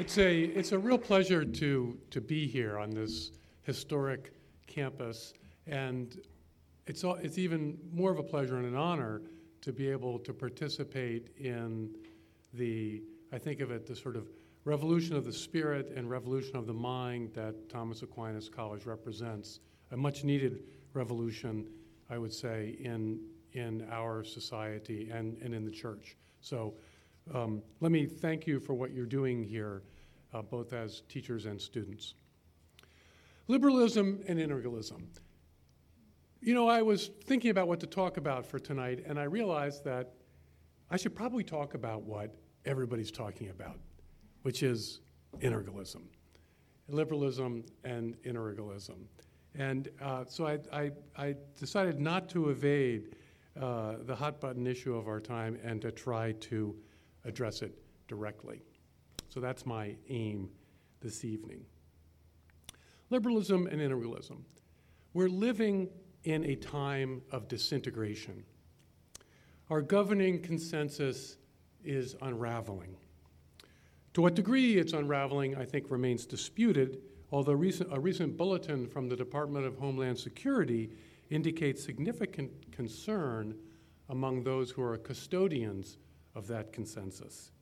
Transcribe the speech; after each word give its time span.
It's 0.00 0.16
a, 0.16 0.44
it's 0.44 0.72
a 0.72 0.78
real 0.78 0.96
pleasure 0.96 1.44
to, 1.44 1.98
to 2.10 2.20
be 2.22 2.46
here 2.46 2.78
on 2.78 2.88
this 2.88 3.32
historic 3.64 4.32
campus. 4.66 5.34
And 5.66 6.18
it's, 6.86 7.04
al- 7.04 7.16
it's 7.16 7.36
even 7.36 7.76
more 7.92 8.10
of 8.10 8.18
a 8.18 8.22
pleasure 8.22 8.56
and 8.56 8.64
an 8.64 8.76
honor 8.76 9.20
to 9.60 9.74
be 9.74 9.90
able 9.90 10.18
to 10.20 10.32
participate 10.32 11.28
in 11.36 11.90
the, 12.54 13.02
I 13.30 13.36
think 13.36 13.60
of 13.60 13.70
it, 13.70 13.86
the 13.86 13.94
sort 13.94 14.16
of 14.16 14.30
revolution 14.64 15.16
of 15.16 15.26
the 15.26 15.32
spirit 15.34 15.92
and 15.94 16.08
revolution 16.08 16.56
of 16.56 16.66
the 16.66 16.72
mind 16.72 17.34
that 17.34 17.68
Thomas 17.68 18.00
Aquinas 18.00 18.48
College 18.48 18.86
represents. 18.86 19.60
A 19.90 19.98
much 19.98 20.24
needed 20.24 20.62
revolution, 20.94 21.66
I 22.08 22.16
would 22.16 22.32
say, 22.32 22.78
in, 22.80 23.20
in 23.52 23.86
our 23.92 24.24
society 24.24 25.10
and, 25.12 25.36
and 25.42 25.52
in 25.52 25.62
the 25.62 25.70
church. 25.70 26.16
So 26.40 26.72
um, 27.34 27.62
let 27.80 27.92
me 27.92 28.06
thank 28.06 28.46
you 28.46 28.58
for 28.58 28.72
what 28.72 28.92
you're 28.92 29.04
doing 29.04 29.44
here, 29.44 29.82
uh, 30.32 30.42
both 30.42 30.72
as 30.72 31.02
teachers 31.08 31.46
and 31.46 31.60
students. 31.60 32.14
Liberalism 33.48 34.22
and 34.28 34.38
integralism. 34.38 35.02
You 36.40 36.54
know, 36.54 36.68
I 36.68 36.82
was 36.82 37.10
thinking 37.24 37.50
about 37.50 37.68
what 37.68 37.80
to 37.80 37.86
talk 37.86 38.16
about 38.16 38.46
for 38.46 38.58
tonight, 38.58 39.04
and 39.06 39.18
I 39.18 39.24
realized 39.24 39.84
that 39.84 40.14
I 40.90 40.96
should 40.96 41.14
probably 41.14 41.44
talk 41.44 41.74
about 41.74 42.02
what 42.02 42.34
everybody's 42.64 43.10
talking 43.10 43.50
about, 43.50 43.78
which 44.42 44.62
is 44.62 45.00
integralism, 45.40 46.02
liberalism 46.88 47.64
and 47.84 48.16
integralism. 48.22 49.04
And 49.54 49.88
uh, 50.00 50.24
so 50.26 50.46
I, 50.46 50.58
I, 50.72 50.90
I 51.16 51.34
decided 51.58 52.00
not 52.00 52.28
to 52.30 52.50
evade 52.50 53.16
uh, 53.60 53.96
the 54.02 54.14
hot 54.14 54.40
button 54.40 54.66
issue 54.66 54.94
of 54.94 55.08
our 55.08 55.20
time 55.20 55.58
and 55.62 55.82
to 55.82 55.90
try 55.90 56.32
to 56.32 56.74
address 57.24 57.62
it 57.62 57.76
directly. 58.08 58.62
So 59.30 59.38
that's 59.38 59.64
my 59.64 59.94
aim 60.08 60.50
this 61.00 61.24
evening. 61.24 61.64
Liberalism 63.10 63.68
and 63.68 63.80
integralism. 63.80 64.42
We're 65.14 65.28
living 65.28 65.88
in 66.24 66.44
a 66.44 66.56
time 66.56 67.22
of 67.30 67.48
disintegration. 67.48 68.44
Our 69.70 69.82
governing 69.82 70.42
consensus 70.42 71.36
is 71.84 72.16
unraveling. 72.20 72.96
To 74.14 74.22
what 74.22 74.34
degree 74.34 74.76
it's 74.78 74.92
unraveling, 74.92 75.56
I 75.56 75.64
think, 75.64 75.90
remains 75.90 76.26
disputed, 76.26 76.98
although 77.30 77.52
recent, 77.52 77.88
a 77.92 78.00
recent 78.00 78.36
bulletin 78.36 78.88
from 78.88 79.08
the 79.08 79.16
Department 79.16 79.64
of 79.64 79.78
Homeland 79.78 80.18
Security 80.18 80.90
indicates 81.30 81.84
significant 81.84 82.72
concern 82.72 83.54
among 84.08 84.42
those 84.42 84.72
who 84.72 84.82
are 84.82 84.98
custodians 84.98 85.98
of 86.34 86.48
that 86.48 86.72
consensus. 86.72 87.52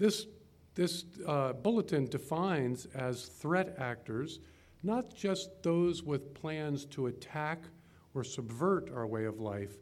This, 0.00 0.26
this 0.74 1.04
uh, 1.26 1.52
bulletin 1.52 2.06
defines 2.06 2.86
as 2.86 3.26
threat 3.26 3.76
actors 3.78 4.40
not 4.82 5.14
just 5.14 5.62
those 5.62 6.02
with 6.02 6.32
plans 6.32 6.86
to 6.86 7.08
attack 7.08 7.64
or 8.14 8.24
subvert 8.24 8.90
our 8.90 9.06
way 9.06 9.26
of 9.26 9.40
life, 9.40 9.76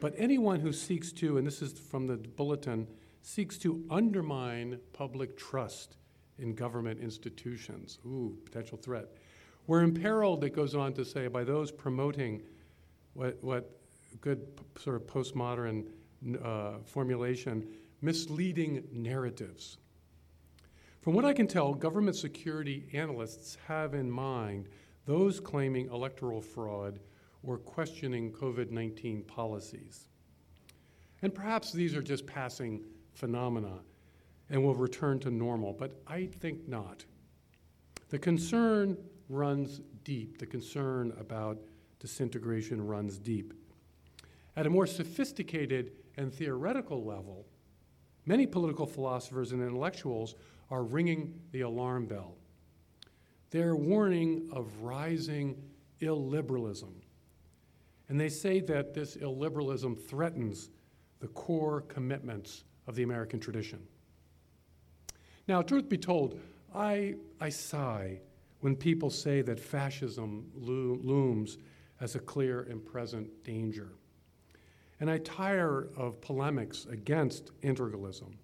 but 0.00 0.14
anyone 0.16 0.60
who 0.60 0.72
seeks 0.72 1.10
to, 1.10 1.38
and 1.38 1.46
this 1.46 1.60
is 1.60 1.72
from 1.76 2.06
the 2.06 2.16
bulletin, 2.16 2.86
seeks 3.22 3.58
to 3.58 3.84
undermine 3.90 4.78
public 4.92 5.36
trust 5.36 5.96
in 6.38 6.54
government 6.54 7.00
institutions. 7.00 7.98
Ooh, 8.06 8.38
potential 8.44 8.78
threat. 8.78 9.06
We're 9.66 9.82
imperiled, 9.82 10.44
it 10.44 10.50
goes 10.50 10.76
on 10.76 10.92
to 10.94 11.04
say, 11.04 11.26
by 11.26 11.42
those 11.42 11.72
promoting 11.72 12.42
what, 13.14 13.42
what 13.42 13.72
good 14.20 14.46
sort 14.78 14.94
of 14.94 15.02
postmodern 15.08 15.86
uh, 16.44 16.74
formulation, 16.84 17.66
misleading 18.00 18.84
narratives. 18.92 19.78
From 21.00 21.14
what 21.14 21.24
I 21.24 21.32
can 21.32 21.46
tell, 21.46 21.74
government 21.74 22.16
security 22.16 22.88
analysts 22.92 23.56
have 23.66 23.94
in 23.94 24.10
mind 24.10 24.68
those 25.06 25.40
claiming 25.40 25.88
electoral 25.90 26.40
fraud 26.40 27.00
or 27.42 27.58
questioning 27.58 28.32
COVID 28.32 28.70
19 28.70 29.22
policies. 29.22 30.08
And 31.22 31.34
perhaps 31.34 31.72
these 31.72 31.94
are 31.94 32.02
just 32.02 32.26
passing 32.26 32.84
phenomena 33.14 33.80
and 34.50 34.62
will 34.62 34.74
return 34.74 35.18
to 35.20 35.30
normal, 35.30 35.72
but 35.72 36.00
I 36.06 36.26
think 36.26 36.68
not. 36.68 37.04
The 38.10 38.18
concern 38.18 38.96
runs 39.28 39.80
deep. 40.04 40.38
The 40.38 40.46
concern 40.46 41.12
about 41.18 41.58
disintegration 42.00 42.86
runs 42.86 43.18
deep. 43.18 43.52
At 44.56 44.66
a 44.66 44.70
more 44.70 44.86
sophisticated 44.86 45.92
and 46.16 46.32
theoretical 46.32 47.04
level, 47.04 47.46
many 48.28 48.46
political 48.46 48.86
philosophers 48.86 49.52
and 49.52 49.62
intellectuals 49.62 50.34
are 50.70 50.82
ringing 50.84 51.32
the 51.50 51.62
alarm 51.62 52.04
bell. 52.04 52.34
They're 53.50 53.74
warning 53.74 54.50
of 54.52 54.82
rising 54.82 55.56
illiberalism. 56.02 56.92
And 58.10 58.20
they 58.20 58.28
say 58.28 58.60
that 58.60 58.92
this 58.92 59.16
illiberalism 59.16 59.98
threatens 59.98 60.68
the 61.20 61.28
core 61.28 61.80
commitments 61.88 62.64
of 62.86 62.94
the 62.94 63.02
American 63.02 63.40
tradition. 63.40 63.80
Now, 65.46 65.62
truth 65.62 65.88
be 65.88 65.96
told, 65.96 66.38
I, 66.74 67.14
I 67.40 67.48
sigh 67.48 68.20
when 68.60 68.76
people 68.76 69.08
say 69.08 69.40
that 69.40 69.58
fascism 69.58 70.50
lo- 70.54 70.98
looms 71.02 71.56
as 72.00 72.14
a 72.14 72.20
clear 72.20 72.60
and 72.62 72.84
present 72.84 73.42
danger. 73.42 73.88
And 75.00 75.10
I 75.10 75.18
tire 75.18 75.88
of 75.96 76.20
polemics 76.20 76.86
against 76.90 77.52
integralism. 77.62 78.34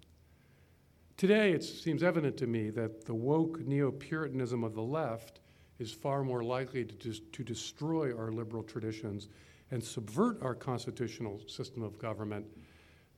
Today, 1.17 1.51
it 1.51 1.63
seems 1.63 2.03
evident 2.03 2.37
to 2.37 2.47
me 2.47 2.69
that 2.71 3.05
the 3.05 3.13
woke 3.13 3.59
neo 3.59 3.91
Puritanism 3.91 4.63
of 4.63 4.73
the 4.73 4.81
left 4.81 5.39
is 5.79 5.91
far 5.91 6.23
more 6.23 6.43
likely 6.43 6.85
to, 6.85 6.95
dis- 6.95 7.21
to 7.31 7.43
destroy 7.43 8.15
our 8.15 8.31
liberal 8.31 8.63
traditions 8.63 9.27
and 9.71 9.83
subvert 9.83 10.41
our 10.41 10.55
constitutional 10.55 11.41
system 11.47 11.83
of 11.83 11.97
government 11.97 12.45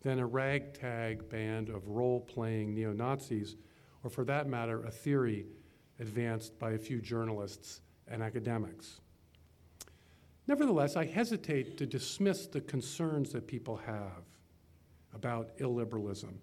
than 0.02 0.20
a 0.20 0.26
ragtag 0.26 1.28
band 1.30 1.70
of 1.70 1.88
role 1.88 2.20
playing 2.20 2.74
neo 2.74 2.94
Nazis, 2.94 3.56
or 4.03 4.09
for 4.09 4.24
that 4.26 4.47
matter, 4.47 4.84
a 4.84 4.92
theory 4.92 5.46
advanced 6.00 6.58
by 6.59 6.72
a 6.72 6.78
few 6.78 7.02
journalists 7.02 7.81
and 8.08 8.22
academics. 8.22 9.02
Nevertheless, 10.47 10.96
I 10.96 11.06
hesitate 11.06 11.78
to 11.78 11.85
dismiss 11.85 12.47
the 12.47 12.62
concerns 12.62 13.31
that 13.34 13.47
people 13.47 13.75
have 13.78 14.24
about 15.13 15.58
illiberalism. 15.58 16.34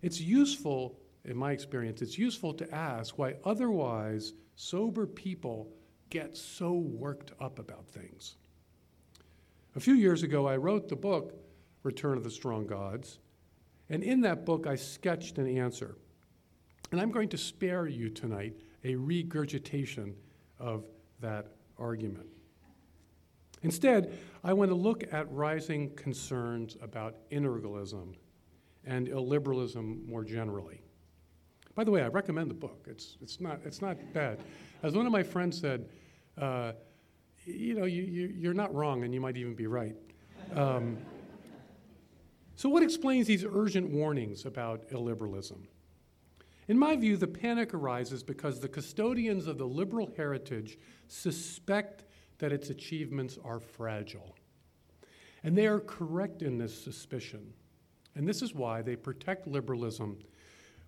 It's 0.00 0.20
useful, 0.20 0.98
in 1.24 1.36
my 1.36 1.52
experience, 1.52 2.00
it's 2.00 2.18
useful 2.18 2.54
to 2.54 2.74
ask 2.74 3.18
why 3.18 3.36
otherwise 3.44 4.32
sober 4.56 5.06
people 5.06 5.68
get 6.08 6.36
so 6.36 6.72
worked 6.72 7.32
up 7.40 7.58
about 7.58 7.86
things. 7.86 8.36
A 9.76 9.80
few 9.80 9.94
years 9.94 10.22
ago, 10.22 10.46
I 10.46 10.56
wrote 10.56 10.88
the 10.88 10.96
book, 10.96 11.34
Return 11.82 12.16
of 12.16 12.24
the 12.24 12.30
Strong 12.30 12.66
Gods, 12.66 13.18
and 13.88 14.02
in 14.02 14.22
that 14.22 14.46
book, 14.46 14.66
I 14.66 14.76
sketched 14.76 15.38
an 15.38 15.58
answer. 15.58 15.96
And 16.90 17.00
I'm 17.00 17.10
going 17.10 17.28
to 17.30 17.38
spare 17.38 17.86
you 17.86 18.08
tonight 18.08 18.54
a 18.84 18.94
regurgitation 18.94 20.14
of 20.58 20.86
that 21.20 21.48
argument. 21.78 22.26
Instead, 23.62 24.18
I 24.42 24.52
want 24.52 24.70
to 24.70 24.74
look 24.74 25.04
at 25.12 25.30
rising 25.32 25.90
concerns 25.94 26.76
about 26.82 27.16
integralism 27.30 28.14
and 28.84 29.08
illiberalism 29.08 30.06
more 30.06 30.24
generally. 30.24 30.82
By 31.74 31.84
the 31.84 31.90
way, 31.90 32.02
I 32.02 32.08
recommend 32.08 32.50
the 32.50 32.54
book. 32.54 32.86
It's, 32.88 33.16
it's, 33.22 33.40
not, 33.40 33.60
it's 33.64 33.80
not 33.80 33.96
bad. 34.12 34.40
As 34.82 34.94
one 34.94 35.06
of 35.06 35.12
my 35.12 35.22
friends 35.22 35.60
said, 35.60 35.88
uh, 36.38 36.72
you 37.44 37.74
know, 37.74 37.84
you, 37.84 38.02
you, 38.02 38.34
you're 38.36 38.54
not 38.54 38.74
wrong, 38.74 39.04
and 39.04 39.14
you 39.14 39.20
might 39.20 39.36
even 39.36 39.54
be 39.54 39.66
right. 39.66 39.96
Um, 40.54 40.98
so, 42.56 42.68
what 42.68 42.82
explains 42.82 43.26
these 43.26 43.44
urgent 43.44 43.90
warnings 43.90 44.44
about 44.44 44.88
illiberalism? 44.90 45.58
In 46.68 46.78
my 46.78 46.94
view, 46.94 47.16
the 47.16 47.26
panic 47.26 47.74
arises 47.74 48.22
because 48.22 48.60
the 48.60 48.68
custodians 48.68 49.46
of 49.46 49.58
the 49.58 49.66
liberal 49.66 50.12
heritage 50.16 50.78
suspect 51.08 52.04
that 52.42 52.52
its 52.52 52.70
achievements 52.70 53.38
are 53.44 53.60
fragile. 53.60 54.34
And 55.44 55.56
they 55.56 55.68
are 55.68 55.78
correct 55.78 56.42
in 56.42 56.58
this 56.58 56.76
suspicion. 56.76 57.52
And 58.16 58.26
this 58.26 58.42
is 58.42 58.52
why 58.52 58.82
they 58.82 58.96
protect 58.96 59.46
liberalism 59.46 60.18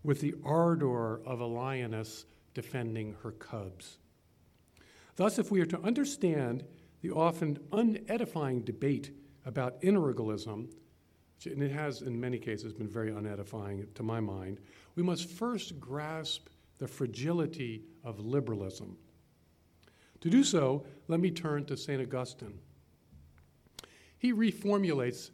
with 0.03 0.21
the 0.21 0.35
ardor 0.45 1.25
of 1.25 1.39
a 1.39 1.47
lioness 1.47 2.25
defending 2.55 3.15
her 3.23 3.31
cubs. 3.31 3.99
Thus, 5.15 5.39
if 5.39 5.53
we 5.53 5.61
are 5.61 5.67
to 5.67 5.81
understand 5.83 6.65
the 7.03 7.13
often 7.13 7.61
unedifying 7.73 8.65
debate 8.65 9.13
about 9.47 9.81
integralism, 9.81 10.73
and 11.45 11.63
it 11.63 11.71
has 11.71 12.03
in 12.03 12.21
many 12.21 12.39
cases 12.41 12.73
been 12.73 12.89
very 12.89 13.13
unedifying 13.13 13.87
to 13.95 14.03
my 14.03 14.19
mind, 14.19 14.59
we 14.97 15.05
must 15.05 15.31
first 15.31 15.79
grasp 15.79 16.49
the 16.79 16.89
fragility 16.89 17.85
of 18.03 18.19
liberalism. 18.19 18.97
To 20.25 20.31
do 20.31 20.43
so, 20.43 20.87
let 21.07 21.21
me 21.21 21.31
turn 21.31 21.67
to 21.67 21.77
St. 21.77 22.01
Augustine. 22.01 22.59
He 24.17 24.33
reformulates 24.33 25.29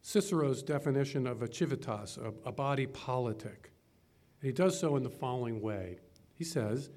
Cicero's 0.00 0.62
definition 0.62 1.26
of 1.26 1.42
a 1.42 1.52
civitas, 1.52 2.18
a, 2.18 2.32
a 2.48 2.52
body 2.52 2.86
politic. 2.86 3.72
And 4.40 4.46
he 4.46 4.52
does 4.52 4.78
so 4.78 4.94
in 4.94 5.02
the 5.02 5.10
following 5.10 5.60
way. 5.60 5.98
He 6.36 6.44
says, 6.44 6.90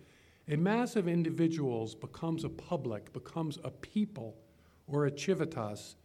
A 0.50 0.56
mass 0.56 0.96
of 0.96 1.08
individuals 1.08 1.96
becomes 1.96 2.44
a 2.44 2.50
public, 2.50 3.12
becomes 3.12 3.58
a 3.64 3.72
people, 3.72 4.38
or 4.86 5.08
a 5.08 5.20
civitas, 5.20 5.96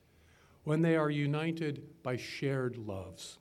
when 0.65 0.81
they 0.81 0.97
are 0.97 1.11
united 1.11 1.83
by 2.03 2.17
shared 2.17 2.79
loves. 2.79 3.37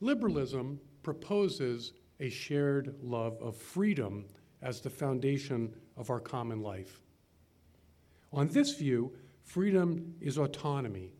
Liberalism 0.00 0.80
proposes 1.02 1.92
a 2.18 2.30
shared 2.30 2.94
love 3.02 3.36
of 3.42 3.58
freedom 3.58 4.24
as 4.62 4.80
the 4.80 4.88
foundation 4.88 5.74
of 5.96 6.10
our 6.10 6.20
common 6.20 6.60
life. 6.60 7.00
On 8.32 8.48
this 8.48 8.74
view, 8.74 9.12
freedom 9.44 10.14
is 10.20 10.38
autonomy, 10.38 11.12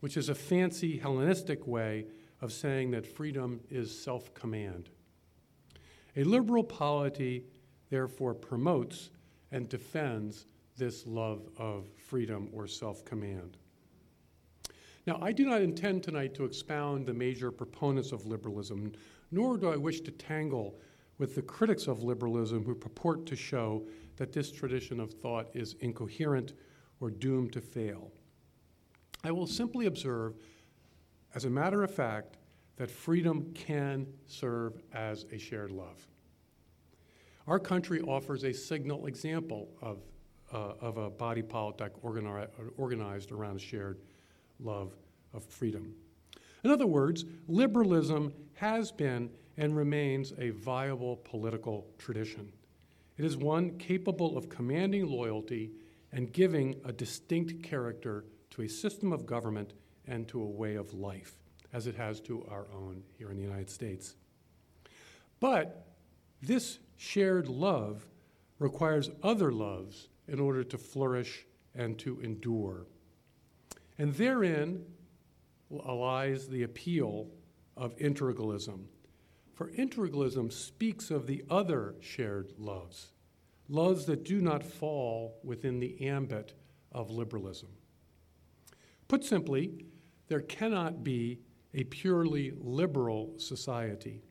which 0.00 0.16
is 0.16 0.28
a 0.28 0.34
fancy 0.34 0.96
Hellenistic 0.96 1.66
way 1.66 2.06
of 2.40 2.52
saying 2.52 2.90
that 2.92 3.06
freedom 3.06 3.60
is 3.70 3.96
self 3.96 4.32
command. 4.34 4.88
A 6.16 6.24
liberal 6.24 6.64
polity, 6.64 7.44
therefore, 7.90 8.34
promotes 8.34 9.10
and 9.52 9.68
defends 9.68 10.46
this 10.76 11.06
love 11.06 11.48
of 11.58 11.86
freedom 11.96 12.48
or 12.52 12.66
self 12.66 13.04
command. 13.04 13.56
Now, 15.06 15.18
I 15.22 15.32
do 15.32 15.46
not 15.46 15.62
intend 15.62 16.02
tonight 16.02 16.34
to 16.34 16.44
expound 16.44 17.06
the 17.06 17.14
major 17.14 17.50
proponents 17.50 18.12
of 18.12 18.26
liberalism, 18.26 18.92
nor 19.30 19.56
do 19.56 19.70
I 19.70 19.76
wish 19.76 20.00
to 20.00 20.10
tangle 20.10 20.78
with 21.18 21.34
the 21.34 21.42
critics 21.42 21.86
of 21.86 22.02
liberalism 22.02 22.64
who 22.64 22.74
purport 22.74 23.24
to 23.26 23.36
show 23.36 23.86
that 24.16 24.32
this 24.32 24.50
tradition 24.50 25.00
of 25.00 25.12
thought 25.12 25.48
is 25.54 25.74
incoherent 25.80 26.54
or 27.00 27.10
doomed 27.10 27.52
to 27.52 27.60
fail. 27.60 28.10
I 29.24 29.30
will 29.30 29.46
simply 29.46 29.86
observe, 29.86 30.34
as 31.34 31.44
a 31.44 31.50
matter 31.50 31.82
of 31.82 31.94
fact, 31.94 32.38
that 32.76 32.90
freedom 32.90 33.52
can 33.54 34.06
serve 34.26 34.80
as 34.92 35.24
a 35.32 35.38
shared 35.38 35.70
love. 35.70 36.06
Our 37.46 37.58
country 37.58 38.00
offers 38.02 38.44
a 38.44 38.52
signal 38.52 39.06
example 39.06 39.68
of, 39.80 39.98
uh, 40.52 40.74
of 40.80 40.96
a 40.96 41.10
body 41.10 41.42
politic 41.42 41.92
organi- 42.02 42.48
organized 42.76 43.32
around 43.32 43.56
a 43.56 43.60
shared 43.60 44.00
love 44.60 44.94
of 45.32 45.44
freedom. 45.44 45.94
In 46.64 46.70
other 46.70 46.86
words, 46.86 47.24
liberalism 47.46 48.32
has 48.54 48.90
been 48.90 49.30
and 49.56 49.76
remains 49.76 50.32
a 50.38 50.50
viable 50.50 51.16
political 51.18 51.86
tradition. 51.98 52.52
It 53.16 53.24
is 53.24 53.36
one 53.36 53.78
capable 53.78 54.36
of 54.36 54.48
commanding 54.48 55.06
loyalty 55.06 55.72
and 56.12 56.32
giving 56.32 56.80
a 56.84 56.92
distinct 56.92 57.62
character 57.62 58.24
to 58.50 58.62
a 58.62 58.68
system 58.68 59.12
of 59.12 59.26
government 59.26 59.72
and 60.06 60.28
to 60.28 60.42
a 60.42 60.46
way 60.46 60.76
of 60.76 60.94
life, 60.94 61.38
as 61.72 61.86
it 61.86 61.94
has 61.96 62.20
to 62.20 62.46
our 62.50 62.66
own 62.72 63.02
here 63.18 63.30
in 63.30 63.36
the 63.36 63.42
United 63.42 63.70
States. 63.70 64.14
But 65.40 65.86
this 66.42 66.78
shared 66.96 67.48
love 67.48 68.06
requires 68.58 69.10
other 69.22 69.52
loves 69.52 70.08
in 70.28 70.40
order 70.40 70.64
to 70.64 70.78
flourish 70.78 71.46
and 71.74 71.98
to 71.98 72.20
endure. 72.20 72.86
And 73.98 74.14
therein 74.14 74.84
lies 75.70 76.48
the 76.48 76.62
appeal 76.62 77.28
of 77.76 77.96
integralism. 77.96 78.84
For 79.56 79.70
integralism 79.70 80.52
speaks 80.52 81.10
of 81.10 81.26
the 81.26 81.42
other 81.48 81.94
shared 82.00 82.52
loves, 82.58 83.12
loves 83.70 84.04
that 84.04 84.22
do 84.22 84.42
not 84.42 84.62
fall 84.62 85.40
within 85.42 85.80
the 85.80 86.06
ambit 86.06 86.52
of 86.92 87.10
liberalism. 87.10 87.70
Put 89.08 89.24
simply, 89.24 89.86
there 90.28 90.42
cannot 90.42 91.02
be 91.02 91.40
a 91.72 91.84
purely 91.84 92.52
liberal 92.60 93.32
society. 93.38 94.22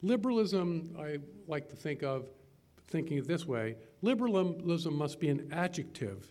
Liberalism, 0.00 0.96
I 0.98 1.18
like 1.46 1.68
to 1.68 1.76
think 1.76 2.02
of 2.02 2.30
thinking 2.88 3.18
it 3.18 3.28
this 3.28 3.46
way 3.46 3.76
liberalism 4.00 4.96
must 4.96 5.20
be 5.20 5.28
an 5.28 5.46
adjective 5.52 6.26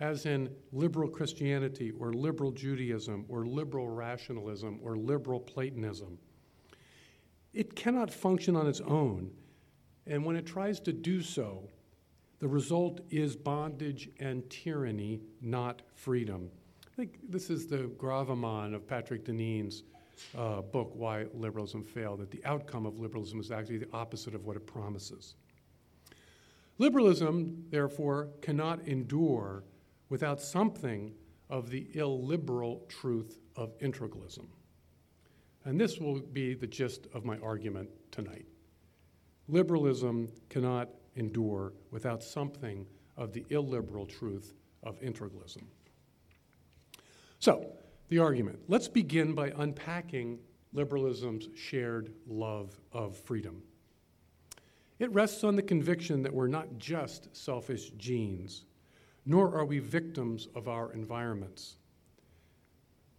as 0.00 0.26
in 0.26 0.50
liberal 0.72 1.08
Christianity 1.08 1.92
or 1.92 2.12
liberal 2.12 2.50
Judaism 2.50 3.24
or 3.28 3.46
liberal 3.46 3.88
rationalism 3.88 4.80
or 4.82 4.96
liberal 4.96 5.38
Platonism. 5.38 6.18
It 7.52 7.74
cannot 7.74 8.12
function 8.12 8.54
on 8.56 8.66
its 8.66 8.80
own, 8.80 9.30
and 10.06 10.24
when 10.24 10.36
it 10.36 10.46
tries 10.46 10.80
to 10.80 10.92
do 10.92 11.20
so, 11.22 11.68
the 12.38 12.48
result 12.48 13.00
is 13.10 13.36
bondage 13.36 14.08
and 14.18 14.48
tyranny, 14.48 15.20
not 15.42 15.82
freedom. 15.94 16.50
I 16.86 16.96
think 16.96 17.18
this 17.28 17.50
is 17.50 17.66
the 17.66 17.90
gravamen 17.98 18.74
of 18.74 18.86
Patrick 18.86 19.24
Deneen's 19.24 19.82
uh, 20.36 20.62
book, 20.62 20.92
Why 20.94 21.26
Liberalism 21.34 21.84
Failed, 21.84 22.20
that 22.20 22.30
the 22.30 22.44
outcome 22.44 22.86
of 22.86 22.98
liberalism 22.98 23.40
is 23.40 23.50
actually 23.50 23.78
the 23.78 23.88
opposite 23.92 24.34
of 24.34 24.44
what 24.44 24.56
it 24.56 24.66
promises. 24.66 25.34
Liberalism, 26.78 27.66
therefore, 27.70 28.28
cannot 28.40 28.86
endure 28.86 29.64
without 30.08 30.40
something 30.40 31.12
of 31.50 31.68
the 31.68 31.88
illiberal 31.94 32.86
truth 32.88 33.38
of 33.56 33.76
integralism. 33.80 34.46
And 35.64 35.80
this 35.80 35.98
will 35.98 36.20
be 36.20 36.54
the 36.54 36.66
gist 36.66 37.06
of 37.12 37.24
my 37.24 37.38
argument 37.38 37.90
tonight. 38.10 38.46
Liberalism 39.48 40.28
cannot 40.48 40.88
endure 41.16 41.72
without 41.90 42.22
something 42.22 42.86
of 43.16 43.32
the 43.32 43.44
illiberal 43.50 44.06
truth 44.06 44.54
of 44.82 45.00
integralism. 45.00 45.64
So, 47.38 47.66
the 48.08 48.18
argument. 48.18 48.60
Let's 48.68 48.88
begin 48.88 49.34
by 49.34 49.52
unpacking 49.56 50.38
liberalism's 50.72 51.48
shared 51.56 52.12
love 52.26 52.78
of 52.92 53.16
freedom. 53.16 53.62
It 54.98 55.12
rests 55.12 55.44
on 55.44 55.56
the 55.56 55.62
conviction 55.62 56.22
that 56.22 56.32
we're 56.32 56.48
not 56.48 56.78
just 56.78 57.34
selfish 57.36 57.90
genes 57.96 58.64
nor 59.26 59.54
are 59.54 59.64
we 59.64 59.78
victims 59.78 60.48
of 60.54 60.68
our 60.68 60.92
environments. 60.92 61.76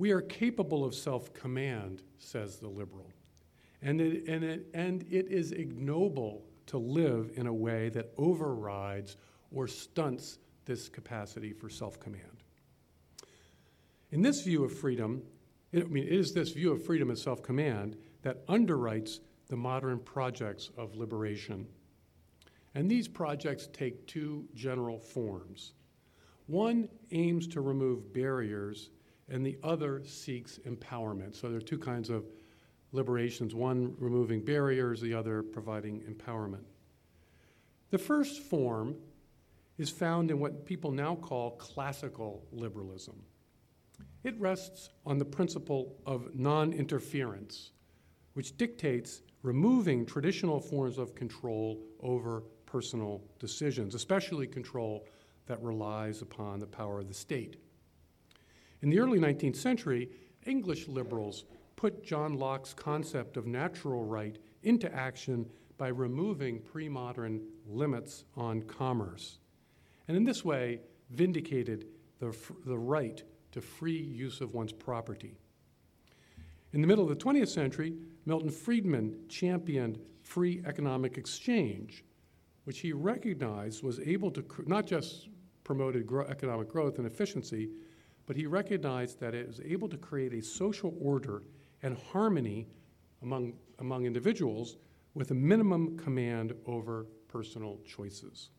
We 0.01 0.09
are 0.09 0.21
capable 0.21 0.83
of 0.83 0.95
self 0.95 1.31
command, 1.31 2.01
says 2.17 2.57
the 2.57 2.67
liberal, 2.67 3.13
and 3.83 4.01
it, 4.01 4.27
and, 4.27 4.43
it, 4.43 4.65
and 4.73 5.05
it 5.11 5.27
is 5.27 5.51
ignoble 5.51 6.41
to 6.65 6.79
live 6.79 7.29
in 7.35 7.45
a 7.45 7.53
way 7.53 7.89
that 7.89 8.11
overrides 8.17 9.17
or 9.51 9.67
stunts 9.67 10.39
this 10.65 10.89
capacity 10.89 11.53
for 11.53 11.69
self 11.69 11.99
command. 11.99 12.41
In 14.09 14.23
this 14.23 14.41
view 14.41 14.63
of 14.63 14.75
freedom, 14.75 15.21
it, 15.71 15.83
I 15.83 15.87
mean, 15.87 16.05
it 16.05 16.13
is 16.13 16.33
this 16.33 16.49
view 16.49 16.71
of 16.71 16.83
freedom 16.83 17.11
and 17.11 17.19
self 17.19 17.43
command 17.43 17.95
that 18.23 18.47
underwrites 18.47 19.19
the 19.49 19.55
modern 19.55 19.99
projects 19.99 20.71
of 20.79 20.95
liberation. 20.95 21.67
And 22.73 22.89
these 22.89 23.07
projects 23.07 23.69
take 23.71 24.07
two 24.07 24.47
general 24.55 24.97
forms 24.97 25.73
one 26.47 26.89
aims 27.11 27.47
to 27.49 27.61
remove 27.61 28.11
barriers, 28.13 28.89
and 29.31 29.45
the 29.45 29.57
other 29.63 30.03
seeks 30.05 30.59
empowerment. 30.67 31.35
So 31.35 31.47
there 31.47 31.57
are 31.57 31.61
two 31.61 31.79
kinds 31.79 32.09
of 32.09 32.25
liberations 32.91 33.55
one 33.55 33.95
removing 33.97 34.43
barriers, 34.43 34.99
the 35.01 35.13
other 35.13 35.41
providing 35.41 36.01
empowerment. 36.01 36.65
The 37.89 37.97
first 37.97 38.41
form 38.41 38.95
is 39.77 39.89
found 39.89 40.29
in 40.29 40.39
what 40.39 40.65
people 40.65 40.91
now 40.91 41.15
call 41.15 41.51
classical 41.51 42.45
liberalism. 42.51 43.23
It 44.23 44.39
rests 44.39 44.89
on 45.05 45.17
the 45.17 45.25
principle 45.25 45.95
of 46.05 46.35
non 46.35 46.73
interference, 46.73 47.71
which 48.33 48.57
dictates 48.57 49.21
removing 49.41 50.05
traditional 50.05 50.59
forms 50.59 50.97
of 50.97 51.15
control 51.15 51.81
over 52.01 52.43
personal 52.65 53.23
decisions, 53.39 53.95
especially 53.95 54.45
control 54.45 55.07
that 55.47 55.61
relies 55.63 56.21
upon 56.21 56.59
the 56.59 56.67
power 56.67 56.99
of 56.99 57.07
the 57.07 57.13
state. 57.13 57.57
In 58.81 58.89
the 58.89 58.99
early 58.99 59.19
19th 59.19 59.57
century, 59.57 60.09
English 60.45 60.87
liberals 60.87 61.45
put 61.75 62.03
John 62.03 62.33
Locke's 62.33 62.73
concept 62.73 63.37
of 63.37 63.45
natural 63.45 64.03
right 64.03 64.37
into 64.63 64.93
action 64.93 65.47
by 65.77 65.89
removing 65.89 66.59
pre 66.59 66.89
modern 66.89 67.41
limits 67.67 68.25
on 68.35 68.63
commerce, 68.63 69.39
and 70.07 70.17
in 70.17 70.23
this 70.23 70.43
way 70.43 70.81
vindicated 71.11 71.85
the, 72.19 72.35
the 72.65 72.77
right 72.77 73.23
to 73.51 73.61
free 73.61 73.99
use 73.99 74.41
of 74.41 74.53
one's 74.53 74.71
property. 74.71 75.37
In 76.73 76.81
the 76.81 76.87
middle 76.87 77.03
of 77.03 77.09
the 77.09 77.23
20th 77.23 77.49
century, 77.49 77.93
Milton 78.25 78.49
Friedman 78.49 79.25
championed 79.27 79.99
free 80.23 80.61
economic 80.65 81.17
exchange, 81.17 82.05
which 82.63 82.79
he 82.79 82.93
recognized 82.93 83.83
was 83.83 83.99
able 83.99 84.31
to 84.31 84.45
not 84.65 84.85
just 84.87 85.27
promoted 85.63 86.07
gro- 86.07 86.25
economic 86.27 86.69
growth 86.69 86.97
and 86.97 87.05
efficiency, 87.05 87.69
but 88.25 88.35
he 88.35 88.45
recognized 88.45 89.19
that 89.19 89.33
it 89.33 89.47
was 89.47 89.59
able 89.61 89.89
to 89.89 89.97
create 89.97 90.33
a 90.33 90.41
social 90.41 90.95
order 91.01 91.43
and 91.83 91.97
harmony 91.97 92.67
among, 93.21 93.53
among 93.79 94.05
individuals 94.05 94.77
with 95.13 95.31
a 95.31 95.33
minimum 95.33 95.97
command 95.97 96.53
over 96.65 97.05
personal 97.27 97.79
choices. 97.85 98.49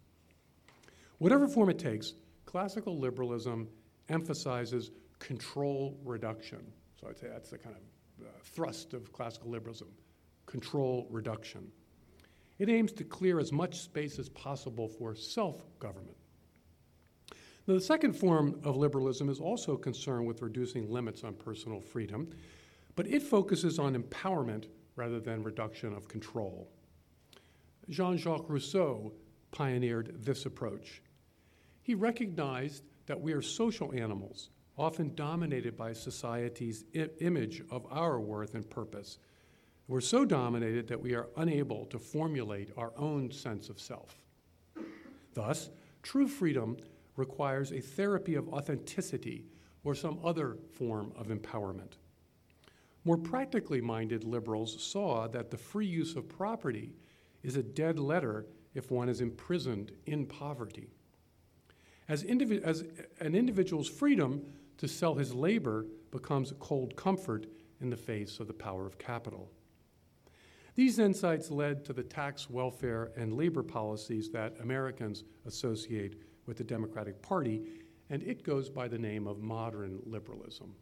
Whatever 1.18 1.46
form 1.46 1.70
it 1.70 1.78
takes, 1.78 2.14
classical 2.46 2.98
liberalism 2.98 3.68
emphasizes 4.08 4.90
control 5.18 5.98
reduction. 6.04 6.60
So 7.00 7.08
I'd 7.08 7.18
say 7.18 7.28
that's 7.28 7.50
the 7.50 7.58
kind 7.58 7.76
of 7.76 8.26
uh, 8.26 8.30
thrust 8.42 8.92
of 8.94 9.12
classical 9.12 9.50
liberalism 9.50 9.88
control 10.46 11.06
reduction. 11.10 11.70
It 12.58 12.68
aims 12.68 12.92
to 12.92 13.04
clear 13.04 13.40
as 13.40 13.52
much 13.52 13.80
space 13.80 14.18
as 14.18 14.28
possible 14.28 14.88
for 14.88 15.14
self 15.14 15.62
government. 15.78 16.16
Now, 17.66 17.74
the 17.74 17.80
second 17.80 18.14
form 18.14 18.60
of 18.64 18.76
liberalism 18.76 19.28
is 19.28 19.38
also 19.38 19.76
concerned 19.76 20.26
with 20.26 20.42
reducing 20.42 20.90
limits 20.90 21.22
on 21.22 21.34
personal 21.34 21.80
freedom, 21.80 22.28
but 22.96 23.06
it 23.06 23.22
focuses 23.22 23.78
on 23.78 23.94
empowerment 23.94 24.64
rather 24.96 25.20
than 25.20 25.42
reduction 25.42 25.94
of 25.94 26.08
control. 26.08 26.68
Jean 27.88 28.16
Jacques 28.16 28.48
Rousseau 28.48 29.12
pioneered 29.52 30.24
this 30.24 30.46
approach. 30.46 31.02
He 31.82 31.94
recognized 31.94 32.84
that 33.06 33.20
we 33.20 33.32
are 33.32 33.42
social 33.42 33.92
animals, 33.92 34.50
often 34.76 35.14
dominated 35.14 35.76
by 35.76 35.92
society's 35.92 36.84
I- 36.96 37.10
image 37.20 37.62
of 37.70 37.86
our 37.90 38.20
worth 38.20 38.54
and 38.54 38.68
purpose. 38.68 39.18
We're 39.88 40.00
so 40.00 40.24
dominated 40.24 40.88
that 40.88 41.00
we 41.00 41.14
are 41.14 41.28
unable 41.36 41.86
to 41.86 41.98
formulate 41.98 42.70
our 42.76 42.92
own 42.96 43.30
sense 43.30 43.68
of 43.68 43.80
self. 43.80 44.16
Thus, 45.34 45.70
true 46.02 46.28
freedom 46.28 46.76
requires 47.16 47.72
a 47.72 47.80
therapy 47.80 48.34
of 48.34 48.48
authenticity 48.48 49.44
or 49.84 49.94
some 49.94 50.18
other 50.24 50.56
form 50.72 51.12
of 51.16 51.28
empowerment. 51.28 51.94
More 53.04 53.18
practically 53.18 53.80
minded 53.80 54.24
liberals 54.24 54.80
saw 54.82 55.26
that 55.28 55.50
the 55.50 55.56
free 55.56 55.86
use 55.86 56.14
of 56.14 56.28
property 56.28 56.92
is 57.42 57.56
a 57.56 57.62
dead 57.62 57.98
letter 57.98 58.46
if 58.74 58.90
one 58.90 59.08
is 59.08 59.20
imprisoned 59.20 59.92
in 60.06 60.24
poverty. 60.26 60.88
As, 62.08 62.24
indivi- 62.24 62.62
as 62.62 62.84
an 63.20 63.34
individual's 63.34 63.88
freedom 63.88 64.42
to 64.78 64.88
sell 64.88 65.14
his 65.14 65.34
labor 65.34 65.86
becomes 66.10 66.52
cold 66.60 66.94
comfort 66.96 67.46
in 67.80 67.90
the 67.90 67.96
face 67.96 68.38
of 68.38 68.46
the 68.46 68.52
power 68.52 68.86
of 68.86 68.98
capital. 68.98 69.50
These 70.74 70.98
insights 70.98 71.50
led 71.50 71.84
to 71.84 71.92
the 71.92 72.02
tax, 72.02 72.48
welfare, 72.48 73.10
and 73.16 73.34
labor 73.34 73.62
policies 73.62 74.30
that 74.30 74.56
Americans 74.60 75.24
associate 75.44 76.16
with 76.46 76.56
the 76.56 76.64
Democratic 76.64 77.22
Party, 77.22 77.62
and 78.10 78.22
it 78.22 78.42
goes 78.42 78.68
by 78.68 78.88
the 78.88 78.98
name 78.98 79.26
of 79.26 79.40
modern 79.40 80.00
liberalism. 80.04 80.74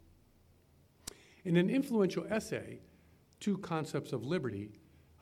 In 1.44 1.56
an 1.56 1.70
influential 1.70 2.26
essay, 2.28 2.80
Two 3.40 3.56
Concepts 3.58 4.12
of 4.12 4.24
Liberty, 4.24 4.70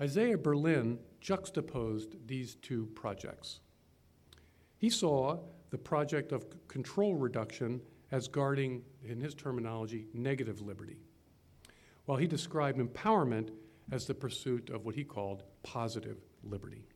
Isaiah 0.00 0.38
Berlin 0.38 0.98
juxtaposed 1.20 2.16
these 2.26 2.56
two 2.56 2.86
projects. 2.94 3.60
He 4.76 4.90
saw 4.90 5.38
the 5.70 5.78
project 5.78 6.32
of 6.32 6.46
control 6.68 7.14
reduction 7.14 7.80
as 8.10 8.26
guarding, 8.26 8.82
in 9.04 9.20
his 9.20 9.34
terminology, 9.34 10.06
negative 10.14 10.60
liberty, 10.60 10.96
while 12.06 12.16
he 12.16 12.26
described 12.26 12.78
empowerment 12.78 13.50
as 13.92 14.06
the 14.06 14.14
pursuit 14.14 14.70
of 14.70 14.84
what 14.84 14.94
he 14.94 15.04
called 15.04 15.42
positive 15.62 16.18
liberty. 16.42 16.86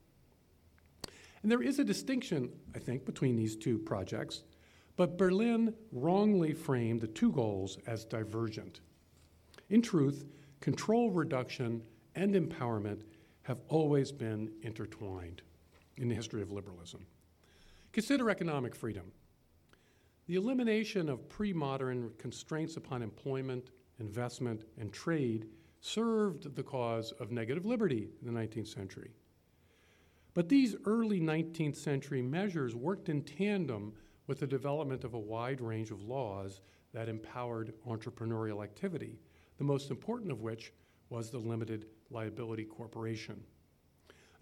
And 1.43 1.51
there 1.51 1.61
is 1.61 1.77
a 1.77 1.83
distinction, 1.83 2.49
I 2.73 2.79
think, 2.79 3.05
between 3.05 3.35
these 3.35 3.55
two 3.55 3.77
projects, 3.77 4.43
but 4.95 5.17
Berlin 5.17 5.73
wrongly 5.91 6.53
framed 6.53 7.01
the 7.01 7.07
two 7.07 7.31
goals 7.31 7.77
as 7.85 8.05
divergent. 8.05 8.79
In 9.69 9.81
truth, 9.81 10.25
control 10.61 11.11
reduction 11.11 11.83
and 12.15 12.33
empowerment 12.33 13.01
have 13.43 13.59
always 13.67 14.11
been 14.11 14.51
intertwined 14.61 15.41
in 15.97 16.07
the 16.07 16.15
history 16.15 16.41
of 16.41 16.51
liberalism. 16.51 17.05
Consider 17.91 18.29
economic 18.29 18.73
freedom. 18.75 19.11
The 20.27 20.35
elimination 20.35 21.09
of 21.09 21.27
pre 21.27 21.51
modern 21.51 22.11
constraints 22.17 22.77
upon 22.77 23.01
employment, 23.01 23.71
investment, 23.99 24.63
and 24.79 24.93
trade 24.93 25.47
served 25.81 26.55
the 26.55 26.63
cause 26.63 27.11
of 27.19 27.31
negative 27.31 27.65
liberty 27.65 28.07
in 28.21 28.33
the 28.33 28.39
19th 28.39 28.67
century. 28.67 29.11
But 30.33 30.49
these 30.49 30.75
early 30.85 31.19
19th 31.19 31.75
century 31.75 32.21
measures 32.21 32.75
worked 32.75 33.09
in 33.09 33.21
tandem 33.23 33.93
with 34.27 34.39
the 34.39 34.47
development 34.47 35.03
of 35.03 35.13
a 35.13 35.19
wide 35.19 35.61
range 35.61 35.91
of 35.91 36.01
laws 36.01 36.61
that 36.93 37.09
empowered 37.09 37.73
entrepreneurial 37.87 38.63
activity, 38.63 39.19
the 39.57 39.63
most 39.63 39.91
important 39.91 40.31
of 40.31 40.41
which 40.41 40.73
was 41.09 41.29
the 41.29 41.37
limited 41.37 41.85
liability 42.09 42.63
corporation. 42.63 43.43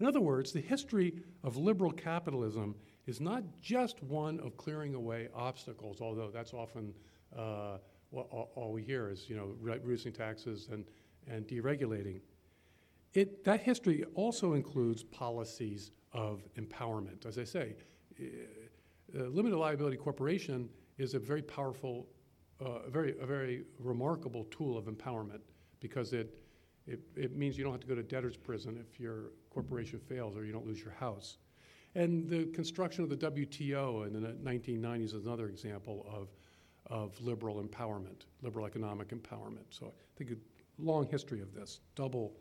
In 0.00 0.06
other 0.06 0.20
words, 0.20 0.52
the 0.52 0.60
history 0.60 1.14
of 1.44 1.56
liberal 1.56 1.92
capitalism 1.92 2.74
is 3.06 3.20
not 3.20 3.44
just 3.60 4.02
one 4.02 4.40
of 4.40 4.56
clearing 4.56 4.94
away 4.94 5.28
obstacles, 5.34 6.00
although 6.00 6.30
that's 6.30 6.54
often 6.54 6.94
uh, 7.36 7.78
all, 8.12 8.50
all 8.54 8.72
we 8.72 8.82
hear 8.82 9.10
is, 9.10 9.28
you 9.28 9.36
know, 9.36 9.54
re- 9.60 9.78
reducing 9.82 10.12
taxes 10.12 10.68
and, 10.70 10.84
and 11.28 11.46
deregulating. 11.46 12.20
It, 13.14 13.44
that 13.44 13.60
history 13.60 14.04
also 14.14 14.54
includes 14.54 15.02
policies 15.02 15.90
of 16.12 16.42
empowerment. 16.56 17.26
As 17.26 17.38
I 17.38 17.44
say, 17.44 17.76
uh, 18.20 19.24
limited 19.24 19.56
liability 19.56 19.96
corporation 19.96 20.68
is 20.98 21.14
a 21.14 21.18
very 21.18 21.42
powerful, 21.42 22.06
uh, 22.60 22.88
very, 22.88 23.14
a 23.20 23.26
very 23.26 23.64
remarkable 23.78 24.44
tool 24.44 24.78
of 24.78 24.86
empowerment 24.86 25.40
because 25.80 26.12
it, 26.12 26.38
it, 26.86 27.00
it 27.16 27.36
means 27.36 27.58
you 27.58 27.64
don't 27.64 27.72
have 27.72 27.80
to 27.80 27.86
go 27.86 27.94
to 27.94 28.02
debtor's 28.02 28.36
prison 28.36 28.78
if 28.80 28.98
your 28.98 29.32
corporation 29.50 29.98
fails 29.98 30.36
or 30.36 30.44
you 30.44 30.52
don't 30.52 30.66
lose 30.66 30.80
your 30.80 30.92
house. 30.92 31.38
And 31.94 32.26
the 32.26 32.46
construction 32.46 33.04
of 33.04 33.10
the 33.10 33.16
WTO 33.30 34.06
in 34.06 34.14
the 34.14 34.28
1990s 34.28 35.14
is 35.14 35.26
another 35.26 35.48
example 35.48 36.06
of, 36.10 36.28
of 36.86 37.20
liberal 37.20 37.62
empowerment, 37.62 38.22
liberal 38.40 38.64
economic 38.64 39.08
empowerment. 39.08 39.66
So 39.68 39.88
I 39.88 40.16
think 40.16 40.30
a 40.30 40.36
long 40.82 41.06
history 41.06 41.42
of 41.42 41.54
this, 41.54 41.80
double, 41.94 42.32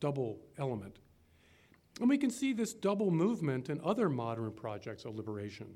double 0.00 0.38
element. 0.58 0.98
And 2.00 2.08
we 2.08 2.18
can 2.18 2.30
see 2.30 2.52
this 2.52 2.74
double 2.74 3.10
movement 3.10 3.70
in 3.70 3.80
other 3.84 4.08
modern 4.08 4.52
projects 4.52 5.04
of 5.04 5.14
liberation. 5.14 5.68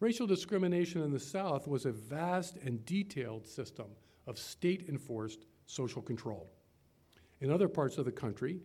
Racial 0.00 0.26
discrimination 0.26 1.02
in 1.02 1.12
the 1.12 1.20
South 1.20 1.68
was 1.68 1.84
a 1.84 1.92
vast 1.92 2.56
and 2.56 2.84
detailed 2.86 3.46
system 3.46 3.86
of 4.26 4.38
state 4.38 4.86
enforced 4.88 5.46
social 5.66 6.02
control. 6.02 6.50
In 7.40 7.50
other 7.50 7.68
parts 7.68 7.98
of 7.98 8.04
the 8.04 8.12
country, 8.12 8.60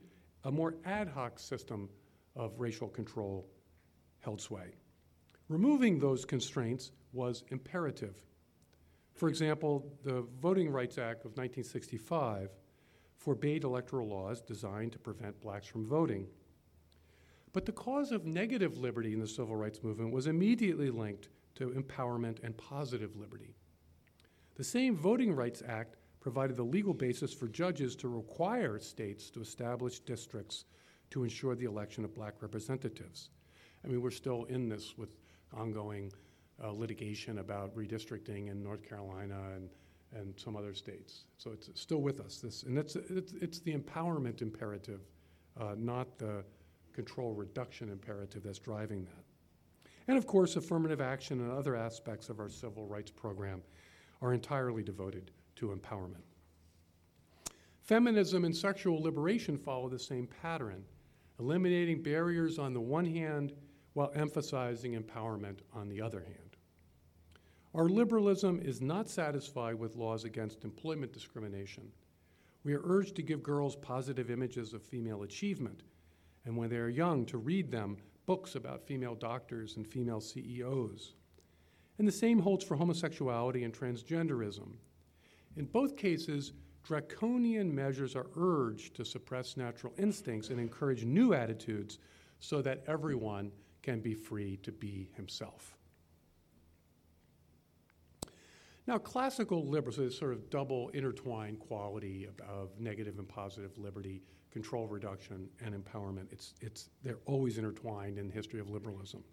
a 0.45 0.51
more 0.51 0.75
ad 0.85 1.07
hoc 1.07 1.39
system 1.39 1.89
of 2.35 2.59
racial 2.59 2.87
control 2.87 3.47
held 4.19 4.41
sway. 4.41 4.75
Removing 5.49 5.99
those 5.99 6.25
constraints 6.25 6.91
was 7.13 7.43
imperative. 7.49 8.15
For 9.15 9.29
example, 9.29 9.91
the 10.03 10.25
Voting 10.41 10.69
Rights 10.69 10.97
Act 10.97 11.25
of 11.25 11.31
1965 11.37 12.49
forbade 13.17 13.63
electoral 13.63 14.07
laws 14.07 14.41
designed 14.41 14.91
to 14.93 14.99
prevent 14.99 15.41
blacks 15.41 15.67
from 15.67 15.87
voting. 15.87 16.27
But 17.53 17.65
the 17.65 17.71
cause 17.71 18.11
of 18.11 18.25
negative 18.25 18.77
liberty 18.77 19.13
in 19.13 19.19
the 19.19 19.27
civil 19.27 19.55
rights 19.55 19.83
movement 19.83 20.13
was 20.13 20.27
immediately 20.27 20.89
linked 20.89 21.29
to 21.55 21.71
empowerment 21.71 22.43
and 22.43 22.55
positive 22.57 23.15
liberty. 23.15 23.55
The 24.55 24.63
same 24.63 24.95
Voting 24.95 25.33
Rights 25.33 25.63
Act 25.67 25.95
provided 26.19 26.55
the 26.55 26.63
legal 26.63 26.93
basis 26.93 27.33
for 27.33 27.47
judges 27.47 27.95
to 27.95 28.07
require 28.07 28.79
states 28.79 29.29
to 29.31 29.41
establish 29.41 29.99
districts 29.99 30.65
to 31.09 31.23
ensure 31.23 31.55
the 31.55 31.65
election 31.65 32.03
of 32.03 32.13
black 32.13 32.41
representatives. 32.41 33.29
I 33.83 33.87
mean, 33.87 34.01
we're 34.01 34.11
still 34.11 34.43
in 34.45 34.67
this 34.67 34.97
with 34.97 35.15
ongoing 35.53 36.11
uh, 36.63 36.71
litigation 36.71 37.39
about 37.39 37.75
redistricting 37.75 38.49
in 38.49 38.63
North 38.63 38.87
Carolina 38.87 39.39
and, 39.55 39.69
and 40.15 40.33
some 40.37 40.55
other 40.55 40.73
states. 40.73 41.25
So 41.37 41.51
it's 41.51 41.69
still 41.79 42.01
with 42.01 42.19
us. 42.19 42.37
This, 42.37 42.63
and 42.63 42.77
it's, 42.77 42.95
it's, 42.95 43.33
it's 43.41 43.59
the 43.59 43.75
empowerment 43.75 44.41
imperative, 44.41 45.01
uh, 45.59 45.75
not 45.77 46.17
the 46.17 46.43
control 46.93 47.33
reduction 47.33 47.89
imperative 47.89 48.43
that's 48.43 48.59
driving 48.59 49.03
that. 49.03 49.23
And 50.07 50.17
of 50.17 50.25
course, 50.25 50.55
affirmative 50.55 51.01
action 51.01 51.41
and 51.41 51.51
other 51.51 51.75
aspects 51.75 52.29
of 52.29 52.39
our 52.39 52.49
civil 52.49 52.85
rights 52.85 53.11
program 53.11 53.61
are 54.21 54.33
entirely 54.33 54.81
devoted 54.81 55.31
to 55.57 55.67
empowerment. 55.67 56.23
Feminism 57.81 58.45
and 58.45 58.55
sexual 58.55 59.01
liberation 59.01 59.57
follow 59.57 59.89
the 59.89 59.99
same 59.99 60.27
pattern, 60.41 60.83
eliminating 61.39 62.01
barriers 62.01 62.57
on 62.57 62.73
the 62.73 62.81
one 62.81 63.05
hand 63.05 63.53
while 63.93 64.11
emphasizing 64.15 64.93
empowerment 64.93 65.59
on 65.73 65.89
the 65.89 66.01
other 66.01 66.21
hand. 66.21 66.46
Our 67.75 67.89
liberalism 67.89 68.61
is 68.63 68.81
not 68.81 69.09
satisfied 69.09 69.75
with 69.75 69.95
laws 69.95 70.23
against 70.23 70.63
employment 70.63 71.13
discrimination. 71.13 71.91
We 72.63 72.73
are 72.73 72.81
urged 72.83 73.15
to 73.17 73.21
give 73.21 73.43
girls 73.43 73.75
positive 73.75 74.31
images 74.31 74.73
of 74.73 74.81
female 74.81 75.23
achievement, 75.23 75.83
and 76.45 76.57
when 76.57 76.69
they 76.69 76.77
are 76.77 76.89
young, 76.89 77.25
to 77.27 77.37
read 77.37 77.71
them 77.71 77.97
books 78.25 78.55
about 78.55 78.85
female 78.85 79.15
doctors 79.15 79.77
and 79.77 79.87
female 79.87 80.19
CEOs. 80.19 81.13
And 81.97 82.07
the 82.07 82.11
same 82.11 82.39
holds 82.39 82.63
for 82.63 82.75
homosexuality 82.75 83.63
and 83.63 83.73
transgenderism. 83.73 84.73
In 85.55 85.65
both 85.65 85.95
cases, 85.97 86.53
draconian 86.83 87.73
measures 87.73 88.15
are 88.15 88.27
urged 88.35 88.95
to 88.95 89.05
suppress 89.05 89.57
natural 89.57 89.93
instincts 89.97 90.49
and 90.49 90.59
encourage 90.59 91.05
new 91.05 91.33
attitudes 91.33 91.99
so 92.39 92.61
that 92.61 92.83
everyone 92.87 93.51
can 93.81 93.99
be 93.99 94.13
free 94.13 94.57
to 94.57 94.71
be 94.71 95.09
himself. 95.15 95.76
Now, 98.87 98.97
classical 98.97 99.67
liberals, 99.67 99.97
this 99.97 100.17
sort 100.17 100.31
of 100.31 100.49
double 100.49 100.87
intertwined 100.89 101.59
quality 101.59 102.25
of, 102.25 102.39
of 102.47 102.69
negative 102.79 103.19
and 103.19 103.27
positive 103.27 103.77
liberty, 103.77 104.23
control 104.49 104.87
reduction, 104.87 105.49
and 105.63 105.75
empowerment. 105.75 106.31
It's, 106.31 106.53
it's, 106.61 106.89
they're 107.03 107.19
always 107.25 107.57
intertwined 107.57 108.17
in 108.17 108.29
the 108.29 108.33
history 108.33 108.61
of 108.61 108.69
liberalism. 108.69 109.23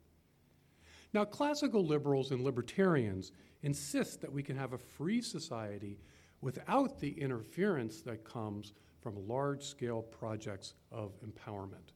Now, 1.12 1.24
classical 1.24 1.86
liberals 1.86 2.32
and 2.32 2.42
libertarians 2.42 3.30
insist 3.62 4.20
that 4.22 4.32
we 4.32 4.42
can 4.42 4.56
have 4.56 4.72
a 4.72 4.78
free 4.78 5.22
society 5.22 6.00
without 6.40 6.98
the 6.98 7.12
interference 7.12 8.02
that 8.02 8.24
comes 8.24 8.72
from 9.00 9.28
large 9.28 9.62
scale 9.62 10.02
projects 10.02 10.74
of 10.90 11.12
empowerment. 11.24 11.92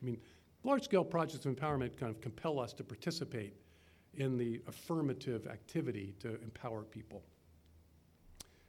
I 0.00 0.04
mean, 0.04 0.18
large 0.62 0.84
scale 0.84 1.04
projects 1.04 1.46
of 1.46 1.56
empowerment 1.56 1.96
kind 1.96 2.14
of 2.14 2.20
compel 2.20 2.60
us 2.60 2.74
to 2.74 2.84
participate 2.84 3.54
in 4.18 4.36
the 4.36 4.60
affirmative 4.66 5.46
activity 5.46 6.14
to 6.20 6.40
empower 6.42 6.82
people. 6.82 7.22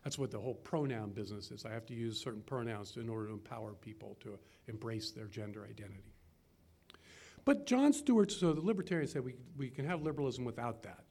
That's 0.03 0.17
what 0.17 0.31
the 0.31 0.39
whole 0.39 0.53
pronoun 0.53 1.09
business 1.09 1.51
is. 1.51 1.65
I 1.65 1.71
have 1.71 1.85
to 1.87 1.93
use 1.93 2.21
certain 2.21 2.41
pronouns 2.41 2.95
in 2.95 3.09
order 3.09 3.27
to 3.27 3.33
empower 3.33 3.73
people 3.73 4.17
to 4.21 4.39
embrace 4.67 5.11
their 5.11 5.25
gender 5.25 5.65
identity. 5.69 6.03
But 7.45 7.65
John 7.65 7.91
Stuart, 7.93 8.31
so 8.31 8.53
the 8.53 8.61
libertarians 8.61 9.11
say 9.11 9.19
we, 9.19 9.35
we 9.57 9.69
can 9.69 9.85
have 9.85 10.01
liberalism 10.01 10.45
without 10.45 10.83
that. 10.83 11.03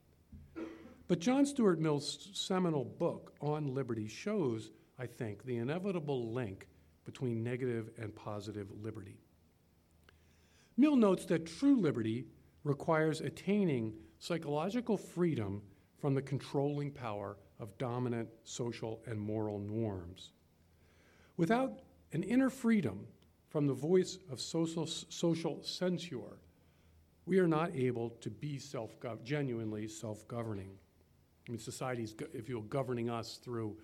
But 1.09 1.21
John 1.21 1.47
Stuart 1.47 1.81
Mill's 1.81 2.29
seminal 2.33 2.85
book 2.85 3.35
on 3.41 3.75
liberty 3.75 4.09
shows, 4.09 4.71
I 4.99 5.07
think, 5.07 5.45
the 5.45 5.57
inevitable 5.57 6.33
link 6.33 6.69
between 7.05 7.43
negative 7.43 7.91
and 7.99 8.15
positive 8.15 8.69
liberty. 8.83 9.19
Mill 10.77 10.97
notes 10.97 11.25
that 11.27 11.47
true 11.47 11.77
liberty 11.77 12.27
requires 12.63 13.21
attaining 13.21 13.95
psychological 14.19 14.97
freedom 14.97 15.63
from 15.99 16.15
the 16.15 16.23
controlling 16.23 16.91
power 16.91 17.37
of 17.61 17.77
dominant 17.79 18.29
social 18.45 19.01
and 19.07 19.19
moral 19.21 19.59
norms. 19.59 20.33
Without 21.37 21.81
an 22.13 22.23
inner 22.23 22.51
freedom 22.51 23.07
from 23.49 23.67
the 23.67 23.75
voice 23.75 24.19
of 24.31 24.41
social, 24.41 24.87
social 24.87 25.63
censure, 25.63 26.39
we 27.27 27.39
are 27.39 27.49
not 27.49 27.75
able 27.75 28.11
to 28.21 28.31
be 28.31 28.59
self 28.59 28.97
genuinely 29.25 29.87
self 29.87 30.27
governing. 30.29 30.71
I 31.47 31.53
mean, 31.53 31.59
society's, 31.59 32.15
if 32.33 32.49
you 32.49 32.57
will, 32.57 32.63
governing 32.63 33.11
us 33.11 33.39
through 33.43 33.77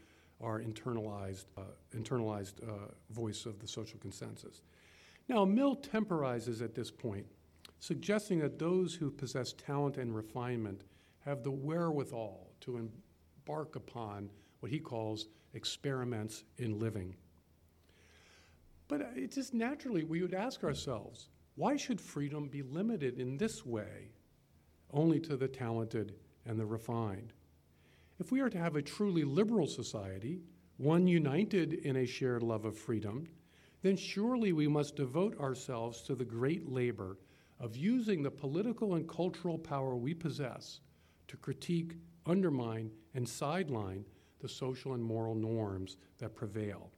our 0.43 0.61
internalized, 0.61 1.47
uh, 1.57 1.63
internalized 1.97 2.63
uh, 2.63 2.91
voice 3.11 3.47
of 3.47 3.59
the 3.59 3.69
social 3.69 3.99
consensus. 3.99 4.63
Now, 5.29 5.45
Mill 5.45 5.77
temporizes 5.77 6.61
at 6.61 6.75
this 6.75 6.91
point, 6.91 7.27
suggesting 7.85 8.39
that 8.39 8.59
those 8.59 8.95
who 8.95 9.11
possess 9.11 9.53
talent 9.53 9.99
and 9.99 10.17
refinement 10.17 10.85
have 11.19 11.43
the 11.43 11.51
wherewithal 11.51 12.51
to 12.59 12.79
embark 12.79 13.77
upon 13.77 14.31
what 14.61 14.73
he 14.73 14.79
calls 14.79 15.29
experiments 15.53 16.45
in 16.57 16.79
living. 16.79 17.15
But 18.89 19.03
uh, 19.03 19.07
it 19.15 19.33
just 19.33 19.53
naturally, 19.53 20.03
we 20.03 20.23
would 20.23 20.33
ask 20.33 20.65
ourselves 20.65 21.29
why 21.57 21.77
should 21.77 22.01
freedom 22.01 22.49
be 22.49 22.63
limited 22.63 23.21
in 23.21 23.37
this 23.37 23.67
way 23.67 24.13
only 24.91 25.21
to 25.21 25.37
the 25.37 25.47
talented 25.47 26.15
and 26.47 26.59
the 26.59 26.65
refined? 26.65 27.35
If 28.19 28.33
we 28.33 28.41
are 28.41 28.49
to 28.49 28.59
have 28.59 28.77
a 28.77 28.83
truly 28.83 29.25
liberal 29.25 29.67
society, 29.67 30.41
one 30.79 31.07
united 31.07 31.75
in 31.75 31.97
a 31.97 32.07
shared 32.07 32.43
love 32.43 32.65
of 32.65 32.79
freedom, 32.79 33.27
then 33.83 33.97
surely 33.97 34.55
we 34.55 34.69
must 34.69 34.97
devote 34.97 35.39
ourselves 35.39 36.01
to 36.05 36.15
the 36.15 36.25
great 36.25 36.73
labor 36.73 37.19
of 37.65 37.79
using 37.79 38.23
the 38.23 38.31
political 38.31 38.95
and 38.95 39.09
cultural 39.09 39.57
power 39.57 39.97
we 39.97 40.13
possess 40.13 40.81
to 41.27 41.39
critique, 41.39 41.95
undermine, 42.27 42.91
and 43.15 43.27
sideline 43.27 44.05
the 44.41 44.49
social 44.49 44.93
and 44.93 45.03
moral 45.03 45.35
norms 45.35 45.97
that 46.19 46.35
prevail. 46.35 46.91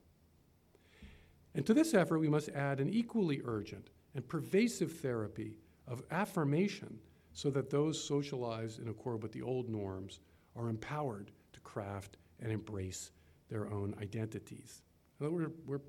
And 1.54 1.64
to 1.66 1.72
this 1.72 1.94
effort, 1.94 2.18
we 2.18 2.28
must 2.28 2.48
add 2.48 2.80
an 2.80 2.90
equally 2.90 3.42
urgent 3.44 3.90
and 4.16 4.26
pervasive 4.26 4.90
therapy 4.90 5.56
of 5.86 6.02
affirmation 6.10 6.98
so 7.32 7.48
that 7.50 7.70
those 7.70 8.02
socialized 8.02 8.80
in 8.80 8.88
accord 8.88 9.22
with 9.22 9.30
the 9.30 9.42
old 9.42 9.68
norms 9.68 10.18
are 10.56 10.68
empowered 10.68 11.30
to 11.52 11.60
craft 11.60 12.16
and 12.40 12.50
embrace 12.50 13.12
their 13.48 13.70
own 13.72 13.94
identities. 14.02 14.82
We're, 15.20 15.30
we're, 15.64 15.80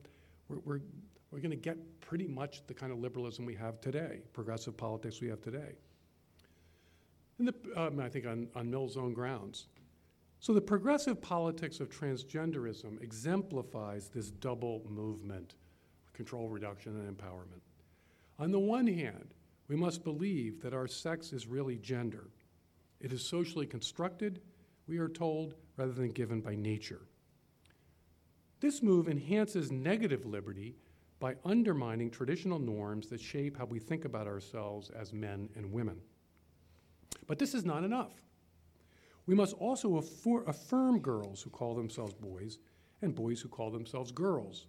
we're, 0.48 0.60
we're, 0.64 0.82
we're 1.32 1.40
going 1.40 1.52
to 1.52 1.58
get 1.58 1.78
pretty 2.02 2.28
much 2.28 2.66
the 2.68 2.74
kind 2.74 2.92
of 2.92 3.00
liberalism 3.00 3.46
we 3.46 3.56
have 3.56 3.82
today, 3.82 4.22
progressive 4.34 4.78
politics 4.78 5.22
we 5.22 5.28
have 5.28 5.42
today. 5.42 5.76
And 7.40 7.48
the, 7.48 7.54
um, 7.76 8.00
I 8.00 8.10
think 8.10 8.26
on, 8.26 8.48
on 8.56 8.70
Mill's 8.70 8.98
own 8.98 9.14
grounds. 9.14 9.68
So 10.40 10.54
the 10.54 10.62
progressive 10.62 11.22
politics 11.22 11.80
of 11.80 11.90
transgenderism 11.90 13.02
exemplifies 13.02 14.10
this 14.10 14.32
double 14.32 14.84
movement 14.88 15.56
control 16.14 16.48
reduction 16.48 17.00
and 17.00 17.16
empowerment. 17.16 17.62
On 18.40 18.52
the 18.52 18.60
one 18.60 18.88
hand, 18.88 19.34
we 19.68 19.76
must 19.76 20.04
believe 20.04 20.62
that 20.62 20.74
our 20.74 20.88
sex 20.88 21.34
is 21.34 21.48
really 21.48 21.78
gender. 21.78 22.30
It 23.00 23.12
is 23.12 23.24
socially 23.24 23.66
constructed, 23.66 24.42
we 24.88 24.98
are 24.98 25.10
told, 25.10 25.56
rather 25.76 25.92
than 25.92 26.12
given 26.12 26.42
by 26.42 26.56
nature. 26.56 27.02
This 28.60 28.82
move 28.82 29.08
enhances 29.08 29.72
negative 29.72 30.26
liberty 30.26 30.76
by 31.20 31.36
undermining 31.46 32.12
traditional 32.12 32.60
norms 32.60 33.08
that 33.08 33.20
shape 33.20 33.58
how 33.58 33.66
we 33.66 33.80
think 33.80 34.06
about 34.06 34.28
ourselves 34.28 34.92
as 34.92 35.14
men 35.14 35.50
and 35.56 35.72
women. 35.72 36.00
But 37.26 37.40
this 37.40 37.54
is 37.54 37.66
not 37.66 37.84
enough. 37.84 38.14
We 39.26 39.36
must 39.36 39.54
also 39.56 39.98
affirm 40.48 41.00
girls 41.00 41.42
who 41.42 41.50
call 41.50 41.76
themselves 41.76 42.14
boys 42.14 42.60
and 43.02 43.14
boys 43.14 43.42
who 43.42 43.50
call 43.50 43.72
themselves 43.72 44.12
girls, 44.12 44.68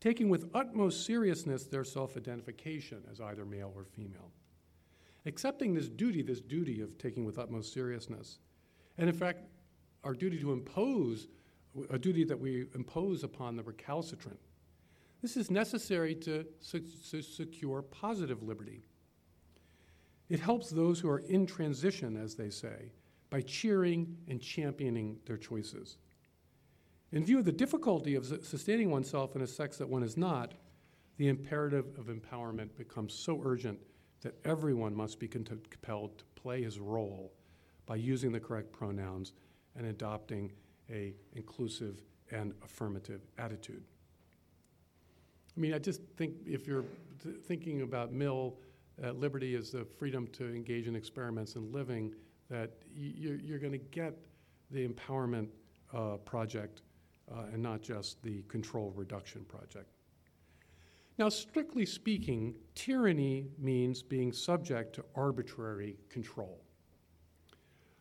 taking 0.00 0.28
with 0.28 0.50
utmost 0.54 1.04
seriousness 1.04 1.64
their 1.64 1.84
self 1.84 2.16
identification 2.16 3.02
as 3.10 3.20
either 3.20 3.44
male 3.44 3.72
or 3.76 3.84
female. 3.84 4.30
Accepting 5.26 5.74
this 5.74 5.88
duty, 5.88 6.22
this 6.22 6.40
duty 6.40 6.80
of 6.80 6.96
taking 6.98 7.24
with 7.24 7.38
utmost 7.38 7.72
seriousness, 7.72 8.38
and 8.96 9.08
in 9.08 9.14
fact, 9.14 9.40
our 10.04 10.14
duty 10.14 10.38
to 10.40 10.52
impose, 10.52 11.26
a 11.90 11.98
duty 11.98 12.24
that 12.24 12.38
we 12.38 12.66
impose 12.74 13.24
upon 13.24 13.56
the 13.56 13.62
recalcitrant, 13.62 14.38
this 15.22 15.36
is 15.36 15.50
necessary 15.50 16.14
to, 16.14 16.44
su- 16.60 16.84
to 17.10 17.22
secure 17.22 17.82
positive 17.82 18.42
liberty 18.42 18.82
it 20.28 20.40
helps 20.40 20.70
those 20.70 20.98
who 20.98 21.08
are 21.08 21.20
in 21.20 21.46
transition, 21.46 22.16
as 22.16 22.34
they 22.34 22.50
say, 22.50 22.92
by 23.30 23.40
cheering 23.42 24.16
and 24.28 24.40
championing 24.40 25.18
their 25.26 25.36
choices. 25.36 25.98
In 27.12 27.24
view 27.24 27.38
of 27.38 27.44
the 27.44 27.52
difficulty 27.52 28.16
of 28.16 28.26
sustaining 28.26 28.90
oneself 28.90 29.36
in 29.36 29.42
a 29.42 29.46
sex 29.46 29.76
that 29.78 29.88
one 29.88 30.02
is 30.02 30.16
not, 30.16 30.54
the 31.16 31.28
imperative 31.28 31.86
of 31.98 32.06
empowerment 32.06 32.76
becomes 32.76 33.14
so 33.14 33.40
urgent 33.44 33.78
that 34.22 34.34
everyone 34.44 34.94
must 34.94 35.20
be 35.20 35.28
compelled 35.28 36.18
to 36.18 36.24
play 36.34 36.62
his 36.62 36.80
role 36.80 37.32
by 37.86 37.96
using 37.96 38.32
the 38.32 38.40
correct 38.40 38.72
pronouns 38.72 39.32
and 39.76 39.86
adopting 39.86 40.52
a 40.90 41.14
inclusive 41.34 42.02
and 42.32 42.52
affirmative 42.64 43.20
attitude. 43.38 43.84
I 45.56 45.60
mean, 45.60 45.72
I 45.72 45.78
just 45.78 46.02
think 46.16 46.34
if 46.46 46.66
you're 46.66 46.84
th- 47.22 47.36
thinking 47.46 47.82
about 47.82 48.12
Mill 48.12 48.54
uh, 49.02 49.12
liberty 49.12 49.54
is 49.54 49.70
the 49.70 49.84
freedom 49.84 50.26
to 50.28 50.46
engage 50.54 50.86
in 50.86 50.94
experiments 50.94 51.56
in 51.56 51.72
living, 51.72 52.14
that 52.50 52.70
you're, 52.94 53.36
you're 53.36 53.58
going 53.58 53.72
to 53.72 53.78
get 53.78 54.14
the 54.70 54.86
empowerment 54.86 55.48
uh, 55.94 56.16
project 56.18 56.82
uh, 57.30 57.44
and 57.52 57.62
not 57.62 57.82
just 57.82 58.22
the 58.22 58.42
control 58.48 58.92
reduction 58.94 59.44
project. 59.44 59.90
Now, 61.18 61.30
strictly 61.30 61.86
speaking, 61.86 62.54
tyranny 62.74 63.48
means 63.58 64.02
being 64.02 64.32
subject 64.32 64.94
to 64.96 65.04
arbitrary 65.14 65.96
control. 66.10 66.62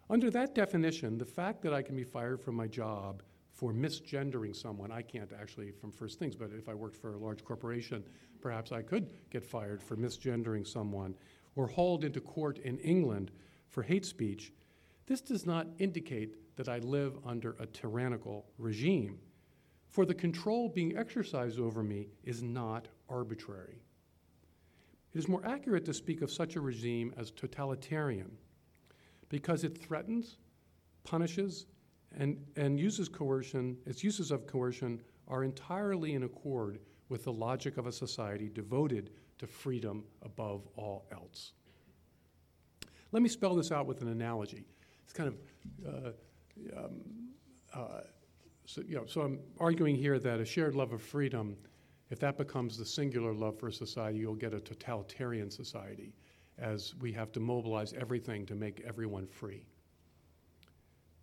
Under 0.10 0.30
that 0.32 0.54
definition, 0.54 1.18
the 1.18 1.26
fact 1.26 1.62
that 1.62 1.74
I 1.74 1.82
can 1.82 1.96
be 1.96 2.04
fired 2.04 2.42
from 2.42 2.56
my 2.56 2.68
job 2.68 3.24
for 3.56 3.74
misgendering 3.74 4.54
someone. 4.54 4.92
I 4.92 5.02
can't 5.02 5.32
actually 5.40 5.72
from 5.72 5.92
First 5.92 6.20
Things, 6.20 6.36
but 6.36 6.52
if 6.52 6.68
I 6.68 6.74
worked 6.74 6.98
for 6.98 7.14
a 7.14 7.18
large 7.18 7.44
corporation, 7.44 8.04
perhaps 8.42 8.74
I 8.74 8.82
could 8.82 9.10
get 9.30 9.46
fired 9.46 9.82
for 9.82 9.96
misgendering 9.96 10.68
someone 10.68 11.16
or 11.56 11.68
hauled 11.68 12.04
into 12.04 12.20
court 12.20 12.60
in 12.60 12.78
England 12.80 13.32
for 13.70 13.82
hate 13.82 14.06
speech. 14.06 14.52
This 15.08 15.22
does 15.22 15.46
not 15.46 15.68
indicate 15.80 16.36
that 16.58 16.68
I 16.68 16.80
live 16.80 17.18
under 17.26 17.56
a 17.60 17.66
tyrannical 17.66 18.46
regime, 18.58 19.20
for 19.88 20.06
the 20.06 20.14
control 20.14 20.68
being 20.68 20.98
exercised 20.98 21.58
over 21.58 21.82
me 21.82 22.10
is 22.26 22.44
not 22.44 22.90
arbitrary. 23.08 23.80
It 25.14 25.20
is 25.20 25.30
more 25.30 25.46
accurate 25.46 25.86
to 25.86 25.94
speak 25.94 26.22
of 26.22 26.30
such 26.30 26.58
a 26.58 26.62
regime 26.62 27.14
as 27.16 27.32
totalitarian 27.32 28.32
because 29.30 29.64
it 29.64 29.78
threatens, 29.78 30.38
punishes, 31.06 31.68
and, 32.18 32.38
and 32.56 32.80
uses 32.80 33.10
coercion, 33.10 33.78
its 33.86 34.04
uses 34.04 34.32
of 34.32 34.48
coercion 34.48 35.02
are 35.28 35.44
entirely 35.44 36.14
in 36.14 36.24
accord 36.24 36.80
with 37.10 37.24
the 37.24 37.34
logic 37.34 37.78
of 37.78 37.88
a 37.88 37.92
society 37.92 38.50
devoted 38.50 39.12
to 39.38 39.48
freedom 39.48 40.04
above 40.22 40.68
all 40.76 41.06
else. 41.12 41.54
Let 43.12 43.22
me 43.22 43.30
spell 43.30 43.56
this 43.56 43.72
out 43.72 43.86
with 43.86 44.02
an 44.02 44.08
analogy. 44.08 44.66
It's 45.04 45.14
kind 45.14 45.30
of, 45.30 45.36
uh, 45.88 46.12
um, 46.78 47.02
uh, 47.74 48.02
so, 48.66 48.82
you 48.88 48.96
know, 48.96 49.06
so 49.06 49.22
I'm 49.22 49.40
arguing 49.60 49.96
here 49.96 50.20
that 50.20 50.40
a 50.40 50.46
shared 50.46 50.76
love 50.76 50.92
of 50.94 51.02
freedom 51.02 51.56
if 52.10 52.20
that 52.20 52.38
becomes 52.38 52.78
the 52.78 52.86
singular 52.86 53.34
love 53.34 53.60
for 53.60 53.68
a 53.68 53.74
society, 53.74 54.20
you'll 54.20 54.36
get 54.36 54.54
a 54.54 54.60
totalitarian 54.60 55.50
society 55.50 56.14
as 56.58 56.94
we 57.02 57.12
have 57.14 57.32
to 57.34 57.40
mobilize 57.40 57.94
everything 57.94 58.46
to 58.46 58.56
make 58.56 58.82
everyone 58.88 59.28
free. 59.28 59.66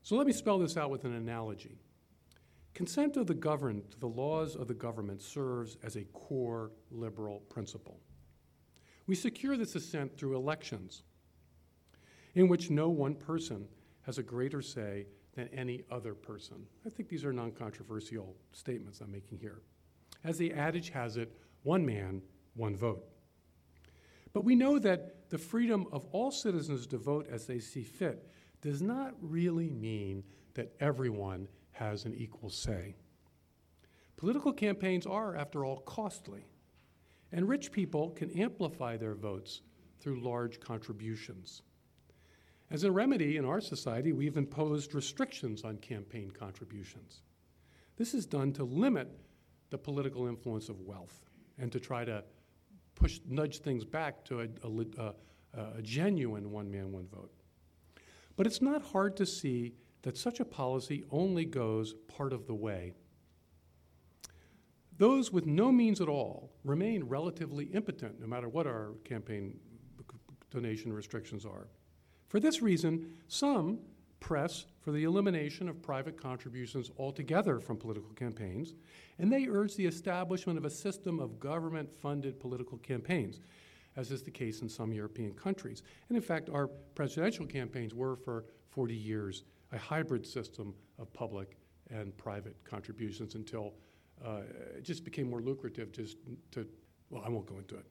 So 0.02 0.16
let 0.16 0.26
me 0.26 0.32
spell 0.32 0.58
this 0.58 0.76
out 0.76 0.90
with 0.90 1.04
an 1.04 1.14
analogy. 1.14 1.78
Consent 2.74 3.16
of 3.16 3.26
the 3.26 3.34
governed 3.34 3.90
to 3.92 4.00
the 4.00 4.08
laws 4.08 4.56
of 4.56 4.66
the 4.66 4.74
government 4.74 5.22
serves 5.22 5.76
as 5.82 5.96
a 5.96 6.04
core 6.04 6.72
liberal 6.90 7.40
principle. 7.48 8.00
We 9.06 9.14
secure 9.14 9.56
this 9.56 9.76
assent 9.76 10.16
through 10.16 10.36
elections, 10.36 11.02
in 12.34 12.48
which 12.48 12.70
no 12.70 12.88
one 12.88 13.14
person 13.14 13.68
has 14.02 14.18
a 14.18 14.22
greater 14.22 14.62
say 14.62 15.06
than 15.34 15.48
any 15.48 15.82
other 15.90 16.14
person. 16.14 16.66
I 16.84 16.88
think 16.88 17.08
these 17.08 17.24
are 17.24 17.32
non 17.32 17.52
controversial 17.52 18.36
statements 18.52 19.00
I'm 19.00 19.12
making 19.12 19.38
here. 19.38 19.60
As 20.24 20.38
the 20.38 20.52
adage 20.52 20.90
has 20.90 21.16
it, 21.16 21.36
one 21.62 21.84
man, 21.84 22.22
one 22.54 22.76
vote. 22.76 23.04
But 24.32 24.44
we 24.44 24.54
know 24.54 24.78
that 24.78 25.30
the 25.30 25.38
freedom 25.38 25.86
of 25.92 26.06
all 26.12 26.30
citizens 26.30 26.86
to 26.88 26.98
vote 26.98 27.26
as 27.30 27.46
they 27.46 27.58
see 27.58 27.82
fit 27.82 28.28
does 28.62 28.80
not 28.80 29.14
really 29.20 29.68
mean 29.68 30.24
that 30.54 30.72
everyone 30.80 31.48
has 31.72 32.04
an 32.04 32.14
equal 32.14 32.48
say. 32.48 32.94
Political 34.16 34.52
campaigns 34.52 35.04
are, 35.04 35.34
after 35.36 35.64
all, 35.64 35.78
costly, 35.78 36.46
and 37.32 37.48
rich 37.48 37.72
people 37.72 38.10
can 38.10 38.30
amplify 38.38 38.96
their 38.96 39.14
votes 39.14 39.62
through 40.00 40.22
large 40.22 40.60
contributions. 40.60 41.62
As 42.70 42.84
a 42.84 42.92
remedy 42.92 43.36
in 43.36 43.44
our 43.44 43.60
society, 43.60 44.12
we've 44.12 44.36
imposed 44.36 44.94
restrictions 44.94 45.64
on 45.64 45.76
campaign 45.78 46.30
contributions. 46.30 47.22
This 47.96 48.14
is 48.14 48.24
done 48.26 48.52
to 48.54 48.64
limit 48.64 49.10
the 49.70 49.78
political 49.78 50.26
influence 50.26 50.68
of 50.68 50.80
wealth 50.80 51.24
and 51.58 51.70
to 51.72 51.80
try 51.80 52.04
to 52.04 52.22
push, 52.94 53.20
nudge 53.28 53.58
things 53.58 53.84
back 53.84 54.24
to 54.24 54.40
a, 54.40 54.48
a, 54.64 55.02
a, 55.02 55.78
a 55.78 55.82
genuine 55.82 56.50
one 56.50 56.70
man, 56.70 56.92
one 56.92 57.08
vote. 57.08 57.32
But 58.42 58.48
it's 58.48 58.60
not 58.60 58.82
hard 58.82 59.16
to 59.18 59.24
see 59.24 59.76
that 60.02 60.16
such 60.16 60.40
a 60.40 60.44
policy 60.44 61.04
only 61.12 61.44
goes 61.44 61.94
part 62.08 62.32
of 62.32 62.48
the 62.48 62.54
way. 62.56 62.92
Those 64.98 65.32
with 65.32 65.46
no 65.46 65.70
means 65.70 66.00
at 66.00 66.08
all 66.08 66.50
remain 66.64 67.04
relatively 67.04 67.66
impotent, 67.66 68.18
no 68.18 68.26
matter 68.26 68.48
what 68.48 68.66
our 68.66 68.94
campaign 69.04 69.60
donation 70.50 70.92
restrictions 70.92 71.46
are. 71.46 71.68
For 72.26 72.40
this 72.40 72.60
reason, 72.60 73.12
some 73.28 73.78
press 74.18 74.66
for 74.80 74.90
the 74.90 75.04
elimination 75.04 75.68
of 75.68 75.80
private 75.80 76.20
contributions 76.20 76.90
altogether 76.98 77.60
from 77.60 77.76
political 77.76 78.10
campaigns, 78.14 78.74
and 79.20 79.32
they 79.32 79.46
urge 79.46 79.76
the 79.76 79.86
establishment 79.86 80.58
of 80.58 80.64
a 80.64 80.70
system 80.70 81.20
of 81.20 81.38
government 81.38 81.94
funded 81.94 82.40
political 82.40 82.78
campaigns, 82.78 83.38
as 83.96 84.10
is 84.10 84.22
the 84.22 84.30
case 84.30 84.62
in 84.62 84.68
some 84.68 84.92
European 84.92 85.32
countries. 85.32 85.82
And 86.08 86.16
in 86.16 86.22
fact, 86.22 86.48
our 86.48 86.68
presidential 86.94 87.46
campaigns 87.46 87.94
were 87.94 88.16
for 88.16 88.44
40 88.70 88.94
years 88.94 89.44
a 89.72 89.78
hybrid 89.78 90.26
system 90.26 90.74
of 90.98 91.12
public 91.12 91.56
and 91.90 92.16
private 92.16 92.56
contributions 92.64 93.34
until 93.34 93.74
uh, 94.24 94.40
it 94.76 94.84
just 94.84 95.04
became 95.04 95.28
more 95.28 95.40
lucrative 95.40 95.92
just 95.92 96.16
to, 96.52 96.66
well, 97.10 97.22
I 97.24 97.28
won't 97.28 97.46
go 97.46 97.58
into 97.58 97.76
it. 97.76 97.86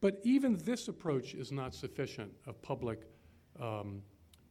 But 0.00 0.20
even 0.22 0.56
this 0.58 0.88
approach 0.88 1.34
is 1.34 1.50
not 1.50 1.74
sufficient 1.74 2.32
of 2.46 2.60
public 2.62 3.02
um, 3.60 4.02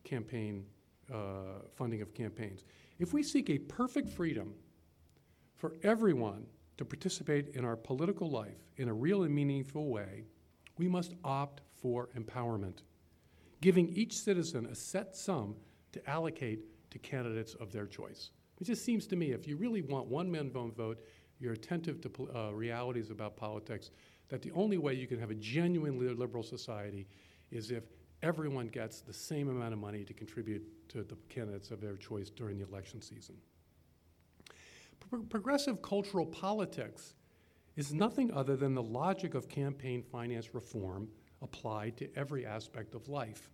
campaign 0.03 0.65
uh, 1.13 1.17
funding 1.75 2.01
of 2.01 2.13
campaigns. 2.13 2.63
If 2.99 3.13
we 3.13 3.23
seek 3.23 3.49
a 3.49 3.57
perfect 3.57 4.09
freedom 4.09 4.53
for 5.55 5.75
everyone 5.83 6.45
to 6.77 6.85
participate 6.85 7.49
in 7.49 7.65
our 7.65 7.75
political 7.75 8.29
life 8.29 8.65
in 8.77 8.89
a 8.89 8.93
real 8.93 9.23
and 9.23 9.33
meaningful 9.33 9.89
way, 9.89 10.25
we 10.77 10.87
must 10.87 11.13
opt 11.23 11.61
for 11.75 12.09
empowerment, 12.17 12.79
giving 13.61 13.89
each 13.89 14.17
citizen 14.17 14.65
a 14.65 14.75
set 14.75 15.15
sum 15.15 15.55
to 15.91 16.09
allocate 16.09 16.59
to 16.91 16.99
candidates 16.99 17.53
of 17.55 17.71
their 17.71 17.85
choice. 17.85 18.31
It 18.59 18.65
just 18.65 18.85
seems 18.85 19.07
to 19.07 19.15
me 19.15 19.31
if 19.31 19.47
you 19.47 19.57
really 19.57 19.81
want 19.81 20.07
one 20.07 20.31
man, 20.31 20.51
one 20.53 20.71
vote, 20.71 21.01
you're 21.39 21.53
attentive 21.53 22.01
to 22.01 22.29
uh, 22.35 22.51
realities 22.51 23.09
about 23.09 23.35
politics, 23.35 23.91
that 24.29 24.41
the 24.41 24.51
only 24.51 24.77
way 24.77 24.93
you 24.93 25.07
can 25.07 25.19
have 25.19 25.31
a 25.31 25.35
genuinely 25.35 26.07
liberal 26.09 26.43
society 26.43 27.07
is 27.51 27.71
if 27.71 27.83
everyone 28.21 28.67
gets 28.67 29.01
the 29.01 29.13
same 29.13 29.49
amount 29.49 29.73
of 29.73 29.79
money 29.79 30.03
to 30.05 30.13
contribute 30.13 30.63
to 30.89 31.03
the 31.03 31.15
candidates 31.29 31.71
of 31.71 31.81
their 31.81 31.97
choice 31.97 32.29
during 32.29 32.57
the 32.57 32.65
election 32.65 33.01
season. 33.01 33.35
Pro- 35.09 35.23
progressive 35.23 35.81
cultural 35.81 36.25
politics 36.25 37.15
is 37.75 37.93
nothing 37.93 38.31
other 38.31 38.55
than 38.55 38.73
the 38.73 38.83
logic 38.83 39.33
of 39.33 39.49
campaign 39.49 40.03
finance 40.03 40.53
reform 40.53 41.07
applied 41.41 41.97
to 41.97 42.09
every 42.15 42.45
aspect 42.45 42.93
of 42.95 43.09
life. 43.09 43.49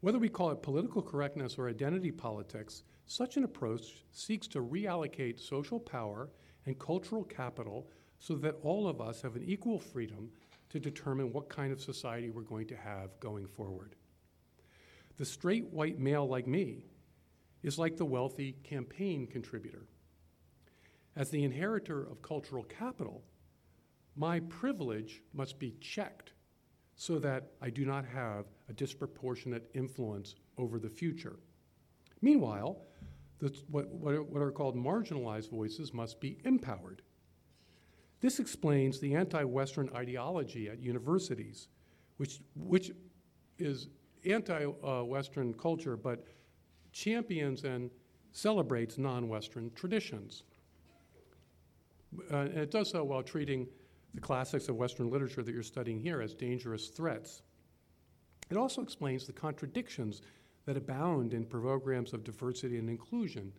Whether 0.00 0.18
we 0.18 0.28
call 0.28 0.50
it 0.50 0.62
political 0.62 1.02
correctness 1.02 1.58
or 1.58 1.68
identity 1.68 2.10
politics, 2.10 2.84
such 3.06 3.36
an 3.36 3.44
approach 3.44 4.04
seeks 4.12 4.46
to 4.48 4.62
reallocate 4.62 5.40
social 5.40 5.80
power 5.80 6.30
and 6.66 6.78
cultural 6.78 7.24
capital 7.24 7.88
so 8.18 8.34
that 8.36 8.56
all 8.62 8.88
of 8.88 9.00
us 9.00 9.22
have 9.22 9.36
an 9.36 9.44
equal 9.44 9.78
freedom 9.78 10.30
to 10.70 10.80
determine 10.80 11.32
what 11.32 11.48
kind 11.48 11.72
of 11.72 11.80
society 11.80 12.30
we're 12.30 12.42
going 12.42 12.66
to 12.66 12.76
have 12.76 13.18
going 13.20 13.46
forward. 13.46 13.96
The 15.16 15.24
straight 15.24 15.72
white 15.72 15.98
male 15.98 16.26
like 16.26 16.46
me 16.46 16.86
is 17.62 17.78
like 17.78 17.96
the 17.96 18.04
wealthy 18.04 18.56
campaign 18.62 19.26
contributor. 19.26 19.86
As 21.16 21.30
the 21.30 21.44
inheritor 21.44 22.02
of 22.02 22.22
cultural 22.22 22.64
capital, 22.64 23.22
my 24.16 24.40
privilege 24.40 25.22
must 25.32 25.58
be 25.58 25.76
checked 25.80 26.32
so 26.96 27.18
that 27.18 27.52
I 27.60 27.70
do 27.70 27.84
not 27.84 28.04
have 28.04 28.46
a 28.68 28.72
disproportionate 28.72 29.70
influence 29.74 30.36
over 30.58 30.78
the 30.78 30.88
future. 30.88 31.36
Meanwhile, 32.20 32.78
the, 33.38 33.52
what, 33.68 33.88
what 33.88 34.40
are 34.40 34.52
called 34.52 34.76
marginalized 34.76 35.50
voices 35.50 35.92
must 35.92 36.20
be 36.20 36.38
empowered 36.44 37.02
this 38.24 38.40
explains 38.40 39.00
the 39.00 39.14
anti 39.16 39.44
Western 39.44 39.90
ideology 39.94 40.70
at 40.70 40.80
universities, 40.80 41.68
which, 42.16 42.40
which 42.56 42.90
is 43.58 43.88
anti 44.24 44.64
Western 44.64 45.52
culture 45.52 45.94
but 45.94 46.24
champions 46.90 47.64
and 47.64 47.90
celebrates 48.32 48.96
non 48.96 49.28
Western 49.28 49.70
traditions. 49.74 50.44
Uh, 52.30 52.36
and 52.36 52.58
it 52.58 52.70
does 52.70 52.90
so 52.90 53.04
while 53.04 53.22
treating 53.22 53.66
the 54.14 54.20
classics 54.20 54.68
of 54.68 54.76
Western 54.76 55.10
literature 55.10 55.42
that 55.42 55.52
you're 55.52 55.62
studying 55.62 55.98
here 55.98 56.20
as 56.20 56.34
dangerous 56.34 56.88
threats. 56.88 57.42
It 58.50 58.56
also 58.56 58.82
explains 58.82 59.26
the 59.26 59.32
contradictions 59.32 60.22
that 60.66 60.76
abound 60.76 61.34
in 61.34 61.44
programs 61.44 62.12
of 62.12 62.24
diversity 62.24 62.78
and 62.78 62.88
inclusion. 62.88 63.52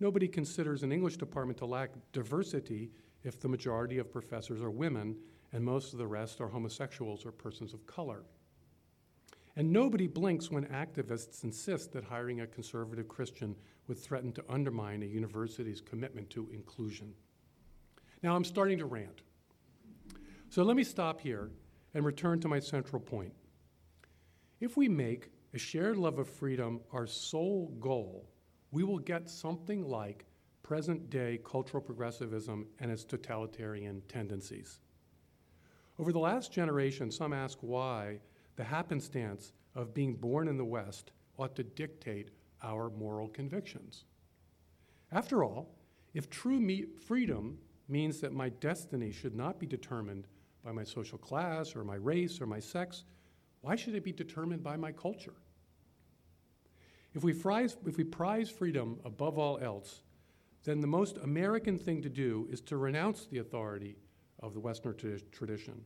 Nobody 0.00 0.28
considers 0.28 0.82
an 0.82 0.92
English 0.92 1.16
department 1.16 1.58
to 1.58 1.66
lack 1.66 1.90
diversity 2.12 2.90
if 3.24 3.40
the 3.40 3.48
majority 3.48 3.98
of 3.98 4.12
professors 4.12 4.60
are 4.60 4.70
women 4.70 5.16
and 5.52 5.64
most 5.64 5.92
of 5.92 5.98
the 5.98 6.06
rest 6.06 6.40
are 6.40 6.48
homosexuals 6.48 7.24
or 7.24 7.32
persons 7.32 7.72
of 7.72 7.86
color. 7.86 8.22
And 9.56 9.72
nobody 9.72 10.06
blinks 10.06 10.50
when 10.50 10.66
activists 10.66 11.42
insist 11.42 11.92
that 11.92 12.04
hiring 12.04 12.42
a 12.42 12.46
conservative 12.46 13.08
Christian 13.08 13.56
would 13.88 13.98
threaten 13.98 14.32
to 14.34 14.44
undermine 14.48 15.02
a 15.02 15.06
university's 15.06 15.80
commitment 15.80 16.30
to 16.30 16.48
inclusion. 16.52 17.12
Now 18.22 18.34
I'm 18.34 18.44
starting 18.44 18.78
to 18.78 18.86
rant. 18.86 19.22
So 20.50 20.62
let 20.62 20.76
me 20.76 20.84
stop 20.84 21.20
here 21.20 21.50
and 21.94 22.04
return 22.04 22.40
to 22.40 22.48
my 22.48 22.58
central 22.58 23.00
point. 23.00 23.32
If 24.60 24.76
we 24.76 24.88
make 24.88 25.30
a 25.54 25.58
shared 25.58 25.96
love 25.96 26.18
of 26.18 26.28
freedom 26.28 26.80
our 26.92 27.06
sole 27.06 27.74
goal, 27.80 28.28
we 28.70 28.82
will 28.82 28.98
get 28.98 29.30
something 29.30 29.88
like 29.88 30.26
present 30.62 31.08
day 31.10 31.38
cultural 31.44 31.82
progressivism 31.82 32.66
and 32.80 32.90
its 32.90 33.04
totalitarian 33.04 34.02
tendencies. 34.08 34.80
Over 35.98 36.12
the 36.12 36.18
last 36.18 36.52
generation, 36.52 37.10
some 37.10 37.32
ask 37.32 37.58
why 37.60 38.20
the 38.56 38.64
happenstance 38.64 39.52
of 39.74 39.94
being 39.94 40.14
born 40.14 40.48
in 40.48 40.56
the 40.56 40.64
West 40.64 41.12
ought 41.38 41.54
to 41.56 41.62
dictate 41.62 42.30
our 42.62 42.90
moral 42.90 43.28
convictions. 43.28 44.04
After 45.12 45.44
all, 45.44 45.74
if 46.14 46.28
true 46.28 46.60
freedom 47.06 47.58
means 47.88 48.20
that 48.20 48.32
my 48.32 48.48
destiny 48.48 49.10
should 49.10 49.34
not 49.34 49.58
be 49.58 49.66
determined 49.66 50.26
by 50.64 50.72
my 50.72 50.84
social 50.84 51.18
class 51.18 51.74
or 51.74 51.84
my 51.84 51.94
race 51.96 52.40
or 52.40 52.46
my 52.46 52.60
sex, 52.60 53.04
why 53.60 53.76
should 53.76 53.94
it 53.94 54.04
be 54.04 54.12
determined 54.12 54.62
by 54.62 54.76
my 54.76 54.92
culture? 54.92 55.34
If 57.14 57.24
we, 57.24 57.32
prize, 57.32 57.76
if 57.86 57.96
we 57.96 58.04
prize 58.04 58.50
freedom 58.50 59.00
above 59.04 59.38
all 59.38 59.58
else, 59.58 60.02
then 60.64 60.80
the 60.80 60.86
most 60.86 61.16
American 61.18 61.78
thing 61.78 62.02
to 62.02 62.08
do 62.08 62.46
is 62.50 62.60
to 62.62 62.76
renounce 62.76 63.26
the 63.26 63.38
authority 63.38 63.96
of 64.40 64.54
the 64.54 64.60
Western 64.60 64.94
t- 64.94 65.16
tradition. 65.32 65.80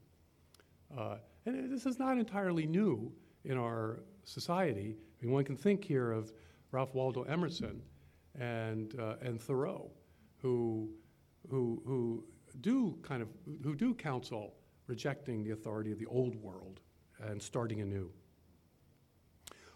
Uh, 0.97 1.17
and 1.47 1.73
this 1.73 1.87
is 1.87 1.99
not 1.99 2.19
entirely 2.19 2.67
new 2.67 3.13
in 3.45 3.57
our 3.57 4.01
society. 4.25 4.97
I 4.99 5.25
mean, 5.25 5.33
one 5.33 5.45
can 5.45 5.57
think 5.57 5.85
here 5.85 6.13
of 6.13 6.33
Ralph 6.71 6.95
Waldo 6.95 7.23
Emerson 7.23 7.83
and, 8.39 8.99
uh, 8.99 9.15
and 9.23 9.41
Thoreau, 9.41 9.91
who, 10.39 10.91
who, 11.51 11.83
who 11.87 12.25
do 12.61 12.99
kind 13.03 13.23
of, 13.23 13.29
who 13.63 13.75
do 13.75 13.95
counsel 13.95 14.55
rejecting 14.87 15.43
the 15.43 15.51
authority 15.51 15.93
of 15.93 15.99
the 15.99 16.07
old 16.07 16.35
world 16.37 16.81
and 17.21 17.41
starting 17.41 17.81
anew. 17.81 18.11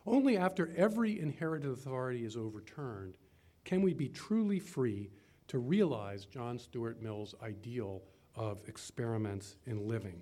Only 0.07 0.37
after 0.37 0.73
every 0.77 1.19
inherited 1.19 1.71
authority 1.71 2.25
is 2.25 2.37
overturned 2.37 3.17
can 3.65 3.83
we 3.83 3.93
be 3.93 4.09
truly 4.09 4.61
free 4.61 5.11
to 5.49 5.59
realize 5.59 6.25
John 6.25 6.59
Stuart 6.59 7.03
Mill's 7.03 7.35
ideal 7.43 8.03
of 8.35 8.61
experiments 8.69 9.57
in 9.67 9.89
living. 9.89 10.21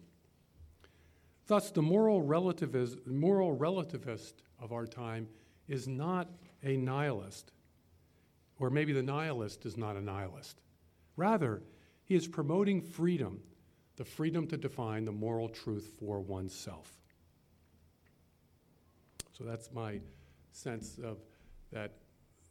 Thus, 1.47 1.71
the 1.71 1.83
moral 1.83 2.23
relativist, 2.23 3.07
moral 3.07 3.57
relativist 3.57 4.35
of 4.59 4.73
our 4.73 4.87
time 4.87 5.29
is 5.69 5.87
not 5.87 6.31
a 6.63 6.77
nihilist, 6.77 7.53
or 8.59 8.71
maybe 8.71 8.93
the 8.93 9.03
nihilist 9.03 9.67
is 9.67 9.77
not 9.77 9.97
a 9.97 10.01
nihilist. 10.01 10.61
Rather, 11.17 11.63
he 12.05 12.15
is 12.15 12.27
promoting 12.27 12.81
freedom, 12.81 13.41
the 13.97 14.05
freedom 14.05 14.47
to 14.49 14.57
define 14.57 15.05
the 15.05 15.13
moral 15.13 15.49
truth 15.49 15.95
for 15.99 16.21
oneself. 16.21 16.91
So 19.33 19.45
that's 19.45 19.73
my 19.73 20.01
sense 20.53 20.99
of 21.03 21.19
that. 21.73 21.93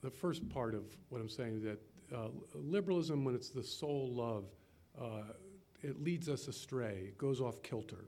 The 0.01 0.09
first 0.09 0.49
part 0.49 0.75
of 0.75 0.83
what 1.09 1.21
I'm 1.21 1.29
saying 1.29 1.55
is 1.55 1.63
that 1.63 1.79
uh, 2.13 2.27
liberalism, 2.53 3.23
when 3.23 3.35
it's 3.35 3.49
the 3.49 3.63
sole 3.63 4.13
love, 4.13 4.45
uh, 4.99 5.33
it 5.81 6.03
leads 6.03 6.29
us 6.29 6.47
astray, 6.47 7.05
it 7.07 7.17
goes 7.17 7.41
off 7.41 7.61
kilter. 7.63 8.05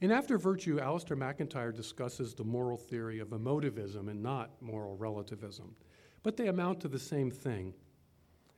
In 0.00 0.10
After 0.10 0.38
Virtue, 0.38 0.78
Alasdair 0.78 1.18
MacIntyre 1.18 1.72
discusses 1.72 2.34
the 2.34 2.44
moral 2.44 2.78
theory 2.78 3.18
of 3.18 3.28
emotivism 3.28 4.08
and 4.08 4.22
not 4.22 4.50
moral 4.62 4.96
relativism, 4.96 5.74
but 6.22 6.38
they 6.38 6.48
amount 6.48 6.80
to 6.80 6.88
the 6.88 6.98
same 6.98 7.30
thing. 7.30 7.74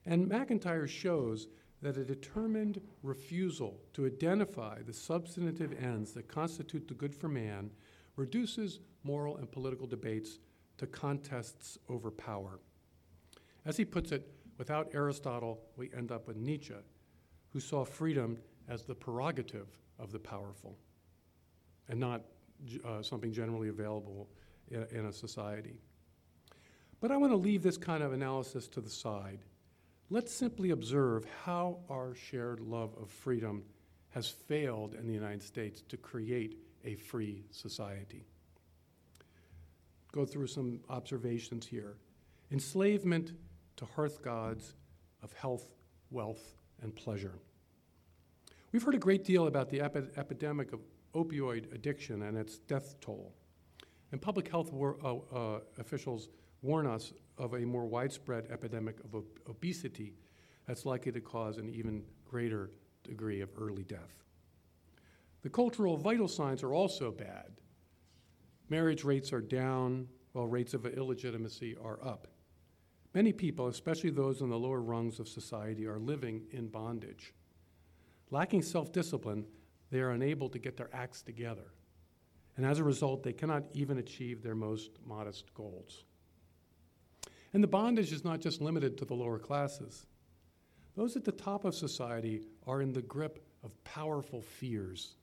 And 0.06 0.28
MacIntyre 0.28 0.86
shows 0.86 1.48
that 1.80 1.96
a 1.96 2.04
determined 2.04 2.80
refusal 3.02 3.80
to 3.92 4.06
identify 4.06 4.82
the 4.82 4.92
substantive 4.92 5.72
ends 5.82 6.12
that 6.12 6.28
constitute 6.28 6.86
the 6.88 6.94
good 6.94 7.14
for 7.14 7.28
man 7.28 7.70
reduces 8.16 8.80
moral 9.04 9.36
and 9.36 9.50
political 9.50 9.86
debates 9.86 10.38
to 10.78 10.86
contests 10.86 11.78
over 11.88 12.10
power. 12.10 12.60
As 13.64 13.76
he 13.76 13.84
puts 13.84 14.12
it, 14.12 14.28
without 14.58 14.90
Aristotle, 14.94 15.60
we 15.76 15.90
end 15.96 16.12
up 16.12 16.26
with 16.26 16.36
Nietzsche, 16.36 16.74
who 17.50 17.60
saw 17.60 17.84
freedom 17.84 18.38
as 18.68 18.84
the 18.84 18.94
prerogative 18.94 19.68
of 19.98 20.12
the 20.12 20.18
powerful 20.18 20.76
and 21.88 21.98
not 21.98 22.22
uh, 22.84 23.02
something 23.02 23.32
generally 23.32 23.68
available 23.68 24.28
in, 24.70 24.86
in 24.92 25.06
a 25.06 25.12
society. 25.12 25.80
But 27.00 27.10
I 27.10 27.16
want 27.16 27.32
to 27.32 27.36
leave 27.36 27.62
this 27.62 27.76
kind 27.76 28.02
of 28.02 28.12
analysis 28.12 28.68
to 28.68 28.80
the 28.80 28.90
side. 28.90 29.40
Let's 30.12 30.34
simply 30.34 30.72
observe 30.72 31.24
how 31.42 31.78
our 31.88 32.14
shared 32.14 32.60
love 32.60 32.94
of 33.00 33.08
freedom 33.08 33.62
has 34.10 34.28
failed 34.28 34.92
in 34.92 35.06
the 35.06 35.14
United 35.14 35.42
States 35.42 35.82
to 35.88 35.96
create 35.96 36.58
a 36.84 36.96
free 36.96 37.46
society. 37.50 38.26
Go 40.12 40.26
through 40.26 40.48
some 40.48 40.80
observations 40.90 41.66
here. 41.66 41.96
Enslavement 42.50 43.32
to 43.76 43.86
hearth 43.86 44.20
gods 44.20 44.74
of 45.22 45.32
health, 45.32 45.72
wealth, 46.10 46.56
and 46.82 46.94
pleasure. 46.94 47.38
We've 48.70 48.82
heard 48.82 48.94
a 48.94 48.98
great 48.98 49.24
deal 49.24 49.46
about 49.46 49.70
the 49.70 49.80
epi- 49.80 50.10
epidemic 50.18 50.74
of 50.74 50.80
opioid 51.14 51.74
addiction 51.74 52.20
and 52.20 52.36
its 52.36 52.58
death 52.58 53.00
toll. 53.00 53.32
And 54.10 54.20
public 54.20 54.50
health 54.50 54.74
war- 54.74 54.98
uh, 55.02 55.16
uh, 55.34 55.60
officials 55.78 56.28
warn 56.60 56.86
us 56.86 57.14
of 57.38 57.54
a 57.54 57.60
more 57.60 57.86
widespread 57.86 58.46
epidemic 58.50 58.98
of 59.04 59.14
ob- 59.14 59.40
obesity 59.48 60.14
that's 60.66 60.86
likely 60.86 61.12
to 61.12 61.20
cause 61.20 61.58
an 61.58 61.68
even 61.68 62.02
greater 62.24 62.70
degree 63.02 63.40
of 63.40 63.50
early 63.58 63.82
death. 63.82 64.22
The 65.42 65.50
cultural 65.50 65.96
vital 65.96 66.28
signs 66.28 66.62
are 66.62 66.72
also 66.72 67.10
bad. 67.10 67.50
Marriage 68.68 69.04
rates 69.04 69.32
are 69.32 69.40
down, 69.40 70.08
while 70.32 70.46
rates 70.46 70.72
of 70.72 70.86
illegitimacy 70.86 71.76
are 71.82 72.02
up. 72.04 72.28
Many 73.14 73.32
people, 73.32 73.66
especially 73.66 74.10
those 74.10 74.40
in 74.40 74.48
the 74.48 74.58
lower 74.58 74.80
rungs 74.80 75.18
of 75.20 75.28
society, 75.28 75.86
are 75.86 75.98
living 75.98 76.44
in 76.52 76.68
bondage. 76.68 77.34
Lacking 78.30 78.62
self 78.62 78.92
discipline, 78.92 79.44
they 79.90 80.00
are 80.00 80.12
unable 80.12 80.48
to 80.48 80.58
get 80.58 80.76
their 80.76 80.88
acts 80.94 81.20
together. 81.20 81.74
And 82.56 82.64
as 82.64 82.78
a 82.78 82.84
result, 82.84 83.22
they 83.22 83.32
cannot 83.32 83.64
even 83.74 83.98
achieve 83.98 84.42
their 84.42 84.54
most 84.54 84.92
modest 85.04 85.52
goals. 85.54 86.04
And 87.52 87.62
the 87.62 87.68
bondage 87.68 88.12
is 88.12 88.24
not 88.24 88.40
just 88.40 88.60
limited 88.60 88.96
to 88.98 89.04
the 89.04 89.14
lower 89.14 89.38
classes. 89.38 90.06
Those 90.96 91.16
at 91.16 91.24
the 91.24 91.32
top 91.32 91.64
of 91.64 91.74
society 91.74 92.42
are 92.66 92.82
in 92.82 92.92
the 92.92 93.02
grip 93.02 93.44
of 93.64 93.82
powerful 93.84 94.42
fears. 94.42 95.16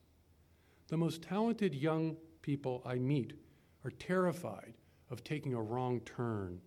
The 0.88 0.96
most 0.96 1.22
talented 1.22 1.74
young 1.74 2.16
people 2.42 2.82
I 2.84 2.96
meet 2.96 3.34
are 3.84 3.90
terrified 3.90 4.74
of 5.10 5.24
taking 5.24 5.54
a 5.54 5.62
wrong 5.62 6.00
turn 6.00 6.60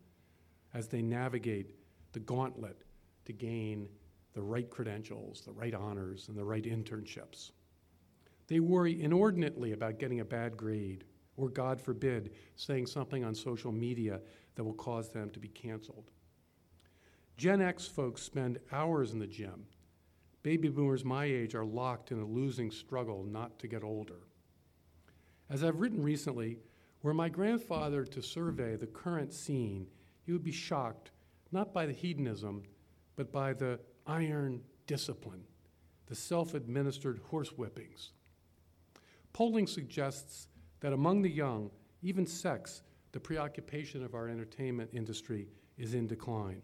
as 0.74 0.88
they 0.88 1.02
navigate 1.02 1.76
the 2.14 2.20
gauntlet 2.20 2.84
to 3.26 3.34
gain 3.34 3.88
the 4.34 4.42
right 4.42 4.70
credentials, 4.70 5.42
the 5.42 5.52
right 5.52 5.74
honors, 5.74 6.28
and 6.28 6.38
the 6.38 6.44
right 6.44 6.64
internships. 6.64 7.52
They 8.48 8.60
worry 8.60 9.02
inordinately 9.02 9.72
about 9.72 10.00
getting 10.00 10.20
a 10.20 10.26
bad 10.26 10.58
grade, 10.58 11.06
or 11.38 11.50
God 11.50 11.80
forbid, 11.80 12.32
saying 12.56 12.88
something 12.88 13.24
on 13.24 13.34
social 13.34 13.72
media 13.72 14.20
that 14.56 14.64
will 14.64 14.74
cause 14.74 15.12
them 15.12 15.30
to 15.32 15.40
be 15.40 15.48
canceled. 15.48 16.12
Gen 17.38 17.62
X 17.62 17.88
folks 17.88 18.22
spend 18.22 18.60
hours 18.72 19.12
in 19.12 19.20
the 19.20 19.28
gym. 19.28 19.66
Baby 20.44 20.70
boomers 20.70 21.06
my 21.06 21.26
age 21.26 21.56
are 21.56 21.66
locked 21.66 22.12
in 22.12 22.20
a 22.20 22.26
losing 22.26 22.70
struggle 22.70 23.24
not 23.24 23.58
to 23.60 23.68
get 23.68 23.84
older. 23.84 24.28
As 25.50 25.64
I've 25.64 25.80
written 25.80 26.04
recently, 26.04 26.58
were 27.02 27.14
my 27.14 27.30
grandfather 27.30 28.06
to 28.06 28.22
survey 28.22 28.76
the 28.76 28.88
current 28.88 29.34
scene, 29.34 29.88
he 30.26 30.32
would 30.32 30.44
be 30.44 30.52
shocked 30.52 31.12
not 31.52 31.74
by 31.74 31.86
the 31.86 31.94
hedonism, 31.94 32.64
but 33.16 33.32
by 33.32 33.54
the 33.54 33.80
iron 34.08 34.62
discipline, 34.88 35.44
the 36.08 36.16
self 36.16 36.54
administered 36.54 37.22
horsewhippings. 37.32 38.10
Polling 39.34 39.68
suggests 39.68 40.48
that 40.80 40.94
among 40.94 41.22
the 41.22 41.30
young, 41.30 41.72
even 42.02 42.26
sex, 42.26 42.84
the 43.14 43.20
preoccupation 43.20 44.04
of 44.04 44.16
our 44.16 44.28
entertainment 44.28 44.90
industry 44.92 45.48
is 45.78 45.94
in 45.94 46.08
decline. 46.08 46.62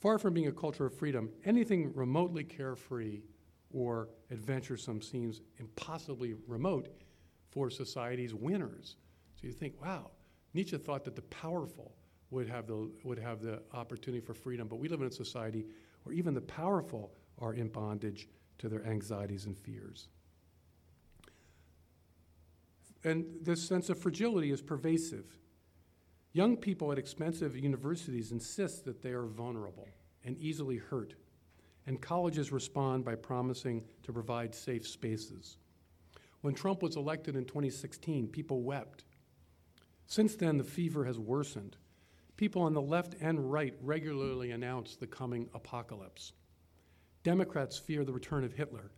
Far 0.00 0.18
from 0.18 0.34
being 0.34 0.48
a 0.48 0.52
culture 0.52 0.86
of 0.86 0.94
freedom, 0.94 1.30
anything 1.44 1.92
remotely 1.94 2.42
carefree 2.42 3.20
or 3.72 4.08
adventuresome 4.30 5.00
seems 5.00 5.42
impossibly 5.58 6.34
remote 6.46 6.88
for 7.50 7.70
society's 7.70 8.34
winners. 8.34 8.96
So 9.40 9.46
you 9.46 9.52
think, 9.52 9.80
wow, 9.80 10.10
Nietzsche 10.54 10.78
thought 10.78 11.04
that 11.04 11.14
the 11.14 11.22
powerful 11.22 11.94
would 12.30 12.48
have 12.48 12.66
the, 12.66 12.90
would 13.04 13.18
have 13.18 13.40
the 13.40 13.62
opportunity 13.72 14.24
for 14.24 14.34
freedom, 14.34 14.68
but 14.68 14.78
we 14.78 14.88
live 14.88 15.00
in 15.00 15.06
a 15.06 15.12
society 15.12 15.66
where 16.02 16.14
even 16.14 16.34
the 16.34 16.40
powerful 16.40 17.12
are 17.38 17.54
in 17.54 17.68
bondage 17.68 18.28
to 18.58 18.68
their 18.68 18.84
anxieties 18.86 19.44
and 19.44 19.56
fears. 19.56 20.08
And 23.04 23.26
this 23.42 23.62
sense 23.62 23.88
of 23.90 23.98
fragility 23.98 24.50
is 24.50 24.62
pervasive. 24.62 25.36
Young 26.36 26.58
people 26.58 26.92
at 26.92 26.98
expensive 26.98 27.56
universities 27.56 28.30
insist 28.30 28.84
that 28.84 29.00
they 29.00 29.12
are 29.12 29.24
vulnerable 29.24 29.88
and 30.22 30.36
easily 30.36 30.76
hurt, 30.76 31.14
and 31.86 31.98
colleges 31.98 32.52
respond 32.52 33.06
by 33.06 33.14
promising 33.14 33.82
to 34.02 34.12
provide 34.12 34.54
safe 34.54 34.86
spaces. 34.86 35.56
When 36.42 36.52
Trump 36.52 36.82
was 36.82 36.96
elected 36.96 37.36
in 37.36 37.46
2016, 37.46 38.28
people 38.28 38.60
wept. 38.60 39.04
Since 40.04 40.36
then, 40.36 40.58
the 40.58 40.62
fever 40.62 41.06
has 41.06 41.18
worsened. 41.18 41.78
People 42.36 42.60
on 42.60 42.74
the 42.74 42.82
left 42.82 43.14
and 43.22 43.50
right 43.50 43.72
regularly 43.80 44.50
announce 44.50 44.94
the 44.94 45.06
coming 45.06 45.48
apocalypse. 45.54 46.34
Democrats 47.22 47.78
fear 47.78 48.04
the 48.04 48.12
return 48.12 48.44
of 48.44 48.52
Hitler. 48.52 48.90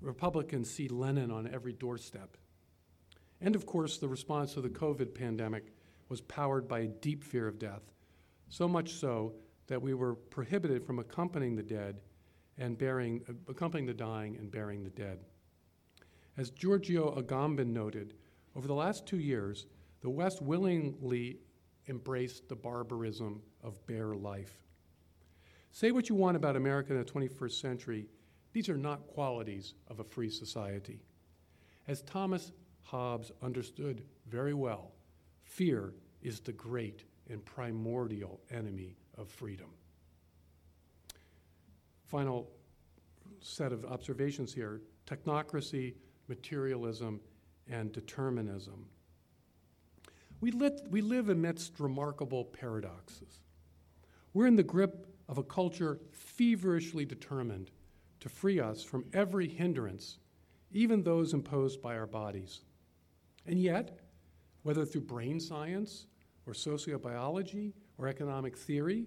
Republicans 0.00 0.68
see 0.68 0.88
Lenin 0.88 1.30
on 1.30 1.46
every 1.54 1.74
doorstep. 1.74 2.36
And 3.40 3.54
of 3.54 3.66
course, 3.66 3.98
the 3.98 4.08
response 4.08 4.54
to 4.54 4.60
the 4.60 4.68
COVID 4.68 5.14
pandemic 5.14 5.72
was 6.08 6.20
powered 6.20 6.68
by 6.68 6.80
a 6.80 6.86
deep 6.86 7.24
fear 7.24 7.48
of 7.48 7.58
death, 7.58 7.82
so 8.48 8.68
much 8.68 8.94
so 8.94 9.34
that 9.66 9.80
we 9.80 9.94
were 9.94 10.14
prohibited 10.14 10.84
from 10.84 10.98
accompanying 10.98 11.56
the 11.56 11.62
dead 11.62 12.00
and 12.58 12.80
uh, 12.82 13.32
accompanying 13.48 13.86
the 13.86 13.94
dying 13.94 14.36
and 14.36 14.50
burying 14.50 14.84
the 14.84 14.90
dead. 14.90 15.18
As 16.36 16.50
Giorgio 16.50 17.14
Agamben 17.20 17.72
noted, 17.72 18.14
over 18.56 18.66
the 18.66 18.74
last 18.74 19.06
two 19.06 19.18
years, 19.18 19.66
the 20.00 20.10
West 20.10 20.42
willingly 20.42 21.38
embraced 21.88 22.48
the 22.48 22.56
barbarism 22.56 23.42
of 23.62 23.84
bare 23.86 24.14
life. 24.14 24.64
Say 25.72 25.90
what 25.90 26.08
you 26.08 26.14
want 26.14 26.36
about 26.36 26.56
America 26.56 26.92
in 26.92 26.98
the 26.98 27.04
21st 27.04 27.60
century, 27.60 28.06
these 28.52 28.68
are 28.68 28.76
not 28.76 29.06
qualities 29.08 29.74
of 29.88 29.98
a 29.98 30.04
free 30.04 30.30
society. 30.30 31.00
As 31.88 32.02
Thomas 32.02 32.52
Hobbes 32.82 33.32
understood 33.42 34.02
very 34.28 34.54
well 34.54 34.93
fear 35.44 35.94
is 36.22 36.40
the 36.40 36.52
great 36.52 37.04
and 37.30 37.44
primordial 37.44 38.40
enemy 38.50 38.96
of 39.16 39.28
freedom. 39.28 39.68
final 42.06 42.48
set 43.40 43.72
of 43.72 43.84
observations 43.84 44.52
here 44.54 44.80
technocracy, 45.06 45.94
materialism, 46.28 47.20
and 47.68 47.92
determinism. 47.92 48.86
We, 50.40 50.50
lit, 50.50 50.80
we 50.90 51.00
live 51.00 51.28
amidst 51.28 51.80
remarkable 51.80 52.44
paradoxes. 52.44 53.40
We're 54.32 54.46
in 54.46 54.56
the 54.56 54.62
grip 54.62 55.06
of 55.28 55.38
a 55.38 55.42
culture 55.42 55.98
feverishly 56.12 57.04
determined 57.04 57.70
to 58.20 58.28
free 58.28 58.60
us 58.60 58.82
from 58.82 59.04
every 59.12 59.48
hindrance, 59.48 60.18
even 60.72 61.02
those 61.02 61.34
imposed 61.34 61.82
by 61.82 61.96
our 61.96 62.06
bodies. 62.06 62.60
And 63.46 63.60
yet, 63.60 63.98
whether 64.64 64.84
through 64.84 65.02
brain 65.02 65.38
science 65.38 66.06
or 66.46 66.52
sociobiology 66.52 67.72
or 67.96 68.08
economic 68.08 68.56
theory, 68.56 69.06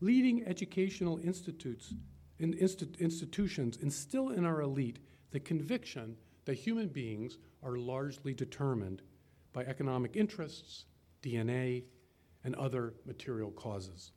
leading 0.00 0.46
educational 0.46 1.18
institutes, 1.18 1.92
in 2.38 2.54
insti- 2.54 2.98
institutions 3.00 3.76
instill 3.78 4.30
in 4.30 4.44
our 4.44 4.60
elite 4.60 5.00
the 5.32 5.40
conviction 5.40 6.16
that 6.44 6.54
human 6.54 6.88
beings 6.88 7.38
are 7.62 7.76
largely 7.76 8.32
determined 8.32 9.02
by 9.52 9.62
economic 9.64 10.16
interests, 10.16 10.84
DNA, 11.22 11.82
and 12.44 12.54
other 12.54 12.94
material 13.04 13.50
causes. 13.50 14.12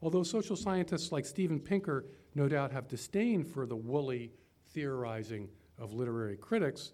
Although 0.00 0.22
social 0.22 0.56
scientists 0.56 1.12
like 1.12 1.26
Steven 1.26 1.60
Pinker 1.60 2.06
no 2.34 2.48
doubt 2.48 2.72
have 2.72 2.88
disdain 2.88 3.44
for 3.44 3.66
the 3.66 3.76
woolly 3.76 4.32
theorizing 4.70 5.48
of 5.78 5.92
literary 5.92 6.36
critics, 6.36 6.92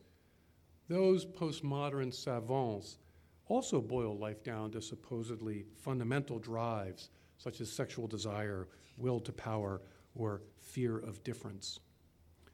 those 0.91 1.25
postmodern 1.25 2.13
savants 2.13 2.99
also 3.47 3.81
boil 3.81 4.19
life 4.19 4.43
down 4.43 4.73
to 4.73 4.83
supposedly 4.83 5.65
fundamental 5.77 6.41
drives 6.41 7.11
such 7.39 7.61
as 7.61 7.71
sexual 7.71 8.09
desire, 8.09 8.67
will 8.99 9.21
to 9.21 9.33
power, 9.33 9.81
or 10.17 10.43
fear 10.59 10.99
of 10.99 11.23
difference. 11.23 11.79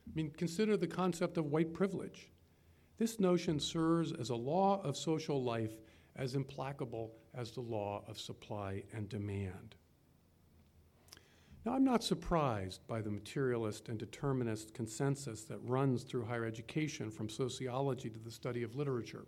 I 0.06 0.10
mean, 0.14 0.30
consider 0.36 0.76
the 0.76 0.86
concept 0.86 1.38
of 1.38 1.46
white 1.46 1.72
privilege. 1.72 2.30
This 2.98 3.18
notion 3.18 3.58
serves 3.58 4.12
as 4.12 4.28
a 4.28 4.36
law 4.36 4.82
of 4.84 4.98
social 4.98 5.42
life 5.42 5.72
as 6.14 6.34
implacable 6.34 7.14
as 7.34 7.52
the 7.52 7.62
law 7.62 8.04
of 8.06 8.20
supply 8.20 8.82
and 8.92 9.08
demand. 9.08 9.76
Now, 11.66 11.72
I'm 11.72 11.82
not 11.82 12.04
surprised 12.04 12.86
by 12.86 13.00
the 13.00 13.10
materialist 13.10 13.88
and 13.88 13.98
determinist 13.98 14.72
consensus 14.72 15.42
that 15.46 15.58
runs 15.64 16.04
through 16.04 16.24
higher 16.24 16.44
education 16.44 17.10
from 17.10 17.28
sociology 17.28 18.08
to 18.08 18.20
the 18.20 18.30
study 18.30 18.62
of 18.62 18.76
literature. 18.76 19.26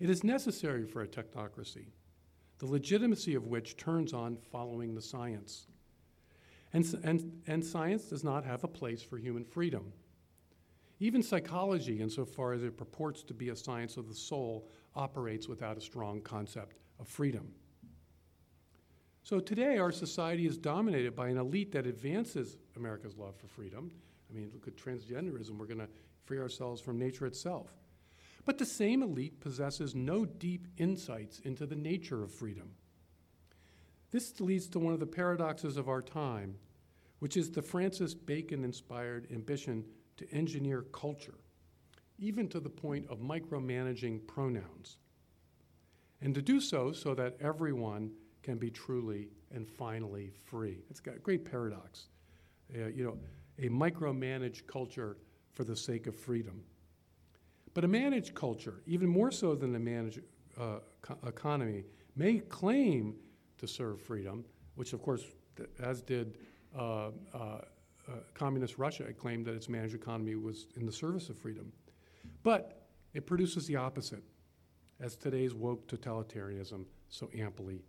It 0.00 0.10
is 0.10 0.24
necessary 0.24 0.84
for 0.84 1.02
a 1.02 1.06
technocracy, 1.06 1.86
the 2.58 2.66
legitimacy 2.66 3.36
of 3.36 3.46
which 3.46 3.76
turns 3.76 4.12
on 4.12 4.36
following 4.50 4.96
the 4.96 5.00
science. 5.00 5.68
And, 6.72 6.84
and, 7.04 7.40
and 7.46 7.64
science 7.64 8.06
does 8.06 8.24
not 8.24 8.44
have 8.44 8.64
a 8.64 8.68
place 8.68 9.00
for 9.00 9.16
human 9.16 9.44
freedom. 9.44 9.92
Even 10.98 11.22
psychology, 11.22 12.00
insofar 12.00 12.52
as 12.52 12.64
it 12.64 12.76
purports 12.76 13.22
to 13.22 13.32
be 13.32 13.50
a 13.50 13.56
science 13.56 13.96
of 13.96 14.08
the 14.08 14.14
soul, 14.14 14.68
operates 14.96 15.46
without 15.46 15.78
a 15.78 15.80
strong 15.80 16.20
concept 16.20 16.78
of 16.98 17.06
freedom. 17.06 17.52
So 19.26 19.40
today, 19.40 19.78
our 19.78 19.90
society 19.90 20.46
is 20.46 20.56
dominated 20.56 21.16
by 21.16 21.26
an 21.26 21.36
elite 21.36 21.72
that 21.72 21.84
advances 21.84 22.58
America's 22.76 23.16
love 23.16 23.34
for 23.34 23.48
freedom. 23.48 23.90
I 24.30 24.32
mean, 24.32 24.52
look 24.54 24.68
at 24.68 24.76
transgenderism. 24.76 25.58
We're 25.58 25.66
going 25.66 25.80
to 25.80 25.88
free 26.26 26.38
ourselves 26.38 26.80
from 26.80 26.96
nature 26.96 27.26
itself. 27.26 27.74
But 28.44 28.56
the 28.56 28.64
same 28.64 29.02
elite 29.02 29.40
possesses 29.40 29.96
no 29.96 30.26
deep 30.26 30.68
insights 30.76 31.40
into 31.40 31.66
the 31.66 31.74
nature 31.74 32.22
of 32.22 32.30
freedom. 32.30 32.70
This 34.12 34.40
leads 34.40 34.68
to 34.68 34.78
one 34.78 34.94
of 34.94 35.00
the 35.00 35.06
paradoxes 35.06 35.76
of 35.76 35.88
our 35.88 36.02
time, 36.02 36.54
which 37.18 37.36
is 37.36 37.50
the 37.50 37.62
Francis 37.62 38.14
Bacon 38.14 38.62
inspired 38.62 39.26
ambition 39.32 39.84
to 40.18 40.30
engineer 40.32 40.82
culture, 40.92 41.40
even 42.20 42.46
to 42.50 42.60
the 42.60 42.70
point 42.70 43.04
of 43.10 43.18
micromanaging 43.18 44.24
pronouns. 44.28 44.98
And 46.20 46.32
to 46.36 46.42
do 46.42 46.60
so 46.60 46.92
so 46.92 47.12
that 47.16 47.36
everyone 47.40 48.12
can 48.46 48.56
be 48.58 48.70
truly 48.70 49.28
and 49.52 49.66
finally 49.66 50.30
free. 50.44 50.78
It's 50.88 51.00
got 51.00 51.16
a 51.16 51.18
great 51.18 51.44
paradox. 51.44 52.06
Uh, 52.72 52.86
you 52.86 53.04
know, 53.04 53.18
a 53.58 53.68
micromanaged 53.68 54.68
culture 54.68 55.16
for 55.52 55.64
the 55.64 55.74
sake 55.74 56.06
of 56.06 56.14
freedom. 56.14 56.62
But 57.74 57.82
a 57.82 57.88
managed 57.88 58.36
culture, 58.36 58.82
even 58.86 59.08
more 59.08 59.32
so 59.32 59.56
than 59.56 59.74
a 59.74 59.80
managed 59.80 60.20
uh, 60.58 60.78
co- 61.02 61.18
economy, 61.26 61.82
may 62.14 62.38
claim 62.38 63.16
to 63.58 63.66
serve 63.66 64.00
freedom, 64.00 64.44
which 64.76 64.92
of 64.92 65.02
course, 65.02 65.24
th- 65.56 65.68
as 65.80 66.00
did 66.00 66.38
uh, 66.78 67.10
uh 67.34 67.60
uh, 68.08 68.12
communist 68.34 68.78
Russia 68.78 69.02
had 69.02 69.18
claimed 69.18 69.44
that 69.44 69.54
its 69.54 69.68
managed 69.68 69.96
economy 69.96 70.36
was 70.36 70.68
in 70.76 70.86
the 70.86 70.92
service 70.92 71.28
of 71.28 71.36
freedom. 71.36 71.72
But 72.44 72.86
it 73.14 73.26
produces 73.26 73.66
the 73.66 73.74
opposite, 73.74 74.22
as 75.00 75.16
today's 75.16 75.54
woke 75.54 75.88
totalitarianism 75.88 76.84
so 77.08 77.28
amply 77.36 77.82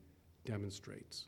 demonstrates. 0.47 1.27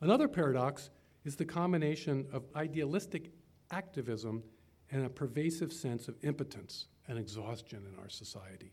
Another 0.00 0.28
paradox 0.28 0.90
is 1.24 1.36
the 1.36 1.44
combination 1.44 2.26
of 2.32 2.44
idealistic 2.56 3.30
activism 3.70 4.42
and 4.90 5.06
a 5.06 5.10
pervasive 5.10 5.72
sense 5.72 6.08
of 6.08 6.16
impotence 6.22 6.86
and 7.06 7.18
exhaustion 7.18 7.84
in 7.90 7.98
our 8.00 8.08
society. 8.08 8.72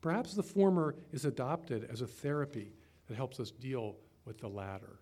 Perhaps 0.00 0.34
the 0.34 0.42
former 0.42 0.96
is 1.12 1.24
adopted 1.24 1.88
as 1.90 2.02
a 2.02 2.06
therapy 2.06 2.72
that 3.06 3.16
helps 3.16 3.40
us 3.40 3.50
deal 3.50 3.96
with 4.24 4.38
the 4.38 4.48
latter. 4.48 5.00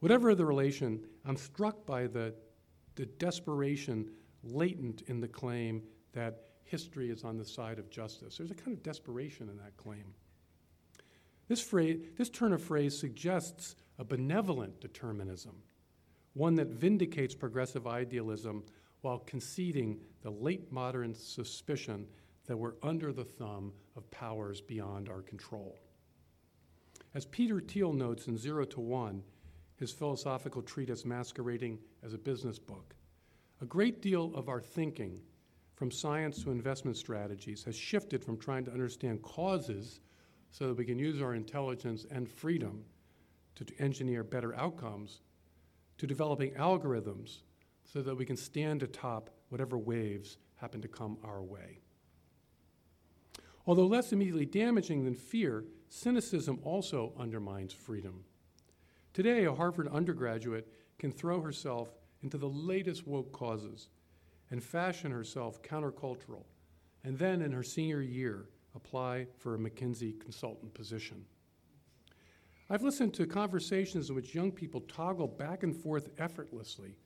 Whatever 0.00 0.34
the 0.34 0.44
relation, 0.44 1.04
I'm 1.24 1.36
struck 1.36 1.86
by 1.86 2.06
the, 2.06 2.34
the 2.96 3.06
desperation 3.06 4.10
latent 4.42 5.02
in 5.06 5.20
the 5.20 5.28
claim 5.28 5.82
that 6.12 6.44
history 6.64 7.10
is 7.10 7.24
on 7.24 7.36
the 7.36 7.44
side 7.44 7.78
of 7.78 7.90
justice. 7.90 8.36
There's 8.36 8.50
a 8.50 8.54
kind 8.54 8.76
of 8.76 8.82
desperation 8.82 9.48
in 9.48 9.56
that 9.56 9.76
claim. 9.76 10.14
This, 11.48 11.60
phrase, 11.60 12.00
this 12.16 12.28
turn 12.28 12.52
of 12.52 12.62
phrase 12.62 12.98
suggests 12.98 13.74
a 13.98 14.04
benevolent 14.04 14.80
determinism, 14.80 15.56
one 16.34 16.54
that 16.56 16.68
vindicates 16.68 17.34
progressive 17.34 17.86
idealism 17.86 18.64
while 19.00 19.18
conceding 19.20 19.98
the 20.22 20.30
late 20.30 20.70
modern 20.70 21.14
suspicion 21.14 22.06
that 22.46 22.56
we're 22.56 22.74
under 22.82 23.12
the 23.12 23.24
thumb 23.24 23.72
of 23.96 24.10
powers 24.10 24.60
beyond 24.60 25.08
our 25.08 25.22
control. 25.22 25.78
As 27.14 27.24
Peter 27.24 27.60
Thiel 27.60 27.92
notes 27.92 28.26
in 28.26 28.36
Zero 28.36 28.64
to 28.66 28.80
One, 28.80 29.22
his 29.76 29.92
philosophical 29.92 30.60
treatise 30.60 31.04
masquerading 31.04 31.78
as 32.02 32.12
a 32.12 32.18
business 32.18 32.58
book. 32.58 32.94
A 33.60 33.64
great 33.64 34.02
deal 34.02 34.32
of 34.34 34.48
our 34.48 34.60
thinking, 34.60 35.20
from 35.74 35.90
science 35.90 36.42
to 36.42 36.50
investment 36.50 36.96
strategies, 36.96 37.64
has 37.64 37.76
shifted 37.76 38.24
from 38.24 38.36
trying 38.36 38.64
to 38.64 38.72
understand 38.72 39.22
causes 39.22 40.00
so 40.50 40.68
that 40.68 40.76
we 40.76 40.84
can 40.84 40.98
use 40.98 41.20
our 41.20 41.34
intelligence 41.34 42.06
and 42.10 42.28
freedom 42.28 42.84
to 43.54 43.66
engineer 43.78 44.22
better 44.24 44.54
outcomes 44.54 45.20
to 45.98 46.06
developing 46.06 46.52
algorithms 46.52 47.38
so 47.84 48.02
that 48.02 48.16
we 48.16 48.24
can 48.24 48.36
stand 48.36 48.82
atop 48.82 49.30
whatever 49.48 49.76
waves 49.78 50.38
happen 50.56 50.80
to 50.80 50.88
come 50.88 51.18
our 51.24 51.42
way. 51.42 51.80
Although 53.66 53.86
less 53.86 54.12
immediately 54.12 54.46
damaging 54.46 55.04
than 55.04 55.14
fear, 55.14 55.64
cynicism 55.88 56.58
also 56.62 57.12
undermines 57.18 57.72
freedom. 57.72 58.24
Today, 59.12 59.44
a 59.44 59.54
Harvard 59.54 59.88
undergraduate 59.88 60.68
can 60.98 61.10
throw 61.10 61.40
herself 61.40 61.88
into 62.22 62.38
the 62.38 62.48
latest 62.48 63.06
woke 63.06 63.32
causes 63.32 63.88
and 64.50 64.62
fashion 64.62 65.10
herself 65.10 65.62
countercultural, 65.62 66.44
and 67.04 67.18
then 67.18 67.42
in 67.42 67.52
her 67.52 67.62
senior 67.62 68.00
year, 68.00 68.46
apply 68.78 69.26
for 69.36 69.54
a 69.54 69.58
McKinsey 69.58 70.18
consultant 70.20 70.72
position. 70.72 71.24
I've 72.70 72.82
listened 72.82 73.12
to 73.14 73.26
conversations 73.26 74.08
in 74.08 74.14
which 74.14 74.34
young 74.34 74.52
people 74.52 74.82
toggle 74.82 75.26
back 75.26 75.62
and 75.62 75.74
forth 75.74 76.10
effortlessly 76.18 76.96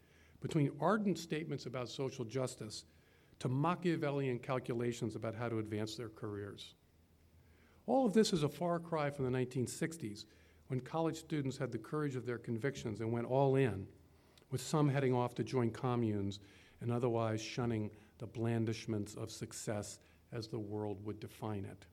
between 0.41 0.73
ardent 0.81 1.19
statements 1.19 1.67
about 1.67 1.89
social 1.89 2.25
justice 2.25 2.85
to 3.39 3.49
Machiavellian 3.49 4.39
calculations 4.39 5.17
about 5.17 5.35
how 5.35 5.49
to 5.49 5.61
advance 5.61 5.95
their 5.95 6.09
careers. 6.11 6.75
All 7.87 8.07
of 8.07 8.13
this 8.13 8.33
is 8.33 8.43
a 8.43 8.49
far 8.49 8.79
cry 8.79 9.09
from 9.09 9.25
the 9.25 9.39
1960s 9.39 10.27
when 10.67 10.81
college 10.81 11.17
students 11.17 11.57
had 11.57 11.73
the 11.73 11.79
courage 11.79 12.17
of 12.17 12.27
their 12.27 12.39
convictions 12.39 13.01
and 13.01 13.11
went 13.11 13.27
all 13.27 13.57
in, 13.57 13.87
with 14.51 14.61
some 14.61 14.89
heading 14.89 15.15
off 15.15 15.35
to 15.37 15.45
join 15.45 15.71
communes 15.71 16.39
and 16.81 16.93
otherwise 16.93 17.41
shunning 17.41 17.91
the 18.19 18.27
blandishments 18.27 19.15
of 19.15 19.31
success 19.31 19.99
as 20.33 20.49
the 20.49 20.59
world 20.59 21.05
would 21.05 21.21
define 21.21 21.65
it. 21.65 21.87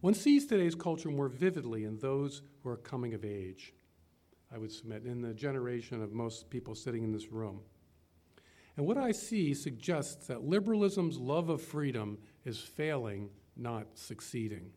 One 0.00 0.14
sees 0.14 0.46
today's 0.46 0.74
culture 0.74 1.10
more 1.10 1.28
vividly 1.28 1.84
in 1.84 1.98
those 1.98 2.42
who 2.62 2.68
are 2.70 2.76
coming 2.76 3.14
of 3.14 3.24
age, 3.24 3.72
I 4.52 4.58
would 4.58 4.72
submit, 4.72 5.04
in 5.06 5.22
the 5.22 5.32
generation 5.32 6.02
of 6.02 6.12
most 6.12 6.50
people 6.50 6.74
sitting 6.74 7.04
in 7.04 7.12
this 7.12 7.30
room. 7.30 7.60
And 8.76 8.84
what 8.84 8.98
I 8.98 9.12
see 9.12 9.54
suggests 9.54 10.26
that 10.26 10.42
liberalism's 10.42 11.18
love 11.18 11.50
of 11.50 11.62
freedom 11.62 12.18
is 12.44 12.58
failing, 12.58 13.30
not 13.56 13.86
succeeding. 13.94 14.72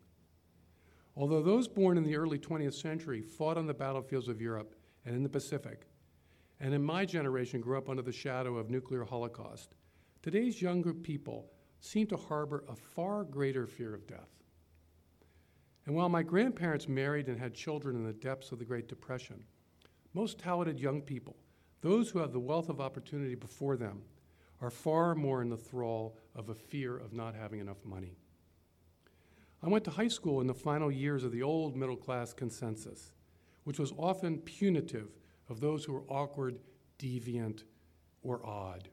Although 1.16 1.42
those 1.42 1.66
born 1.66 1.96
in 1.96 2.04
the 2.04 2.16
early 2.16 2.38
20th 2.38 2.74
century 2.74 3.22
fought 3.22 3.56
on 3.56 3.66
the 3.66 3.74
battlefields 3.74 4.28
of 4.28 4.40
Europe 4.40 4.74
and 5.04 5.16
in 5.16 5.22
the 5.22 5.28
Pacific, 5.28 5.88
and 6.60 6.72
in 6.72 6.84
my 6.84 7.04
generation 7.04 7.60
grew 7.60 7.78
up 7.78 7.88
under 7.88 8.02
the 8.02 8.12
shadow 8.12 8.58
of 8.58 8.70
nuclear 8.70 9.04
holocaust, 9.04 9.74
today's 10.22 10.62
younger 10.62 10.94
people 10.94 11.50
seem 11.86 12.06
to 12.08 12.16
harbor 12.16 12.64
a 12.68 12.74
far 12.74 13.24
greater 13.24 13.66
fear 13.66 13.94
of 13.94 14.06
death. 14.06 14.30
And 15.86 15.94
while 15.94 16.08
my 16.08 16.22
grandparents 16.22 16.88
married 16.88 17.28
and 17.28 17.38
had 17.38 17.54
children 17.54 17.94
in 17.94 18.04
the 18.04 18.12
depths 18.12 18.50
of 18.50 18.58
the 18.58 18.64
Great 18.64 18.88
Depression, 18.88 19.44
most 20.14 20.38
talented 20.38 20.80
young 20.80 21.00
people, 21.00 21.36
those 21.80 22.10
who 22.10 22.18
have 22.18 22.32
the 22.32 22.40
wealth 22.40 22.68
of 22.68 22.80
opportunity 22.80 23.36
before 23.36 23.76
them, 23.76 24.02
are 24.60 24.70
far 24.70 25.14
more 25.14 25.42
in 25.42 25.50
the 25.50 25.56
thrall 25.56 26.16
of 26.34 26.48
a 26.48 26.54
fear 26.54 26.96
of 26.96 27.12
not 27.12 27.34
having 27.34 27.60
enough 27.60 27.84
money. 27.84 28.16
I 29.62 29.68
went 29.68 29.84
to 29.84 29.90
high 29.90 30.08
school 30.08 30.40
in 30.40 30.46
the 30.46 30.54
final 30.54 30.90
years 30.90 31.24
of 31.24 31.32
the 31.32 31.42
old 31.42 31.76
middle 31.76 31.96
class 31.96 32.32
consensus, 32.32 33.12
which 33.64 33.78
was 33.78 33.92
often 33.98 34.38
punitive 34.38 35.10
of 35.48 35.60
those 35.60 35.84
who 35.84 35.92
were 35.92 36.04
awkward, 36.08 36.58
deviant, 36.98 37.64
or 38.22 38.44
odd. 38.44 38.88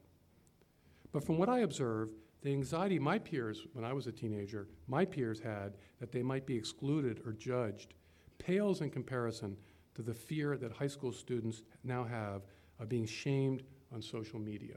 But 1.11 1.23
from 1.23 1.37
what 1.37 1.49
I 1.49 1.59
observed, 1.59 2.17
the 2.43 2.51
anxiety 2.51 2.99
my 2.99 3.17
peers, 3.17 3.65
when 3.73 3.85
I 3.85 3.93
was 3.93 4.05
a 4.05 4.11
teenager, 4.11 4.67
my 4.87 5.05
peers 5.05 5.39
had 5.39 5.77
that 5.99 6.11
they 6.11 6.21
might 6.21 6.45
be 6.45 6.57
excluded 6.57 7.21
or 7.25 7.31
judged, 7.31 7.93
pales 8.37 8.81
in 8.81 8.89
comparison 8.89 9.55
to 9.95 10.01
the 10.01 10.13
fear 10.13 10.57
that 10.57 10.73
high 10.73 10.87
school 10.87 11.13
students 11.13 11.63
now 11.83 12.03
have 12.03 12.41
of 12.79 12.89
being 12.89 13.05
shamed 13.05 13.63
on 13.93 14.01
social 14.01 14.39
media. 14.39 14.75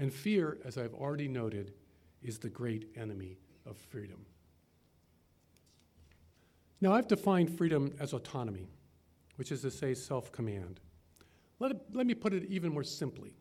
And 0.00 0.12
fear, 0.12 0.58
as 0.64 0.76
I've 0.76 0.94
already 0.94 1.28
noted, 1.28 1.72
is 2.22 2.38
the 2.38 2.48
great 2.48 2.90
enemy 2.96 3.38
of 3.64 3.76
freedom. 3.76 4.26
Now, 6.80 6.92
I've 6.92 7.08
defined 7.08 7.56
freedom 7.56 7.94
as 8.00 8.12
autonomy, 8.12 8.68
which 9.36 9.52
is 9.52 9.62
to 9.62 9.70
say 9.70 9.94
self 9.94 10.32
command. 10.32 10.80
Let, 11.60 11.72
let 11.94 12.06
me 12.06 12.14
put 12.14 12.34
it 12.34 12.44
even 12.44 12.72
more 12.72 12.84
simply 12.84 13.32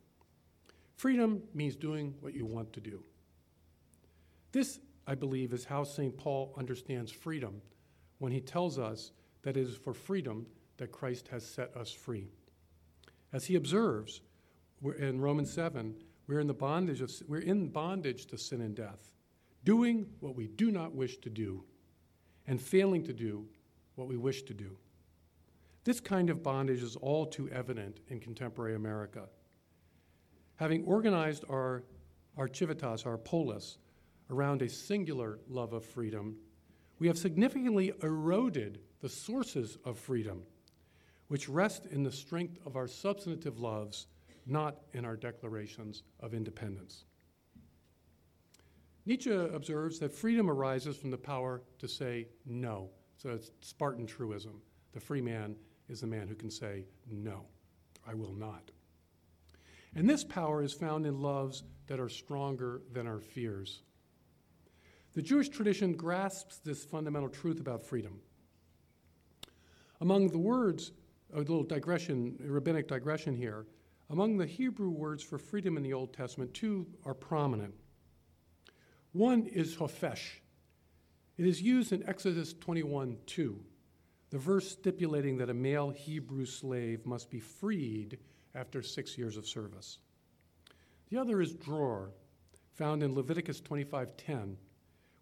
freedom 0.96 1.42
means 1.54 1.76
doing 1.76 2.16
what 2.22 2.34
you 2.34 2.46
want 2.46 2.74
to 2.74 2.82
do. 2.82 3.04
This, 4.52 4.80
I 5.06 5.16
believe, 5.16 5.54
is 5.54 5.66
how 5.66 5.84
St. 5.84 6.16
Paul 6.18 6.54
understands 6.58 7.12
freedom 7.12 7.62
when 8.20 8.32
he 8.32 8.40
tells 8.40 8.80
us 8.80 9.12
that 9.44 9.58
it 9.58 9.68
is 9.68 9.76
for 9.76 9.94
freedom 9.94 10.46
that 10.78 10.92
Christ 10.92 11.28
has 11.30 11.46
set 11.46 11.76
us 11.76 11.92
free. 11.92 12.28
As 13.34 13.46
he 13.46 13.56
observes 13.56 14.22
in 14.98 15.20
Romans 15.20 15.52
7, 15.52 15.96
we're 16.28 16.40
in, 16.40 16.48
the 16.48 16.54
bondage 16.54 17.02
of, 17.02 17.12
we're 17.28 17.42
in 17.42 17.68
bondage 17.68 18.26
to 18.28 18.38
sin 18.38 18.62
and 18.62 18.76
death, 18.76 19.14
doing 19.64 20.08
what 20.20 20.36
we 20.36 20.48
do 20.48 20.72
not 20.72 20.96
wish 20.96 21.18
to 21.18 21.30
do 21.30 21.64
and 22.48 22.60
failing 22.60 23.04
to 23.04 23.14
do 23.14 23.46
what 23.96 24.08
we 24.08 24.18
wish 24.18 24.44
to 24.44 24.54
do. 24.54 24.78
This 25.84 26.00
kind 26.00 26.30
of 26.30 26.42
bondage 26.42 26.82
is 26.82 26.96
all 26.96 27.26
too 27.26 27.50
evident 27.50 28.00
in 28.08 28.20
contemporary 28.20 28.76
America. 28.76 29.26
Having 30.58 30.86
organized 30.86 31.44
our, 31.50 31.84
our 32.38 32.48
civitas, 32.52 33.06
our 33.06 33.18
polis, 33.18 33.78
around 34.30 34.62
a 34.62 34.70
singular 34.70 35.40
love 35.48 35.74
of 35.74 35.84
freedom, 35.84 36.38
we 37.00 37.08
have 37.08 37.18
significantly 37.18 37.92
eroded 38.04 38.80
the 39.02 39.10
sources 39.10 39.78
of 39.86 40.00
freedom, 40.00 40.44
which 41.28 41.50
rest 41.50 41.86
in 41.88 42.04
the 42.04 42.12
strength 42.12 42.58
of 42.66 42.76
our 42.76 42.88
substantive 42.88 43.60
loves, 43.60 44.08
not 44.46 44.78
in 44.94 45.04
our 45.04 45.18
declarations 45.18 46.04
of 46.22 46.34
independence. 46.34 47.06
Nietzsche 49.06 49.32
observes 49.32 50.00
that 50.00 50.12
freedom 50.12 50.50
arises 50.50 50.96
from 50.98 51.12
the 51.12 51.18
power 51.18 51.62
to 51.80 51.88
say 51.88 52.28
no. 52.46 52.90
So 53.18 53.30
it's 53.30 53.52
Spartan 53.62 54.08
truism. 54.08 54.62
The 54.94 55.00
free 55.00 55.22
man 55.22 55.56
is 55.90 56.02
the 56.02 56.08
man 56.08 56.28
who 56.28 56.36
can 56.36 56.50
say, 56.50 56.86
No, 57.08 57.46
I 58.08 58.14
will 58.14 58.34
not. 58.34 58.72
And 59.96 60.10
this 60.10 60.24
power 60.24 60.62
is 60.62 60.74
found 60.74 61.06
in 61.06 61.22
loves 61.22 61.64
that 61.88 62.00
are 62.00 62.10
stronger 62.10 62.82
than 62.92 63.08
our 63.08 63.20
fears. 63.20 63.82
The 65.14 65.22
Jewish 65.22 65.48
tradition 65.48 65.94
grasps 65.94 66.58
this 66.58 66.84
fundamental 66.84 67.30
truth 67.30 67.62
about 67.62 67.86
freedom. 67.86 68.20
Among 70.02 70.28
the 70.28 70.38
words, 70.38 70.92
a 71.34 71.38
little 71.38 71.64
digression, 71.64 72.38
a 72.46 72.52
rabbinic 72.52 72.90
digression 72.90 73.36
here, 73.36 73.66
among 74.10 74.38
the 74.38 74.46
Hebrew 74.46 74.90
words 74.90 75.24
for 75.24 75.38
freedom 75.38 75.78
in 75.78 75.84
the 75.84 75.94
Old 75.94 76.14
Testament, 76.14 76.54
two 76.54 76.86
are 77.06 77.14
prominent. 77.14 77.74
One 79.14 79.46
is 79.48 79.78
hofesh. 79.78 80.42
It 81.38 81.46
is 81.46 81.62
used 81.62 81.94
in 81.94 82.08
Exodus 82.08 82.54
21 82.54 83.18
2, 83.26 83.60
the 84.32 84.38
verse 84.38 84.70
stipulating 84.70 85.38
that 85.38 85.50
a 85.50 85.54
male 85.54 85.92
Hebrew 85.92 86.46
slave 86.46 87.06
must 87.06 87.30
be 87.30 87.40
freed 87.40 88.18
after 88.56 88.82
six 88.82 89.18
years 89.18 89.38
of 89.38 89.46
service. 89.46 90.00
The 91.10 91.18
other 91.18 91.42
is 91.42 91.54
dror, 91.54 92.12
found 92.74 93.04
in 93.04 93.14
Leviticus 93.14 93.62
25:10, 93.62 94.58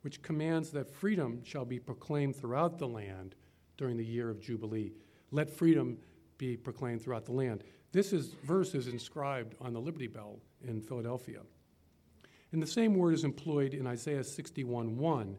which 0.02 0.22
commands 0.22 0.72
that 0.72 0.90
freedom 0.90 1.44
shall 1.44 1.66
be 1.66 1.80
proclaimed 1.80 2.36
throughout 2.36 2.78
the 2.78 2.88
land 2.88 3.36
during 3.78 3.98
the 3.98 4.06
year 4.06 4.30
of 4.30 4.40
Jubilee. 4.40 4.94
Let 5.32 5.50
freedom 5.50 5.98
be 6.38 6.56
proclaimed 6.56 7.02
throughout 7.02 7.26
the 7.26 7.32
land. 7.32 7.64
This 7.92 8.14
is, 8.14 8.34
verse 8.44 8.76
is 8.76 8.88
inscribed 8.88 9.56
on 9.62 9.74
the 9.74 9.82
Liberty 9.82 10.08
Bell 10.08 10.40
in 10.64 10.82
Philadelphia. 10.82 11.42
And 12.52 12.62
the 12.62 12.68
same 12.68 12.96
word 12.96 13.14
is 13.14 13.24
employed 13.24 13.74
in 13.74 13.88
Isaiah 13.88 14.24
61 14.24 14.98
1, 14.98 15.38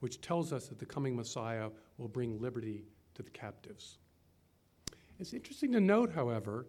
which 0.00 0.20
tells 0.20 0.52
us 0.52 0.68
that 0.68 0.78
the 0.78 0.86
coming 0.86 1.14
Messiah 1.16 1.70
will 1.98 2.08
bring 2.08 2.40
liberty 2.40 2.84
to 3.14 3.22
the 3.22 3.30
captives. 3.30 3.98
It's 5.18 5.32
interesting 5.32 5.72
to 5.72 5.80
note, 5.80 6.12
however, 6.12 6.66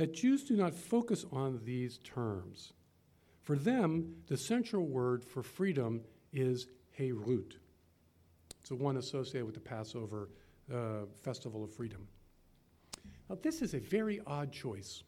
that 0.00 0.14
Jews 0.14 0.44
do 0.44 0.56
not 0.56 0.74
focus 0.74 1.26
on 1.30 1.60
these 1.62 1.98
terms. 1.98 2.72
For 3.42 3.54
them, 3.54 4.14
the 4.28 4.36
central 4.38 4.86
word 4.86 5.22
for 5.22 5.42
freedom 5.42 6.00
is 6.32 6.68
Herut. 6.98 7.56
It's 8.60 8.70
the 8.70 8.76
one 8.76 8.96
associated 8.96 9.44
with 9.44 9.56
the 9.56 9.60
Passover 9.60 10.30
uh, 10.72 11.04
festival 11.22 11.62
of 11.62 11.70
freedom. 11.70 12.08
Now, 13.28 13.36
this 13.42 13.60
is 13.60 13.74
a 13.74 13.78
very 13.78 14.22
odd 14.26 14.52
choice. 14.52 15.02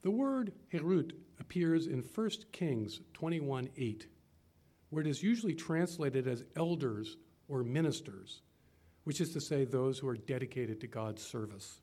The 0.00 0.12
word 0.12 0.50
Herut 0.72 1.12
appears 1.38 1.88
in 1.88 2.02
1 2.02 2.30
Kings 2.52 3.02
21 3.12 3.68
8, 3.76 4.06
where 4.88 5.02
it 5.02 5.06
is 5.06 5.22
usually 5.22 5.54
translated 5.54 6.26
as 6.26 6.42
elders 6.56 7.18
or 7.48 7.62
ministers, 7.62 8.40
which 9.04 9.20
is 9.20 9.34
to 9.34 9.42
say, 9.42 9.66
those 9.66 9.98
who 9.98 10.08
are 10.08 10.16
dedicated 10.16 10.80
to 10.80 10.86
God's 10.86 11.22
service. 11.22 11.82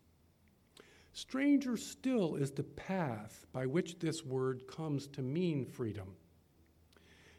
Stranger 1.15 1.77
still 1.77 2.35
is 2.35 2.51
the 2.51 2.63
path 2.63 3.45
by 3.53 3.65
which 3.65 3.99
this 3.99 4.25
word 4.25 4.67
comes 4.67 5.07
to 5.07 5.21
mean 5.21 5.65
freedom. 5.65 6.09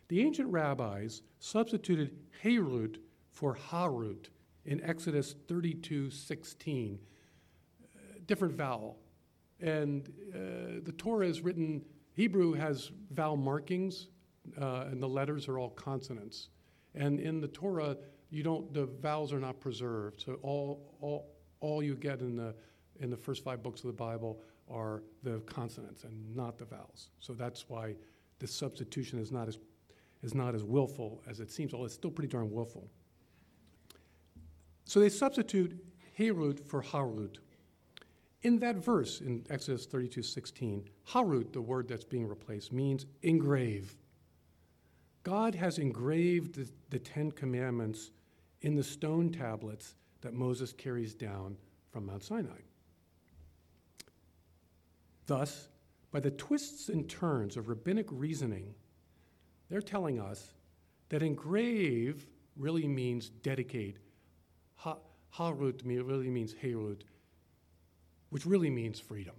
The 0.08 0.22
ancient 0.22 0.50
rabbis 0.50 1.20
substituted 1.40 2.16
Herut 2.42 2.96
for 3.32 3.54
Harut 3.54 4.30
in 4.64 4.82
Exodus 4.82 5.34
32 5.46 6.10
16, 6.10 6.98
uh, 6.98 7.98
different 8.26 8.54
vowel, 8.54 8.96
and 9.60 10.08
uh, 10.34 10.80
the 10.82 10.94
Torah 10.96 11.26
is 11.28 11.42
written, 11.42 11.84
Hebrew 12.14 12.54
has 12.54 12.90
vowel 13.10 13.36
markings, 13.36 14.08
uh, 14.58 14.86
and 14.90 15.02
the 15.02 15.08
letters 15.08 15.48
are 15.48 15.58
all 15.58 15.68
consonants. 15.68 16.48
And 16.94 17.20
in 17.20 17.42
the 17.42 17.48
Torah, 17.48 17.98
you 18.30 18.42
don't, 18.42 18.72
the 18.72 18.86
vowels 18.86 19.34
are 19.34 19.38
not 19.38 19.60
preserved. 19.60 20.22
So 20.22 20.38
all, 20.40 20.94
all, 21.02 21.34
all 21.60 21.82
you 21.82 21.94
get 21.94 22.20
in 22.20 22.36
the, 22.36 22.54
in 23.00 23.10
the 23.10 23.16
first 23.16 23.44
five 23.44 23.62
books 23.62 23.80
of 23.80 23.86
the 23.86 23.92
Bible 23.92 24.40
are 24.70 25.02
the 25.22 25.40
consonants 25.40 26.04
and 26.04 26.34
not 26.34 26.58
the 26.58 26.64
vowels. 26.64 27.10
So 27.20 27.32
that's 27.32 27.68
why 27.68 27.94
this 28.38 28.52
substitution 28.52 29.18
is 29.18 29.30
not 29.30 29.48
as, 29.48 29.58
is 30.22 30.34
not 30.34 30.54
as 30.54 30.64
willful 30.64 31.22
as 31.28 31.40
it 31.40 31.50
seems, 31.50 31.72
although 31.72 31.86
it's 31.86 31.94
still 31.94 32.10
pretty 32.10 32.28
darn 32.28 32.50
willful. 32.50 32.88
So 34.84 35.00
they 35.00 35.08
substitute 35.08 35.84
Herut 36.18 36.60
for 36.66 36.82
Harut. 36.82 37.38
In 38.42 38.58
that 38.60 38.76
verse 38.76 39.20
in 39.20 39.44
Exodus 39.50 39.86
32 39.86 40.22
16, 40.22 40.88
harut, 41.08 41.52
the 41.52 41.60
word 41.60 41.88
that's 41.88 42.04
being 42.04 42.28
replaced, 42.28 42.72
means 42.72 43.06
engrave. 43.22 43.96
God 45.24 45.54
has 45.56 45.78
engraved 45.78 46.54
the, 46.54 46.70
the 46.90 47.00
Ten 47.00 47.32
Commandments 47.32 48.12
in 48.60 48.76
the 48.76 48.84
stone 48.84 49.30
tablets 49.30 49.96
that 50.20 50.32
Moses 50.32 50.72
carries 50.72 51.14
down 51.14 51.56
from 51.90 52.06
Mount 52.06 52.22
Sinai. 52.22 52.60
Thus, 55.26 55.68
by 56.10 56.20
the 56.20 56.30
twists 56.30 56.88
and 56.88 57.08
turns 57.08 57.56
of 57.56 57.68
rabbinic 57.68 58.06
reasoning, 58.10 58.74
they're 59.68 59.82
telling 59.82 60.20
us 60.20 60.52
that 61.08 61.22
engrave 61.22 62.26
really 62.56 62.86
means 62.86 63.28
dedicate. 63.28 63.98
Ha, 64.76 64.96
harut 65.34 65.82
really 65.84 66.30
means 66.30 66.54
herut 66.54 67.02
which 68.30 68.46
really 68.46 68.70
means 68.70 69.00
freedom. 69.00 69.34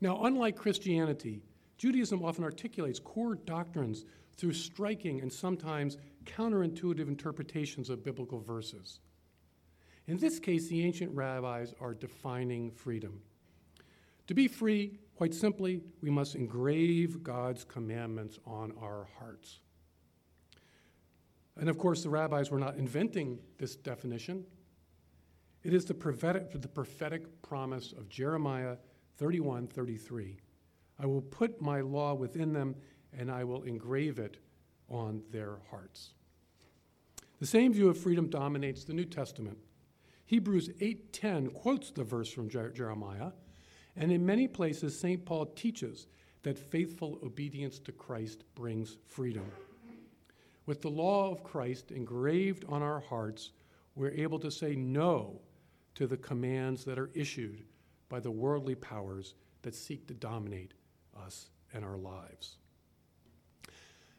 Now, 0.00 0.24
unlike 0.24 0.56
Christianity, 0.56 1.42
Judaism 1.76 2.24
often 2.24 2.44
articulates 2.44 3.00
core 3.00 3.34
doctrines 3.34 4.04
through 4.36 4.52
striking 4.52 5.20
and 5.20 5.32
sometimes 5.32 5.96
counterintuitive 6.24 7.08
interpretations 7.08 7.90
of 7.90 8.04
biblical 8.04 8.38
verses. 8.38 9.00
In 10.06 10.16
this 10.18 10.38
case, 10.38 10.68
the 10.68 10.84
ancient 10.84 11.12
rabbis 11.14 11.74
are 11.80 11.94
defining 11.94 12.70
freedom. 12.70 13.20
To 14.28 14.34
be 14.34 14.46
free, 14.46 14.98
quite 15.16 15.34
simply, 15.34 15.80
we 16.02 16.10
must 16.10 16.34
engrave 16.34 17.22
God's 17.22 17.64
commandments 17.64 18.38
on 18.46 18.72
our 18.80 19.08
hearts. 19.18 19.60
And 21.58 21.68
of 21.68 21.78
course, 21.78 22.02
the 22.02 22.10
rabbis 22.10 22.50
were 22.50 22.58
not 22.58 22.76
inventing 22.76 23.38
this 23.56 23.74
definition. 23.74 24.44
It 25.64 25.72
is 25.72 25.86
the 25.86 25.94
prophetic, 25.94 26.52
the 26.52 26.68
prophetic 26.68 27.42
promise 27.42 27.92
of 27.92 28.08
Jeremiah 28.08 28.76
31 29.16 29.66
33. 29.66 30.38
I 31.00 31.06
will 31.06 31.22
put 31.22 31.60
my 31.60 31.80
law 31.80 32.14
within 32.14 32.52
them, 32.52 32.76
and 33.16 33.30
I 33.30 33.44
will 33.44 33.62
engrave 33.62 34.18
it 34.18 34.36
on 34.88 35.22
their 35.30 35.56
hearts. 35.70 36.10
The 37.40 37.46
same 37.46 37.72
view 37.72 37.88
of 37.88 37.98
freedom 37.98 38.28
dominates 38.28 38.84
the 38.84 38.92
New 38.92 39.04
Testament. 39.06 39.58
Hebrews 40.26 40.68
8:10 40.80 41.50
quotes 41.50 41.90
the 41.90 42.04
verse 42.04 42.30
from 42.30 42.50
Jeremiah, 42.50 43.32
and 43.98 44.12
in 44.12 44.24
many 44.24 44.46
places 44.46 44.98
St. 44.98 45.24
Paul 45.24 45.46
teaches 45.46 46.06
that 46.42 46.56
faithful 46.56 47.18
obedience 47.22 47.78
to 47.80 47.92
Christ 47.92 48.44
brings 48.54 48.96
freedom. 49.06 49.44
With 50.66 50.82
the 50.82 50.90
law 50.90 51.30
of 51.30 51.42
Christ 51.42 51.90
engraved 51.90 52.64
on 52.68 52.82
our 52.82 53.00
hearts, 53.00 53.50
we're 53.94 54.10
able 54.10 54.38
to 54.38 54.50
say 54.50 54.76
no 54.76 55.40
to 55.96 56.06
the 56.06 56.16
commands 56.16 56.84
that 56.84 56.98
are 56.98 57.10
issued 57.14 57.64
by 58.08 58.20
the 58.20 58.30
worldly 58.30 58.76
powers 58.76 59.34
that 59.62 59.74
seek 59.74 60.06
to 60.06 60.14
dominate 60.14 60.74
us 61.20 61.50
and 61.74 61.84
our 61.84 61.98
lives. 61.98 62.58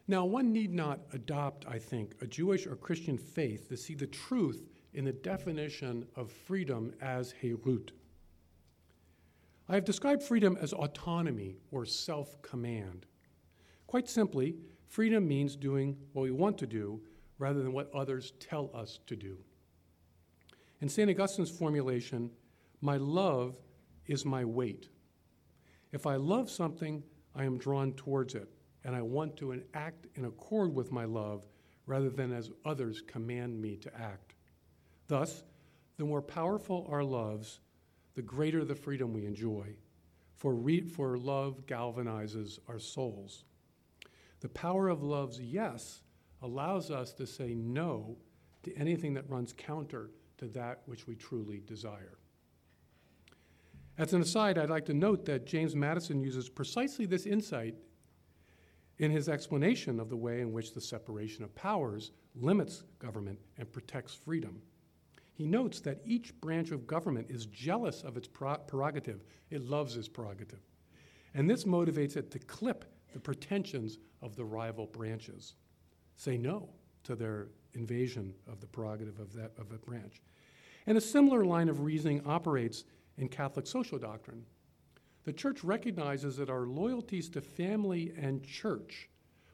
Now, 0.07 0.25
one 0.25 0.51
need 0.51 0.73
not 0.73 1.01
adopt, 1.13 1.65
I 1.67 1.77
think, 1.77 2.15
a 2.19 2.27
Jewish 2.27 2.65
or 2.67 2.75
Christian 2.75 3.17
faith 3.17 3.69
to 3.69 3.77
see 3.77 3.93
the 3.93 4.07
truth 4.07 4.67
in 4.93 5.05
the 5.05 5.13
definition 5.13 6.05
of 6.15 6.31
freedom 6.31 6.93
as 6.99 7.33
herut. 7.41 7.91
I 9.69 9.75
have 9.75 9.85
described 9.85 10.23
freedom 10.23 10.57
as 10.59 10.73
autonomy 10.73 11.57
or 11.69 11.85
self 11.85 12.41
command. 12.41 13.05
Quite 13.85 14.09
simply, 14.09 14.55
freedom 14.87 15.27
means 15.27 15.55
doing 15.55 15.95
what 16.13 16.23
we 16.23 16.31
want 16.31 16.57
to 16.57 16.67
do 16.67 17.01
rather 17.37 17.61
than 17.61 17.71
what 17.71 17.93
others 17.93 18.33
tell 18.39 18.71
us 18.73 18.99
to 19.05 19.15
do. 19.15 19.37
In 20.81 20.89
St. 20.89 21.09
Augustine's 21.09 21.51
formulation, 21.51 22.31
my 22.81 22.97
love 22.97 23.57
is 24.07 24.25
my 24.25 24.43
weight. 24.43 24.89
If 25.91 26.07
I 26.07 26.15
love 26.15 26.49
something, 26.49 27.03
I 27.35 27.43
am 27.43 27.59
drawn 27.59 27.93
towards 27.93 28.33
it, 28.33 28.49
and 28.83 28.95
I 28.95 29.03
want 29.03 29.37
to 29.37 29.61
act 29.75 30.07
in 30.15 30.25
accord 30.25 30.73
with 30.73 30.91
my 30.91 31.05
love 31.05 31.45
rather 31.85 32.09
than 32.09 32.31
as 32.31 32.49
others 32.65 33.03
command 33.05 33.61
me 33.61 33.75
to 33.77 33.95
act. 33.95 34.33
Thus, 35.07 35.43
the 35.97 36.05
more 36.05 36.21
powerful 36.21 36.87
our 36.89 37.03
loves, 37.03 37.59
the 38.19 38.23
greater 38.23 38.65
the 38.65 38.75
freedom 38.75 39.13
we 39.13 39.25
enjoy, 39.25 39.65
for, 40.35 40.53
re- 40.53 40.81
for 40.81 41.17
love 41.17 41.65
galvanizes 41.65 42.59
our 42.67 42.77
souls. 42.77 43.45
The 44.41 44.49
power 44.49 44.89
of 44.89 45.01
love's 45.01 45.39
yes 45.39 46.01
allows 46.41 46.91
us 46.91 47.13
to 47.13 47.25
say 47.25 47.53
no 47.53 48.17
to 48.63 48.75
anything 48.75 49.13
that 49.13 49.29
runs 49.29 49.53
counter 49.53 50.11
to 50.37 50.47
that 50.47 50.81
which 50.85 51.07
we 51.07 51.15
truly 51.15 51.61
desire. 51.65 52.17
As 53.97 54.11
an 54.11 54.21
aside, 54.21 54.57
I'd 54.57 54.69
like 54.69 54.87
to 54.87 54.93
note 54.93 55.23
that 55.23 55.45
James 55.45 55.73
Madison 55.73 56.19
uses 56.19 56.49
precisely 56.49 57.05
this 57.05 57.25
insight 57.25 57.75
in 58.97 59.11
his 59.11 59.29
explanation 59.29 59.97
of 59.97 60.09
the 60.09 60.17
way 60.17 60.41
in 60.41 60.51
which 60.51 60.73
the 60.73 60.81
separation 60.81 61.45
of 61.45 61.55
powers 61.55 62.11
limits 62.35 62.83
government 62.99 63.39
and 63.57 63.71
protects 63.71 64.13
freedom. 64.13 64.61
He 65.39 65.47
notes 65.47 65.79
that 65.79 66.01
each 66.03 66.37
branch 66.41 66.71
of 66.71 66.85
government 66.85 67.27
is 67.29 67.45
jealous 67.45 68.03
of 68.03 68.17
its 68.17 68.27
prerogative, 68.27 69.23
it 69.49 69.61
loves 69.61 69.95
its 69.95 70.09
prerogative. 70.09 70.59
And 71.33 71.49
this 71.49 71.63
motivates 71.63 72.17
it 72.17 72.29
to 72.31 72.39
clip 72.39 72.83
the 73.13 73.21
pretensions 73.21 73.99
of 74.21 74.35
the 74.35 74.43
rival 74.43 74.87
branches, 74.87 75.55
say 76.17 76.37
no 76.37 76.67
to 77.05 77.15
their 77.15 77.47
invasion 77.73 78.33
of 78.51 78.59
the 78.59 78.67
prerogative 78.67 79.17
of 79.17 79.31
that 79.31 79.53
of 79.57 79.71
a 79.71 79.77
branch. 79.77 80.21
And 80.87 80.97
a 80.97 81.01
similar 81.01 81.45
line 81.45 81.69
of 81.69 81.79
reasoning 81.79 82.21
operates 82.25 82.83
in 83.17 83.29
Catholic 83.29 83.65
social 83.65 83.97
doctrine. 83.97 84.43
The 85.23 85.31
church 85.31 85.63
recognizes 85.63 86.35
that 86.35 86.49
our 86.49 86.65
loyalties 86.65 87.29
to 87.29 87.39
family 87.39 88.11
and 88.17 88.43
church 88.43 89.07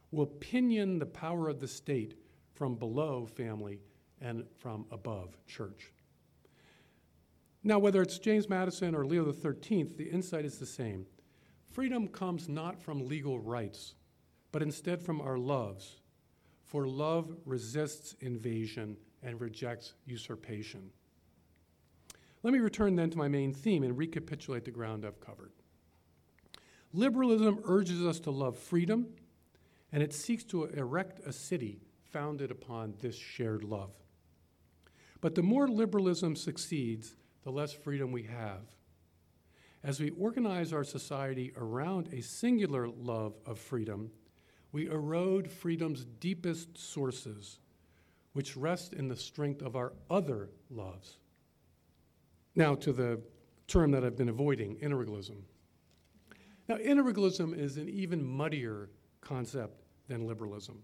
will 0.09 0.25
pinion 0.25 0.97
the 0.97 1.05
power 1.05 1.47
of 1.47 1.59
the 1.59 1.67
state 1.67 2.15
from 2.55 2.73
below 2.73 3.27
family 3.27 3.81
and 4.21 4.45
from 4.57 4.85
above 4.91 5.37
church. 5.47 5.91
Now, 7.63 7.79
whether 7.79 8.01
it's 8.01 8.19
James 8.19 8.47
Madison 8.47 8.93
or 8.93 9.05
Leo 9.05 9.31
XIII, 9.31 9.83
the 9.97 10.09
insight 10.09 10.45
is 10.45 10.59
the 10.59 10.65
same. 10.65 11.05
Freedom 11.71 12.07
comes 12.07 12.47
not 12.47 12.79
from 12.79 13.07
legal 13.07 13.39
rights, 13.39 13.95
but 14.51 14.61
instead 14.61 15.01
from 15.01 15.19
our 15.19 15.37
loves. 15.37 16.01
For 16.63 16.87
love 16.87 17.35
resists 17.43 18.15
invasion 18.21 18.97
and 19.23 19.41
rejects 19.41 19.93
usurpation. 20.05 20.91
Let 22.43 22.53
me 22.53 22.59
return 22.59 22.95
then 22.95 23.09
to 23.09 23.17
my 23.17 23.27
main 23.27 23.51
theme 23.51 23.83
and 23.83 23.97
recapitulate 23.97 24.65
the 24.65 24.71
ground 24.71 25.03
I've 25.03 25.19
covered. 25.19 25.51
Liberalism 26.93 27.59
urges 27.65 28.05
us 28.05 28.19
to 28.21 28.31
love 28.31 28.57
freedom, 28.57 29.07
and 29.91 30.03
it 30.03 30.13
seeks 30.13 30.43
to 30.45 30.65
erect 30.65 31.19
a 31.25 31.33
city 31.33 31.79
founded 32.11 32.51
upon 32.51 32.93
this 33.01 33.17
shared 33.17 33.63
love. 33.63 33.91
But 35.25 35.33
the 35.33 35.41
more 35.41 35.67
liberalism 35.67 36.35
succeeds, 36.35 37.15
the 37.43 37.51
less 37.51 37.73
freedom 37.73 38.11
we 38.11 38.21
have. 38.21 38.61
As 39.83 39.99
we 39.99 40.11
organize 40.11 40.71
our 40.71 40.83
society 40.83 41.51
around 41.57 42.09
a 42.13 42.21
singular 42.21 42.87
love 42.87 43.33
of 43.43 43.57
freedom, 43.57 44.11
we 44.71 44.85
erode 44.85 45.49
freedom's 45.49 46.05
deepest 46.05 46.77
sources, 46.77 47.57
which 48.33 48.55
rest 48.55 48.93
in 48.93 49.07
the 49.07 49.15
strength 49.15 49.63
of 49.63 49.75
our 49.75 49.93
other 50.11 50.51
loves. 50.69 51.17
Now, 52.55 52.75
to 52.75 52.93
the 52.93 53.19
term 53.67 53.89
that 53.93 54.03
I've 54.03 54.15
been 54.15 54.29
avoiding 54.29 54.75
integralism. 54.75 55.37
Now, 56.69 56.75
integralism 56.75 57.57
is 57.57 57.77
an 57.77 57.89
even 57.89 58.23
muddier 58.23 58.91
concept 59.21 59.81
than 60.07 60.27
liberalism. 60.27 60.83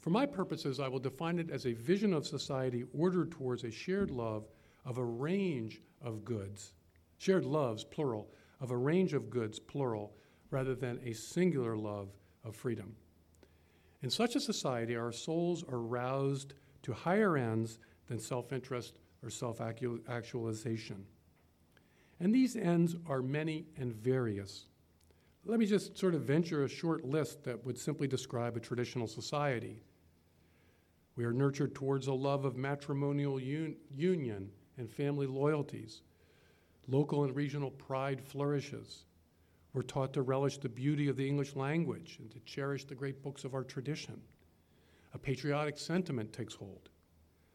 For 0.00 0.10
my 0.10 0.26
purposes, 0.26 0.78
I 0.78 0.88
will 0.88 0.98
define 0.98 1.38
it 1.38 1.50
as 1.50 1.66
a 1.66 1.72
vision 1.72 2.12
of 2.12 2.26
society 2.26 2.84
ordered 2.92 3.32
towards 3.32 3.64
a 3.64 3.70
shared 3.70 4.10
love 4.10 4.48
of 4.84 4.98
a 4.98 5.04
range 5.04 5.80
of 6.00 6.24
goods, 6.24 6.72
shared 7.18 7.44
loves, 7.44 7.84
plural, 7.84 8.30
of 8.60 8.70
a 8.70 8.76
range 8.76 9.14
of 9.14 9.30
goods, 9.30 9.58
plural, 9.58 10.16
rather 10.50 10.74
than 10.74 11.00
a 11.04 11.12
singular 11.12 11.76
love 11.76 12.08
of 12.44 12.54
freedom. 12.54 12.94
In 14.02 14.10
such 14.10 14.36
a 14.36 14.40
society, 14.40 14.94
our 14.94 15.12
souls 15.12 15.64
are 15.64 15.80
roused 15.80 16.54
to 16.82 16.92
higher 16.92 17.36
ends 17.36 17.78
than 18.06 18.18
self 18.18 18.52
interest 18.52 18.98
or 19.22 19.30
self 19.30 19.60
actualization. 19.60 21.04
And 22.20 22.34
these 22.34 22.56
ends 22.56 22.94
are 23.06 23.22
many 23.22 23.66
and 23.76 23.92
various. 23.92 24.66
Let 25.48 25.60
me 25.60 25.66
just 25.66 25.96
sort 25.96 26.16
of 26.16 26.22
venture 26.22 26.64
a 26.64 26.68
short 26.68 27.04
list 27.04 27.44
that 27.44 27.64
would 27.64 27.78
simply 27.78 28.08
describe 28.08 28.56
a 28.56 28.60
traditional 28.60 29.06
society. 29.06 29.80
We 31.14 31.24
are 31.24 31.32
nurtured 31.32 31.72
towards 31.72 32.08
a 32.08 32.12
love 32.12 32.44
of 32.44 32.56
matrimonial 32.56 33.36
un- 33.36 33.76
union 33.94 34.50
and 34.76 34.90
family 34.90 35.28
loyalties. 35.28 36.02
Local 36.88 37.22
and 37.22 37.34
regional 37.34 37.70
pride 37.70 38.20
flourishes. 38.20 39.04
We're 39.72 39.82
taught 39.82 40.12
to 40.14 40.22
relish 40.22 40.58
the 40.58 40.68
beauty 40.68 41.08
of 41.08 41.16
the 41.16 41.28
English 41.28 41.54
language 41.54 42.16
and 42.20 42.28
to 42.32 42.40
cherish 42.40 42.84
the 42.84 42.96
great 42.96 43.22
books 43.22 43.44
of 43.44 43.54
our 43.54 43.64
tradition. 43.64 44.20
A 45.14 45.18
patriotic 45.18 45.78
sentiment 45.78 46.32
takes 46.32 46.54
hold. 46.54 46.88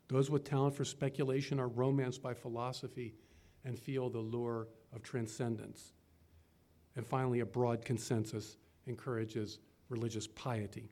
Those 0.08 0.30
with 0.30 0.46
talent 0.46 0.76
for 0.76 0.86
speculation 0.86 1.60
are 1.60 1.68
romanced 1.68 2.22
by 2.22 2.36
philosophy 2.36 3.16
and 3.66 3.78
feel 3.78 4.10
the 4.10 4.20
lure 4.20 4.70
of 4.94 5.04
transcendence. 5.04 5.94
And 6.96 7.06
finally, 7.06 7.40
a 7.40 7.46
broad 7.46 7.86
consensus 7.86 8.58
encourages 8.86 9.60
religious 9.90 10.28
piety. 10.28 10.90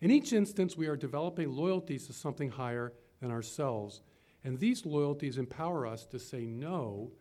In 0.00 0.10
each 0.10 0.32
instance, 0.32 0.76
we 0.76 0.88
are 0.88 0.96
developing 0.96 1.54
loyalties 1.54 2.06
to 2.06 2.12
something 2.12 2.50
higher 2.50 2.92
than 3.20 3.30
ourselves, 3.30 4.02
and 4.42 4.58
these 4.58 4.84
loyalties 4.84 5.38
empower 5.38 5.86
us 5.86 6.04
to 6.06 6.18
say 6.18 6.44
no 6.44 7.12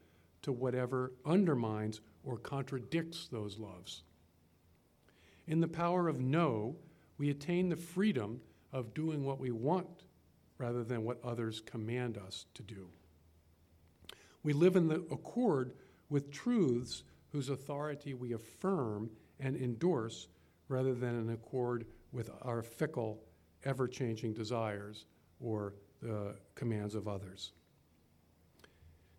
to 0.41 0.51
whatever 0.51 1.13
undermines 1.25 2.01
or 2.23 2.37
contradicts 2.37 3.27
those 3.27 3.59
loves. 3.59 4.03
In 5.47 5.61
the 5.61 5.67
power 5.67 6.07
of 6.07 6.19
no, 6.19 6.75
we 7.17 7.29
attain 7.29 7.69
the 7.69 7.75
freedom 7.75 8.41
of 8.73 8.93
doing 8.93 9.23
what 9.23 9.39
we 9.39 9.51
want 9.51 10.03
rather 10.57 10.83
than 10.83 11.03
what 11.03 11.23
others 11.23 11.61
command 11.61 12.17
us 12.17 12.45
to 12.55 12.63
do. 12.63 12.87
We 14.43 14.53
live 14.53 14.75
in 14.75 14.87
the 14.87 15.03
accord 15.11 15.73
with 16.09 16.31
truths 16.31 17.03
whose 17.31 17.49
authority 17.49 18.13
we 18.13 18.33
affirm 18.33 19.09
and 19.39 19.55
endorse 19.55 20.27
rather 20.67 20.93
than 20.93 21.19
in 21.19 21.29
accord 21.29 21.85
with 22.11 22.29
our 22.41 22.61
fickle 22.61 23.23
ever 23.63 23.87
changing 23.87 24.33
desires 24.33 25.05
or 25.39 25.73
the 26.01 26.35
commands 26.55 26.95
of 26.95 27.07
others. 27.07 27.53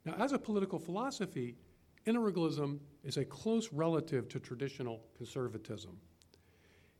Now, 0.05 0.15
as 0.19 0.33
a 0.33 0.39
political 0.39 0.79
philosophy, 0.79 1.57
integralism 2.07 2.81
is 3.05 3.17
a 3.17 3.25
close 3.25 3.73
relative 3.73 4.29
to 4.29 4.41
traditional 4.41 5.01
conservatism. 5.17 5.97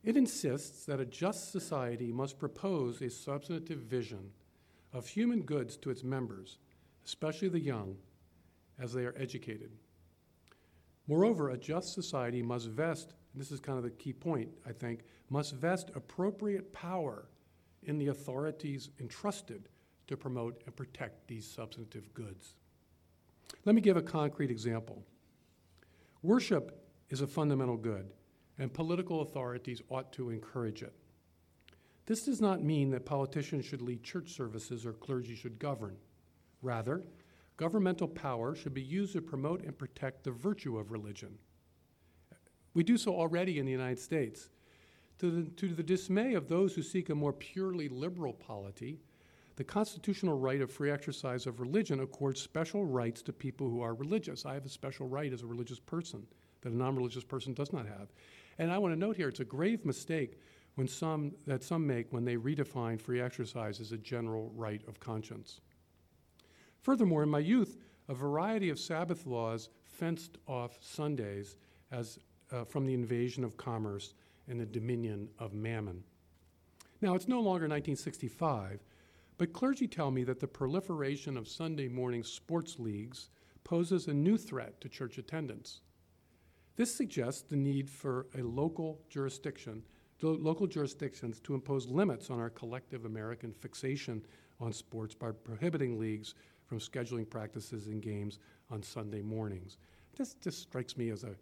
It 0.03 0.17
insists 0.17 0.85
that 0.85 0.99
a 0.99 1.05
just 1.05 1.51
society 1.51 2.11
must 2.11 2.39
propose 2.39 3.01
a 3.01 3.09
substantive 3.09 3.79
vision 3.79 4.31
of 4.93 5.07
human 5.07 5.41
goods 5.41 5.77
to 5.77 5.89
its 5.89 6.03
members, 6.03 6.59
especially 7.05 7.49
the 7.49 7.59
young, 7.59 7.95
as 8.79 8.93
they 8.93 9.05
are 9.05 9.15
educated. 9.17 9.71
Moreover, 11.07 11.49
a 11.49 11.57
just 11.57 11.93
society 11.93 12.41
must 12.41 12.69
vest, 12.69 13.13
and 13.33 13.41
this 13.41 13.51
is 13.51 13.59
kind 13.59 13.77
of 13.77 13.83
the 13.83 13.91
key 13.91 14.13
point, 14.13 14.49
I 14.65 14.71
think, 14.71 15.01
must 15.29 15.53
vest 15.53 15.91
appropriate 15.95 16.71
power 16.71 17.27
in 17.83 17.97
the 17.97 18.07
authorities 18.07 18.89
entrusted 18.99 19.69
to 20.07 20.17
promote 20.17 20.61
and 20.65 20.75
protect 20.75 21.27
these 21.27 21.45
substantive 21.45 22.13
goods. 22.13 22.55
Let 23.65 23.75
me 23.75 23.81
give 23.81 23.97
a 23.97 24.01
concrete 24.01 24.51
example. 24.51 25.03
Worship 26.21 26.85
is 27.09 27.21
a 27.21 27.27
fundamental 27.27 27.77
good, 27.77 28.11
and 28.57 28.73
political 28.73 29.21
authorities 29.21 29.81
ought 29.89 30.13
to 30.13 30.29
encourage 30.29 30.83
it. 30.83 30.93
This 32.05 32.25
does 32.25 32.41
not 32.41 32.63
mean 32.63 32.91
that 32.91 33.05
politicians 33.05 33.65
should 33.65 33.81
lead 33.81 34.03
church 34.03 34.31
services 34.31 34.85
or 34.85 34.93
clergy 34.93 35.35
should 35.35 35.59
govern. 35.59 35.95
Rather, 36.61 37.03
governmental 37.57 38.07
power 38.07 38.55
should 38.55 38.73
be 38.73 38.81
used 38.81 39.13
to 39.13 39.21
promote 39.21 39.63
and 39.63 39.77
protect 39.77 40.23
the 40.23 40.31
virtue 40.31 40.77
of 40.77 40.91
religion. 40.91 41.37
We 42.73 42.83
do 42.83 42.97
so 42.97 43.15
already 43.15 43.59
in 43.59 43.65
the 43.65 43.71
United 43.71 43.99
States. 43.99 44.49
To 45.19 45.29
the, 45.29 45.51
to 45.51 45.73
the 45.73 45.83
dismay 45.83 46.33
of 46.33 46.47
those 46.47 46.73
who 46.73 46.81
seek 46.81 47.09
a 47.09 47.15
more 47.15 47.33
purely 47.33 47.87
liberal 47.87 48.33
polity, 48.33 48.99
the 49.55 49.63
constitutional 49.63 50.37
right 50.37 50.61
of 50.61 50.71
free 50.71 50.89
exercise 50.89 51.45
of 51.45 51.59
religion 51.59 51.99
accords 51.99 52.41
special 52.41 52.85
rights 52.85 53.21
to 53.21 53.33
people 53.33 53.69
who 53.69 53.81
are 53.81 53.93
religious. 53.93 54.45
I 54.45 54.55
have 54.55 54.65
a 54.65 54.69
special 54.69 55.07
right 55.07 55.31
as 55.31 55.43
a 55.43 55.47
religious 55.47 55.79
person 55.79 56.25
that 56.61 56.73
a 56.73 56.75
non 56.75 56.95
religious 56.95 57.23
person 57.23 57.53
does 57.53 57.71
not 57.71 57.85
have. 57.85 58.11
And 58.57 58.71
I 58.71 58.79
want 58.79 58.93
to 58.93 58.99
note 58.99 59.15
here 59.15 59.29
it's 59.29 59.39
a 59.39 59.45
grave 59.45 59.85
mistake 59.85 60.39
when 60.75 60.87
some, 60.87 61.33
that 61.45 61.63
some 61.63 61.85
make 61.85 62.11
when 62.11 62.25
they 62.25 62.35
redefine 62.35 62.99
free 62.99 63.21
exercise 63.21 63.79
as 63.79 63.91
a 63.91 63.97
general 63.97 64.51
right 64.55 64.81
of 64.87 64.99
conscience. 64.99 65.61
Furthermore, 66.83 67.23
in 67.23 67.29
my 67.29 67.39
youth, 67.39 67.77
a 68.09 68.13
variety 68.13 68.69
of 68.69 68.77
Sabbath 68.77 69.25
laws 69.25 69.69
fenced 69.85 70.37
off 70.47 70.77
Sundays 70.81 71.55
as, 71.91 72.19
uh, 72.51 72.65
from 72.65 72.85
the 72.85 72.93
invasion 72.93 73.45
of 73.45 73.55
commerce 73.55 74.13
and 74.49 74.59
the 74.59 74.65
dominion 74.65 75.29
of 75.39 75.53
mammon. 75.53 76.03
Now, 77.01 77.15
it's 77.15 77.29
no 77.29 77.37
longer 77.37 77.67
1965, 77.67 78.83
but 79.37 79.53
clergy 79.53 79.87
tell 79.87 80.11
me 80.11 80.25
that 80.25 80.41
the 80.41 80.47
proliferation 80.47 81.37
of 81.37 81.47
Sunday 81.47 81.87
morning 81.87 82.23
sports 82.23 82.77
leagues 82.77 83.29
poses 83.63 84.07
a 84.07 84.13
new 84.13 84.37
threat 84.37 84.81
to 84.81 84.89
church 84.89 85.17
attendance. 85.17 85.79
This 86.75 86.93
suggests 86.93 87.43
the 87.43 87.55
need 87.55 87.89
for 87.89 88.27
a 88.37 88.41
local 88.41 88.99
jurisdiction, 89.09 89.83
local 90.21 90.67
jurisdictions 90.67 91.39
to 91.41 91.53
impose 91.53 91.87
limits 91.87 92.29
on 92.29 92.39
our 92.39 92.49
collective 92.49 93.05
American 93.05 93.53
fixation 93.53 94.25
on 94.59 94.73
sports 94.73 95.13
by 95.13 95.31
prohibiting 95.31 95.99
leagues 95.99 96.35
from 96.65 96.79
scheduling 96.79 97.29
practices 97.29 97.87
and 97.87 98.01
games 98.01 98.39
on 98.69 98.81
Sunday 98.81 99.21
mornings. 99.21 99.77
This 100.17 100.35
just 100.35 100.61
strikes 100.61 100.97
me 100.97 101.09
as 101.09 101.23
a, 101.23 101.35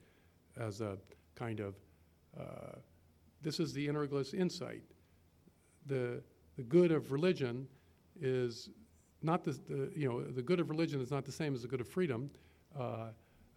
as 0.60 0.82
a 0.82 0.98
kind 1.36 1.60
of, 1.60 1.76
uh, 2.40 2.78
this 3.42 3.60
is 3.60 3.74
the 3.74 3.88
integralist 3.88 4.34
insight. 4.34 4.84
The, 5.88 6.22
the 6.58 6.64
good 6.64 6.92
of 6.92 7.12
religion 7.12 7.68
is 8.20 8.70
not 9.22 9.44
the, 9.44 9.52
the, 9.68 9.92
you 9.96 10.08
know, 10.08 10.22
the 10.22 10.42
good 10.42 10.60
of 10.60 10.70
religion 10.70 11.02
is 11.02 11.12
not 11.12 11.26
the 11.26 11.32
same 11.32 11.54
as 11.54 11.62
the 11.62 11.68
good 11.68 11.82
of 11.82 11.88
freedom, 11.88 12.30
uh, 12.78 13.08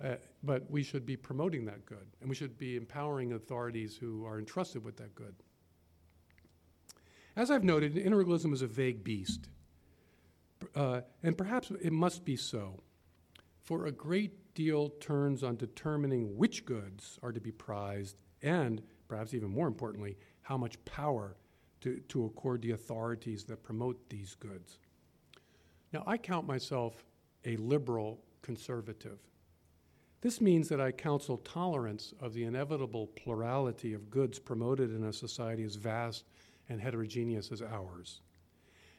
uh, 0.03 0.17
but 0.43 0.69
we 0.71 0.83
should 0.83 1.07
be 1.07 1.17
promoting 1.17 1.65
that 1.65 1.85
good, 1.87 2.07
and 2.21 2.29
we 2.29 2.35
should 2.35 2.59
be 2.59 2.77
empowering 2.77 3.33
authorities 3.33 3.97
who 3.97 4.25
are 4.27 4.39
entrusted 4.39 4.85
with 4.85 4.97
that 4.97 5.15
good. 5.15 5.35
As 7.37 7.51
I've 7.51 7.65
noted, 7.65 7.95
integralism 7.95 8.53
is 8.53 8.62
a 8.62 8.67
vague 8.67 9.03
beast, 9.03 9.49
uh, 10.75 11.01
and 11.22 11.37
perhaps 11.37 11.70
it 11.83 11.93
must 11.93 12.25
be 12.25 12.37
so, 12.37 12.83
for 13.62 13.87
a 13.87 13.93
great 13.93 14.55
deal 14.55 14.91
turns 15.01 15.43
on 15.43 15.57
determining 15.57 16.37
which 16.37 16.64
goods 16.64 17.18
are 17.22 17.33
to 17.33 17.41
be 17.41 17.51
prized, 17.51 18.16
and 18.43 18.83
perhaps 19.09 19.35
even 19.35 19.51
more 19.51 19.66
importantly, 19.66 20.16
how 20.43 20.57
much 20.57 20.83
power 20.85 21.37
to, 21.81 22.01
to 22.09 22.25
accord 22.25 22.62
the 22.62 22.70
authorities 22.70 23.45
that 23.45 23.62
promote 23.62 24.09
these 24.09 24.35
goods. 24.35 24.79
Now, 25.93 26.03
I 26.07 26.16
count 26.16 26.47
myself 26.47 27.05
a 27.45 27.57
liberal 27.57 28.20
conservative. 28.43 29.18
This 30.20 30.41
means 30.41 30.68
that 30.70 30.81
I 30.81 30.91
counsel 30.91 31.37
tolerance 31.39 32.14
of 32.20 32.33
the 32.33 32.45
inevitable 32.45 33.09
plurality 33.09 33.93
of 33.93 34.11
goods 34.11 34.39
promoted 34.39 34.91
in 34.91 35.05
a 35.05 35.12
society 35.12 35.62
as 35.64 35.77
vast 35.77 36.25
and 36.68 36.81
heterogeneous 36.81 37.53
as 37.53 37.61
ours. 37.61 38.22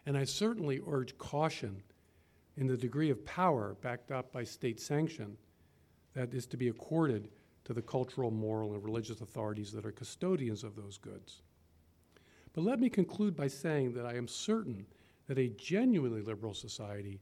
And 0.06 0.18
I 0.18 0.24
certainly 0.24 0.82
urge 0.88 1.18
caution 1.18 1.82
in 2.58 2.68
the 2.68 2.78
degree 2.78 3.10
of 3.10 3.26
power 3.26 3.76
backed 3.82 4.12
up 4.12 4.32
by 4.32 4.44
state 4.44 4.80
sanction 4.80 5.38
that 6.14 6.34
is 6.34 6.46
to 6.48 6.58
be 6.58 6.70
accorded 6.70 7.30
to 7.66 7.74
the 7.74 7.82
cultural, 7.82 8.32
moral, 8.32 8.74
and 8.74 8.84
religious 8.84 9.22
authorities 9.22 9.72
that 9.72 9.86
are 9.86 9.92
custodians 9.92 10.64
of 10.64 10.76
those 10.76 10.98
goods. 10.98 11.42
But 12.54 12.64
let 12.64 12.80
me 12.80 12.90
conclude 12.90 13.36
by 13.36 13.48
saying 13.48 13.94
that 13.94 14.06
I 14.06 14.16
am 14.16 14.28
certain 14.28 14.86
that 15.28 15.40
a 15.40 15.50
genuinely 15.50 16.22
liberal 16.22 16.54
society, 16.54 17.20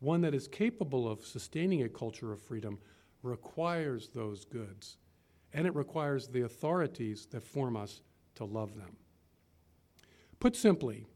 one 0.00 0.22
that 0.22 0.34
is 0.34 0.48
capable 0.48 1.08
of 1.08 1.24
sustaining 1.24 1.82
a 1.82 1.88
culture 1.88 2.32
of 2.32 2.40
freedom, 2.40 2.78
requires 3.22 4.08
those 4.08 4.44
goods, 4.44 4.96
and 5.52 5.66
it 5.66 5.74
requires 5.76 6.26
the 6.26 6.42
authorities 6.42 7.26
that 7.26 7.42
form 7.42 7.76
us 7.76 8.00
to 8.34 8.44
love 8.44 8.74
them. 8.74 8.96
Put 10.40 10.56
simply, 10.56 11.06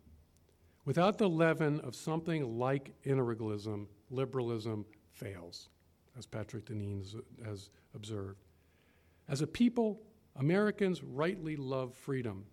without 0.87 1.19
the 1.19 1.29
leaven 1.29 1.81
of 1.81 1.95
something 1.95 2.59
like 2.59 2.95
integralism, 3.05 3.87
liberalism 4.09 4.87
fails, 5.13 5.69
as 6.17 6.25
Patrick 6.25 6.65
Deneen 6.65 7.05
has 7.45 7.69
observed. 7.95 8.43
As 9.29 9.43
a 9.43 9.47
people, 9.47 10.01
Americans 10.37 11.03
rightly 11.03 11.57
love 11.57 11.95
freedom 11.95 12.47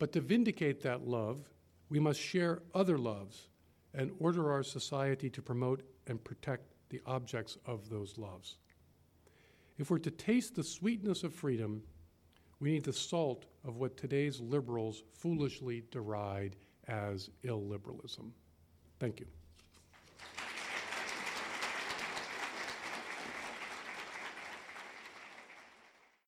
but 0.00 0.12
to 0.12 0.20
vindicate 0.20 0.80
that 0.80 1.06
love, 1.06 1.46
we 1.90 2.00
must 2.00 2.18
share 2.18 2.62
other 2.74 2.98
loves 2.98 3.48
and 3.94 4.10
order 4.18 4.50
our 4.50 4.62
society 4.62 5.28
to 5.30 5.42
promote 5.42 5.82
and 6.06 6.24
protect 6.24 6.72
the 6.88 7.02
objects 7.06 7.58
of 7.66 7.90
those 7.90 8.16
loves. 8.16 8.56
If 9.78 9.90
we're 9.90 9.98
to 9.98 10.10
taste 10.10 10.54
the 10.54 10.64
sweetness 10.64 11.22
of 11.22 11.34
freedom, 11.34 11.82
we 12.60 12.72
need 12.72 12.84
the 12.84 12.92
salt 12.94 13.44
of 13.62 13.76
what 13.76 13.96
today's 13.96 14.40
liberals 14.40 15.02
foolishly 15.12 15.84
deride 15.90 16.56
as 16.90 17.30
illiberalism. 17.44 18.30
Thank 18.98 19.20
you. 19.20 19.39